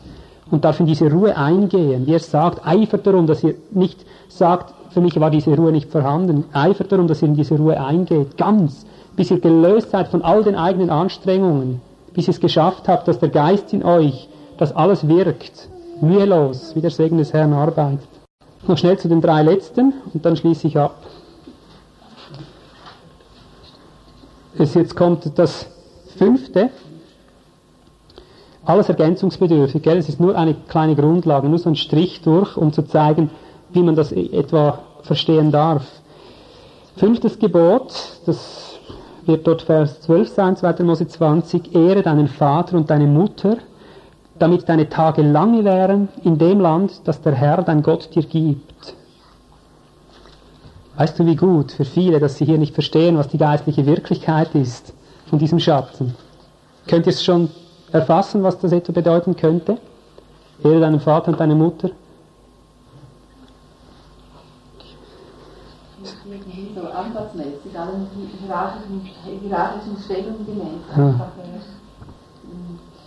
[0.52, 2.08] und darf in diese Ruhe eingehen.
[2.08, 5.92] Wie er sagt, eifert darum, dass ihr nicht sagt, für mich war diese Ruhe nicht
[5.92, 6.46] vorhanden.
[6.54, 10.44] Eifert darum, dass ihr in diese Ruhe eingeht, ganz, bis ihr gelöst seid von all
[10.44, 11.82] den eigenen Anstrengungen,
[12.14, 15.70] bis ihr es geschafft habt, dass der Geist in euch, das alles wirkt,
[16.02, 18.08] mühelos, wie der Segen des Herrn arbeitet.
[18.68, 20.96] Noch schnell zu den drei letzten und dann schließe ich ab.
[24.58, 25.68] Es jetzt kommt das
[26.18, 26.72] fünfte.
[28.68, 29.98] Alles ergänzungsbedürftig, gell?
[29.98, 33.30] Es ist nur eine kleine Grundlage, nur so ein Strich durch, um zu zeigen,
[33.72, 35.86] wie man das etwa verstehen darf.
[36.98, 37.94] Fünftes Gebot,
[38.26, 38.78] das
[39.26, 40.84] wird dort Vers 12 sein, 2.
[40.84, 43.56] Mose 20, ehre deinen Vater und deine Mutter,
[44.38, 48.96] damit deine Tage lange wären in dem Land, das der Herr, dein Gott, dir gibt.
[50.98, 54.54] Weißt du, wie gut für viele, dass sie hier nicht verstehen, was die geistliche Wirklichkeit
[54.56, 54.94] ist
[55.28, 56.16] von diesem Schatten?
[56.86, 57.50] Könnt ihr es schon
[57.92, 59.78] erfassen, was das etwa bedeuten könnte?
[60.64, 61.92] Ehre deinen Vater und deine Mutter.
[66.76, 68.08] So ansatzmäßig allen
[68.40, 69.02] hierarchischen,
[69.42, 70.46] hierarchischen Stellungen
[70.96, 71.14] äh,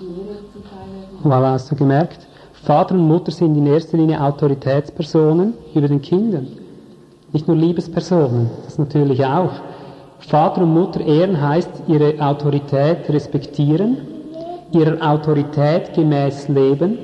[0.00, 0.88] die Ehre zuteil.
[1.22, 2.26] Voilà, hast du gemerkt?
[2.64, 6.48] Vater und Mutter sind in erster Linie Autoritätspersonen über den Kindern.
[7.32, 9.52] Nicht nur Liebespersonen, das natürlich auch.
[10.18, 13.98] Vater und Mutter ehren heißt ihre Autorität respektieren,
[14.72, 16.98] ihrer Autorität gemäß leben,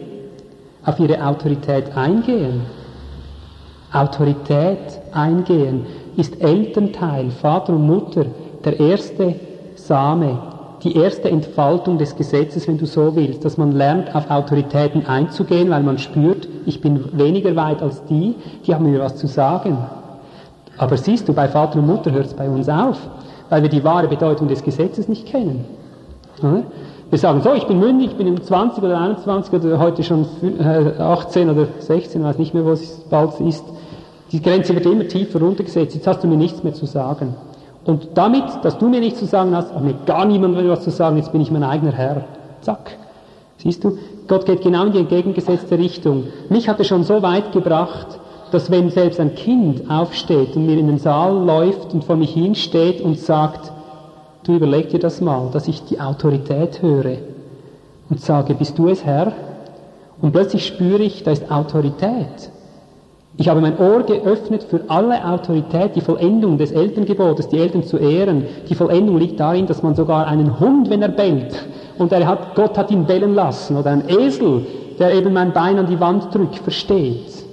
[0.84, 2.62] auf ihre Autorität eingehen.
[3.92, 5.86] Autorität eingehen
[6.16, 8.26] ist Elternteil, Vater und Mutter,
[8.64, 9.34] der erste
[9.74, 10.38] Same,
[10.82, 15.70] die erste Entfaltung des Gesetzes, wenn du so willst, dass man lernt, auf Autoritäten einzugehen,
[15.70, 18.34] weil man spürt, ich bin weniger weit als die,
[18.66, 19.78] die haben mir was zu sagen.
[20.78, 22.98] Aber siehst du, bei Vater und Mutter hört es bei uns auf,
[23.48, 25.64] weil wir die wahre Bedeutung des Gesetzes nicht kennen.
[26.40, 26.64] Oder?
[27.08, 30.26] Wir sagen so, ich bin mündig, ich bin 20 oder 21 oder heute schon
[30.98, 33.64] 18 oder 16, weiß nicht mehr, wo es bald ist.
[34.32, 37.34] Die Grenze wird immer tiefer runtergesetzt, jetzt hast du mir nichts mehr zu sagen.
[37.84, 40.82] Und damit, dass du mir nichts zu sagen hast, hat mir gar niemand mehr was
[40.82, 42.24] zu sagen, jetzt bin ich mein eigener Herr.
[42.60, 42.96] Zack.
[43.58, 46.24] Siehst du, Gott geht genau in die entgegengesetzte Richtung.
[46.48, 48.18] Mich hat er schon so weit gebracht,
[48.50, 52.34] dass wenn selbst ein Kind aufsteht und mir in den Saal läuft und vor mich
[52.34, 53.72] hinsteht und sagt,
[54.46, 57.18] du überleg dir das mal, dass ich die Autorität höre
[58.08, 59.32] und sage, bist du es Herr?
[60.20, 62.50] Und plötzlich spüre ich, da ist Autorität.
[63.38, 67.98] Ich habe mein Ohr geöffnet für alle Autorität, die Vollendung des Elterngebotes, die Eltern zu
[67.98, 68.44] ehren.
[68.68, 71.66] Die Vollendung liegt darin, dass man sogar einen Hund, wenn er bellt,
[71.98, 74.66] und er hat, Gott hat ihn bellen lassen, oder einen Esel,
[74.98, 77.44] der eben mein Bein an die Wand drückt, versteht.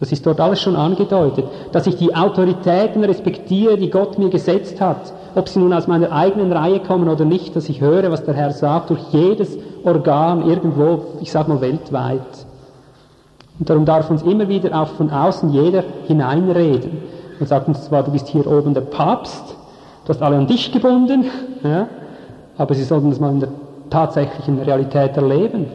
[0.00, 4.80] Das ist dort alles schon angedeutet, dass ich die Autoritäten respektiere, die Gott mir gesetzt
[4.80, 8.24] hat, ob sie nun aus meiner eigenen Reihe kommen oder nicht, dass ich höre, was
[8.24, 12.46] der Herr sagt, durch jedes Organ irgendwo, ich sag mal weltweit.
[13.58, 17.02] Und darum darf uns immer wieder auch von außen jeder hineinreden
[17.38, 19.56] und sagt uns zwar, du bist hier oben der Papst,
[20.04, 21.24] du hast alle an dich gebunden,
[21.62, 21.88] ja,
[22.56, 23.50] aber sie sollten das mal in der
[23.90, 25.66] tatsächlichen Realität erleben.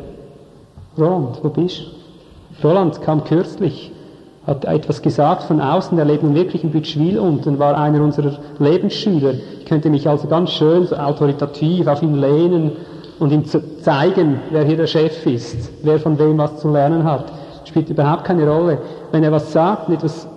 [0.98, 1.84] Roland, wo bist
[2.61, 2.68] du?
[2.68, 3.91] Roland kam kürzlich,
[4.45, 8.38] hat etwas gesagt von außen, der lebt nun wirklich in Bütschwil unten, war einer unserer
[8.60, 9.36] Lebensschüler.
[9.60, 12.74] Ich könnte mich also ganz schön so autoritativ auf ihn lehnen
[13.20, 13.45] und ihm
[13.82, 17.32] zeigen, wer hier der Chef ist, wer von wem was zu lernen hat.
[17.64, 18.80] Spielt überhaupt keine Rolle.
[19.11, 20.28] Wenn er was sagt und etwas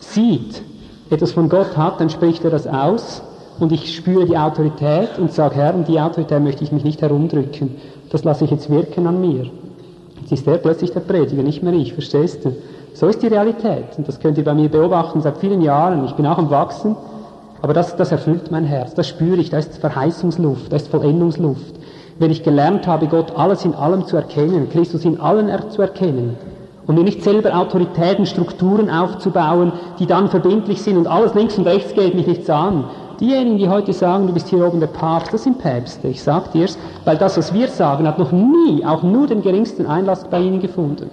[0.00, 0.62] sieht,
[1.10, 3.22] etwas von Gott hat, dann spricht er das aus
[3.60, 7.02] und ich spüre die Autorität und sage, Herr, um die Autorität möchte ich mich nicht
[7.02, 7.76] herumdrücken.
[8.10, 9.46] Das lasse ich jetzt wirken an mir.
[10.20, 12.56] Jetzt ist er plötzlich der Prediger, nicht mehr ich, verstehst du?
[12.94, 13.96] So ist die Realität.
[13.96, 16.04] Und das könnt ihr bei mir beobachten seit vielen Jahren.
[16.04, 16.96] Ich bin auch am Wachsen.
[17.62, 18.94] Aber das, das erfüllt mein Herz.
[18.94, 19.50] Das spüre ich.
[19.50, 20.72] Da ist Verheißungsluft.
[20.72, 21.74] Da ist Vollendungsluft.
[22.18, 26.36] Wenn ich gelernt habe, Gott alles in allem zu erkennen, Christus in allen zu erkennen,
[26.88, 31.66] und mir nicht selber Autoritäten, Strukturen aufzubauen, die dann verbindlich sind und alles links und
[31.66, 32.84] rechts geht mich nichts an.
[33.20, 36.50] Diejenigen, die heute sagen, du bist hier oben der Papst, das sind Päpste, ich sag
[36.52, 40.40] dir's, weil das, was wir sagen, hat noch nie, auch nur den geringsten Einlass bei
[40.40, 41.10] ihnen gefunden.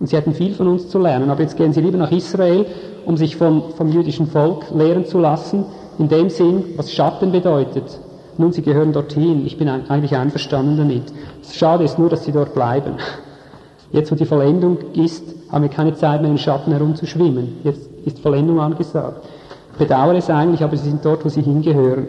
[0.00, 1.30] Und sie hätten viel von uns zu lernen.
[1.30, 2.66] Aber jetzt gehen sie lieber nach Israel,
[3.04, 5.64] um sich vom, vom jüdischen Volk lehren zu lassen,
[5.98, 7.98] in dem Sinn, was Schatten bedeutet.
[8.36, 9.44] Nun, sie gehören dorthin.
[9.46, 11.02] Ich bin eigentlich einverstanden damit.
[11.50, 12.94] Schade ist nur, dass sie dort bleiben.
[13.90, 17.56] Jetzt, wo die Vollendung ist, haben wir keine Zeit mehr, im Schatten herumzuschwimmen.
[17.64, 19.26] Jetzt ist Vollendung angesagt.
[19.72, 22.06] Ich bedauere es eigentlich, aber sie sind dort, wo sie hingehören.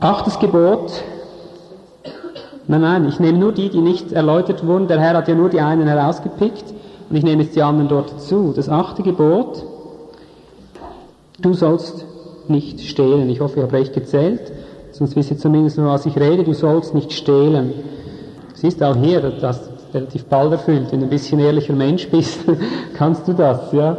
[0.00, 1.04] Achtes Gebot.
[2.70, 4.86] Nein, nein, ich nehme nur die, die nicht erläutert wurden.
[4.86, 6.66] Der Herr hat ja nur die einen herausgepickt
[7.10, 8.52] und ich nehme jetzt die anderen dort dazu.
[8.54, 9.64] Das achte Gebot.
[11.40, 12.04] Du sollst
[12.46, 13.28] nicht stehlen.
[13.28, 14.52] Ich hoffe, ich habe recht gezählt.
[14.92, 16.44] Sonst wisst ihr zumindest nur, was ich rede.
[16.44, 17.72] Du sollst nicht stehlen.
[18.54, 20.92] Siehst auch hier, das ist relativ bald erfüllt.
[20.92, 22.38] Wenn du ein bisschen ehrlicher Mensch bist,
[22.96, 23.96] kannst du das, ja.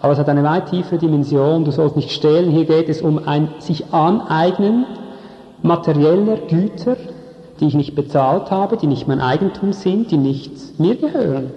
[0.00, 1.64] Aber es hat eine weit tiefere Dimension.
[1.64, 2.52] Du sollst nicht stehlen.
[2.52, 4.86] Hier geht es um ein sich aneignen
[5.62, 6.96] materieller Güter,
[7.60, 11.50] die ich nicht bezahlt habe, die nicht mein Eigentum sind, die nicht mir gehören.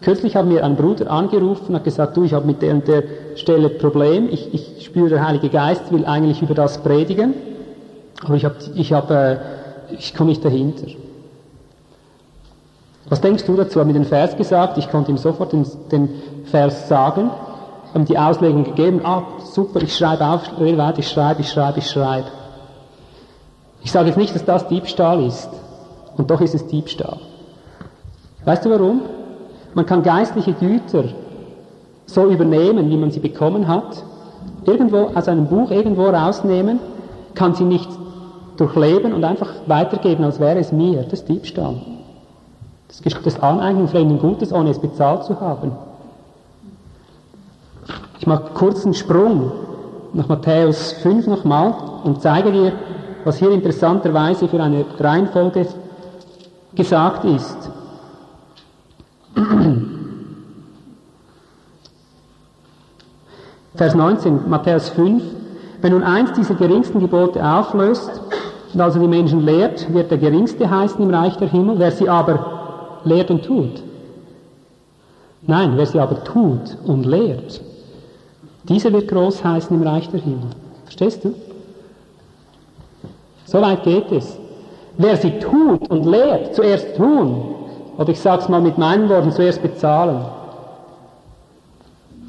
[0.00, 2.88] Kürzlich hat mir ein Bruder angerufen und hat gesagt, du, ich habe mit der und
[2.88, 3.04] der
[3.36, 7.34] Stelle Problem, ich, ich spüre, der Heilige Geist will eigentlich über das predigen.
[8.24, 9.36] Aber ich, ich, äh,
[9.90, 10.88] ich komme nicht dahinter.
[13.08, 13.78] Was denkst du dazu?
[13.78, 16.08] Habe mir den Vers gesagt, ich konnte ihm sofort den, den
[16.44, 17.30] Vers sagen,
[17.94, 19.22] haben die Auslegung gegeben, ah,
[19.52, 22.26] super, ich schreibe auf, ich schreibe, ich schreibe, ich schreibe.
[23.84, 25.48] Ich sage jetzt nicht, dass das Diebstahl ist,
[26.16, 27.18] und doch ist es Diebstahl.
[28.44, 29.02] Weißt du warum?
[29.74, 31.04] Man kann geistliche Güter
[32.06, 34.04] so übernehmen, wie man sie bekommen hat,
[34.66, 36.78] irgendwo aus einem Buch irgendwo rausnehmen,
[37.34, 37.88] kann sie nicht
[38.56, 41.02] durchleben und einfach weitergeben, als wäre es mir.
[41.02, 41.76] Das ist Diebstahl.
[42.88, 45.72] Das ist das Aneignung fremden Gutes, ohne es bezahlt zu haben.
[48.18, 49.50] Ich mache kurz einen Sprung
[50.12, 52.72] nach Matthäus 5 nochmal und zeige dir,
[53.24, 55.66] was hier interessanterweise für eine Reihenfolge
[56.74, 57.70] gesagt ist.
[63.74, 65.22] Vers 19, Matthäus 5.
[65.80, 68.20] Wenn nun eins dieser geringsten Gebote auflöst
[68.72, 71.78] und also die Menschen lehrt, wird der geringste heißen im Reich der Himmel.
[71.78, 73.82] Wer sie aber lehrt und tut.
[75.46, 77.60] Nein, wer sie aber tut und lehrt,
[78.68, 80.50] dieser wird groß heißen im Reich der Himmel.
[80.84, 81.34] Verstehst du?
[83.52, 84.38] So weit geht es.
[84.96, 87.54] Wer sie tut und lehrt, zuerst tun,
[87.98, 90.24] oder ich sage es mal mit meinen Worten, zuerst bezahlen.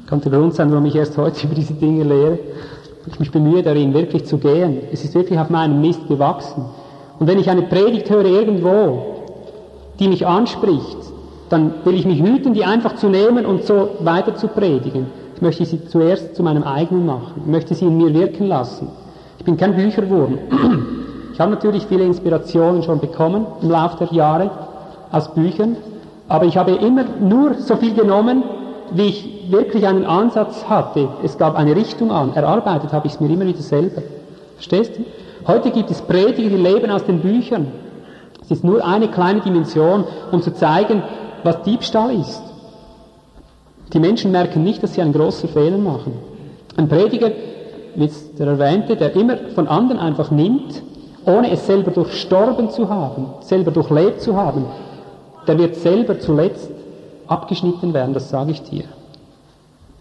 [0.06, 2.38] Kann der Grund sein, warum ich erst heute über diese Dinge lehre.
[3.06, 4.82] Ich mich bemühe darin, wirklich zu gehen.
[4.92, 6.66] Es ist wirklich auf meinem Mist gewachsen.
[7.18, 9.06] Und wenn ich eine Predigt höre irgendwo,
[9.98, 10.98] die mich anspricht,
[11.48, 15.06] dann will ich mich hüten, die einfach zu nehmen und so weiter zu predigen.
[15.36, 17.44] Ich möchte sie zuerst zu meinem eigenen machen.
[17.46, 18.88] Ich möchte sie in mir wirken lassen.
[19.38, 20.38] Ich bin kein Bücherwurm.
[21.34, 24.50] Ich habe natürlich viele Inspirationen schon bekommen im Laufe der Jahre
[25.10, 25.76] aus Büchern,
[26.28, 28.44] aber ich habe immer nur so viel genommen,
[28.92, 31.08] wie ich wirklich einen Ansatz hatte.
[31.24, 32.32] Es gab eine Richtung an.
[32.34, 34.00] Erarbeitet habe ich es mir immer wieder selber.
[34.54, 35.04] Verstehst du?
[35.48, 37.66] Heute gibt es Prediger, die leben aus den Büchern.
[38.40, 41.02] Es ist nur eine kleine Dimension, um zu zeigen,
[41.42, 42.42] was Diebstahl ist.
[43.92, 46.12] Die Menschen merken nicht, dass sie einen großen Fehler machen.
[46.76, 47.32] Ein Prediger,
[47.96, 48.08] wie
[48.38, 50.84] der erwähnte, der immer von anderen einfach nimmt,
[51.26, 54.66] ohne es selber durchstorben zu haben, selber durchlebt zu haben,
[55.46, 56.70] der wird selber zuletzt
[57.26, 58.84] abgeschnitten werden, das sage ich dir.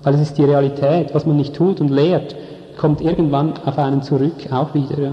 [0.01, 2.35] Weil es ist die Realität, was man nicht tut und lehrt,
[2.77, 4.99] kommt irgendwann auf einen zurück, auch wieder.
[4.99, 5.11] Ja.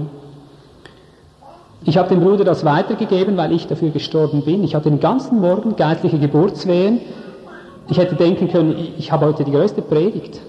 [1.83, 4.63] Ich habe dem Bruder das weitergegeben, weil ich dafür gestorben bin.
[4.63, 6.99] Ich hatte den ganzen Morgen geistliche Geburtswehen.
[7.89, 10.41] Ich hätte denken können, ich habe heute die größte Predigt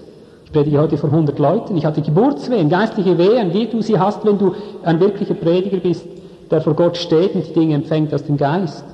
[0.53, 1.75] predige heute vor 100 Leuten.
[1.75, 4.53] Ich hatte Geburtswehen, geistliche Wehen, wie du sie hast, wenn du
[4.83, 6.05] ein wirklicher Prediger bist,
[6.49, 8.85] der vor Gott steht und die Dinge empfängt aus dem Geist.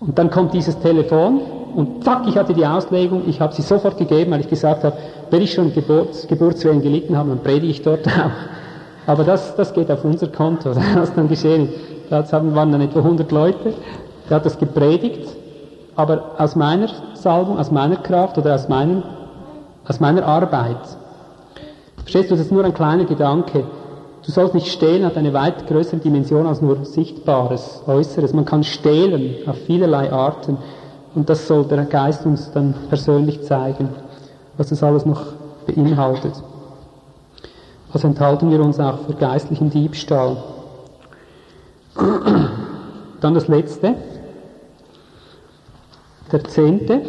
[0.00, 1.40] Und dann kommt dieses Telefon
[1.74, 4.96] und zack, ich hatte die Auslegung, ich habe sie sofort gegeben, weil ich gesagt habe,
[5.30, 8.30] wenn ich schon Geburts, Geburtswehen gelitten habe, dann predige ich dort auch.
[9.06, 11.74] Aber das, das geht auf unser Konto, was dann geschehen ist.
[12.10, 13.74] Da waren dann etwa 100 Leute,
[14.30, 15.28] der hat das gepredigt,
[15.94, 19.02] aber aus meiner Salbung, aus meiner Kraft oder aus meinem
[19.88, 20.76] aus meiner Arbeit.
[21.96, 23.64] Verstehst du, das ist nur ein kleiner Gedanke.
[24.24, 28.34] Du sollst nicht stehlen, hat eine weit größere Dimension als nur Sichtbares, Äußeres.
[28.34, 30.58] Man kann stehlen auf vielerlei Arten.
[31.14, 33.88] Und das soll der Geist uns dann persönlich zeigen,
[34.58, 35.22] was das alles noch
[35.66, 36.34] beinhaltet.
[37.92, 40.36] Also enthalten wir uns auch für geistlichen Diebstahl.
[43.20, 43.94] Dann das letzte,
[46.30, 47.00] der zehnte.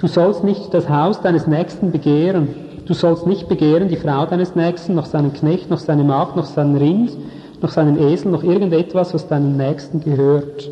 [0.00, 2.48] Du sollst nicht das Haus deines Nächsten begehren.
[2.86, 6.46] Du sollst nicht begehren die Frau deines Nächsten, noch seinen Knecht, noch seine Magd, noch
[6.46, 7.12] seinen Rind,
[7.60, 10.70] noch seinen Esel, noch irgendetwas, was deinem Nächsten gehört.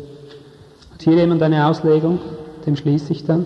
[0.93, 2.17] Hat hier jemand eine Auslegung?
[2.65, 3.45] Dem schließe ich dann.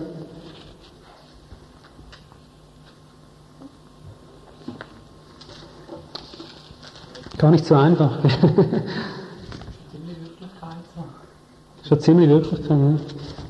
[7.36, 8.18] Gar nicht so einfach.
[11.86, 12.96] Schon ziemlich Wirklichkeit, ja.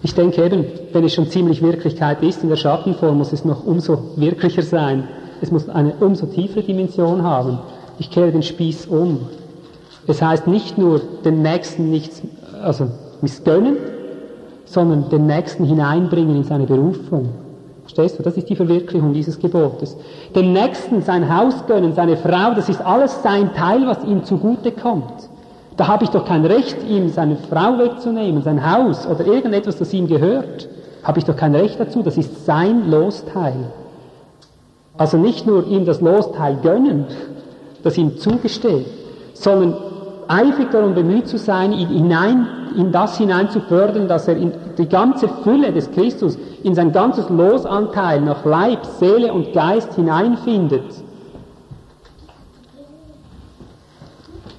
[0.05, 3.64] Ich denke eben, wenn es schon ziemlich Wirklichkeit ist, in der Schattenform muss es noch
[3.64, 5.09] umso wirklicher sein.
[5.40, 7.59] Es muss eine umso tiefere Dimension haben.
[7.98, 9.20] Ich kehre den Spieß um.
[10.06, 12.20] Es heißt nicht nur den Nächsten nichts,
[12.62, 12.89] also
[13.22, 13.78] missgönnen,
[14.66, 17.31] sondern den Nächsten hineinbringen in seine Berufung.
[17.81, 18.22] Verstehst du?
[18.22, 19.97] Das ist die Verwirklichung dieses Gebotes.
[20.36, 24.70] Dem Nächsten sein Haus gönnen, seine Frau, das ist alles sein Teil, was ihm zugute
[24.70, 25.31] kommt.
[25.76, 29.92] Da habe ich doch kein Recht, ihm seine Frau wegzunehmen, sein Haus oder irgendetwas, das
[29.92, 30.68] ihm gehört.
[31.02, 32.02] Habe ich doch kein Recht dazu.
[32.02, 33.72] Das ist sein Losteil.
[34.96, 37.06] Also nicht nur ihm das Losteil gönnen,
[37.82, 38.86] das ihm zugesteht,
[39.34, 39.74] sondern
[40.28, 42.46] eifrig darum bemüht zu sein, ihn hinein,
[42.76, 46.92] in das hinein zu fördern, dass er in die ganze Fülle des Christus, in sein
[46.92, 50.84] ganzes Losanteil nach Leib, Seele und Geist hineinfindet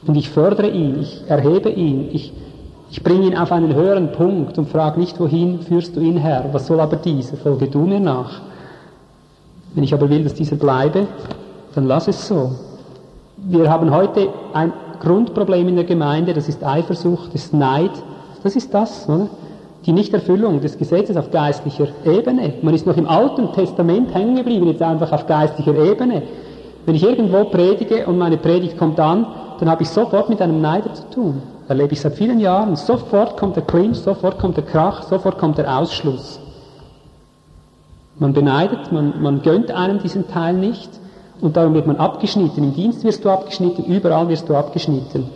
[0.07, 2.31] Und ich fördere ihn, ich erhebe ihn, ich,
[2.91, 6.45] ich bringe ihn auf einen höheren Punkt und frage nicht, wohin führst du ihn her?
[6.51, 7.37] Was soll aber dieser?
[7.37, 8.41] Folge du mir nach.
[9.73, 11.07] Wenn ich aber will, dass dieser bleibe,
[11.73, 12.51] dann lass es so.
[13.37, 14.71] Wir haben heute ein
[15.01, 17.91] Grundproblem in der Gemeinde, das ist Eifersucht, das ist Neid.
[18.43, 19.27] Das ist das, oder?
[19.85, 22.53] Die Nichterfüllung des Gesetzes auf geistlicher Ebene.
[22.61, 26.23] Man ist noch im Alten Testament hängen geblieben, jetzt einfach auf geistlicher Ebene.
[26.85, 29.27] Wenn ich irgendwo predige und meine Predigt kommt an,
[29.59, 31.41] dann habe ich sofort mit einem Neider zu tun.
[31.67, 32.75] Erlebe ich seit vielen Jahren.
[32.75, 36.39] Sofort kommt der Clinch, sofort kommt der Krach, sofort kommt der Ausschluss.
[38.17, 40.89] Man beneidet, man, man gönnt einem diesen Teil nicht
[41.41, 42.63] und darum wird man abgeschnitten.
[42.63, 45.29] Im Dienst wirst du abgeschnitten, überall wirst du abgeschnitten,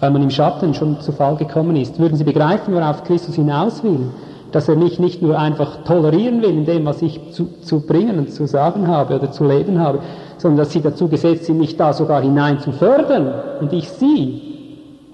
[0.00, 1.98] weil man im Schatten schon zu Fall gekommen ist.
[1.98, 4.10] Würden Sie begreifen, worauf Christus hinaus will?
[4.50, 8.18] Dass er mich nicht nur einfach tolerieren will in dem, was ich zu, zu bringen
[8.18, 10.00] und zu sagen habe oder zu leben habe,
[10.42, 14.42] sondern dass Sie dazu gesetzt sind, mich da sogar hinein zu fördern und ich Sie.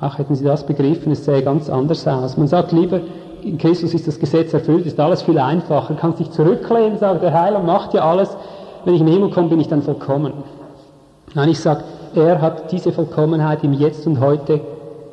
[0.00, 2.36] Ach, hätten Sie das begriffen, es sähe ganz anders aus.
[2.36, 3.00] Man sagt lieber,
[3.42, 5.94] in Christus ist das Gesetz erfüllt, ist alles viel einfacher.
[5.94, 8.36] Kannst dich zurücklehnen, sagt der Heiland macht ja alles.
[8.84, 10.32] Wenn ich in den Himmel komme, bin ich dann vollkommen.
[11.34, 11.84] Nein, ich sage,
[12.14, 14.60] er hat diese Vollkommenheit im Jetzt und Heute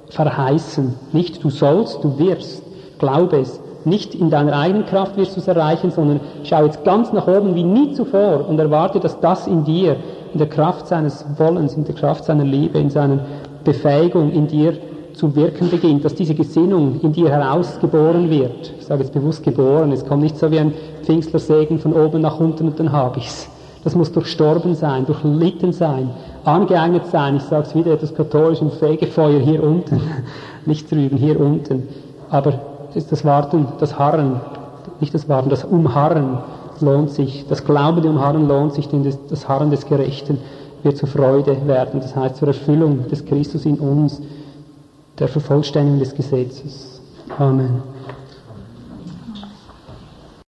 [0.10, 0.96] verheißen.
[1.12, 2.64] Nicht du sollst, du wirst.
[3.00, 3.60] Glaube es.
[3.86, 7.54] Nicht in deiner eigenen Kraft wirst du es erreichen, sondern schau jetzt ganz nach oben
[7.54, 9.98] wie nie zuvor und erwarte, dass das in dir,
[10.34, 13.20] in der Kraft seines Wollens, in der Kraft seiner Liebe, in seiner
[13.64, 14.74] Befähigung in dir
[15.14, 18.74] zu wirken beginnt, dass diese Gesinnung in dir herausgeboren wird.
[18.80, 22.40] Ich sage jetzt bewusst geboren, es kommt nicht so wie ein Pfingstlersegen von oben nach
[22.40, 23.48] unten und dann habe ich's.
[23.84, 26.10] Das muss durchstorben sein, durchlitten sein,
[26.44, 27.36] angeeignet sein.
[27.38, 30.02] Ich sage es wieder etwas katholisch im Fegefeuer hier unten,
[30.66, 31.88] nicht drüben, hier unten.
[32.32, 34.40] Aber ist das Warten, das Harren,
[35.00, 36.40] nicht das Warten, das Umharren
[36.82, 37.46] lohnt sich.
[37.48, 40.38] Das Glauben um Harren lohnt sich, denn das, das Harren des Gerechten
[40.84, 42.00] wird zur Freude werden.
[42.00, 44.22] Das heißt zur Erfüllung des Christus in uns
[45.20, 47.02] der Vervollständigung des Gesetzes.
[47.38, 47.84] Amen.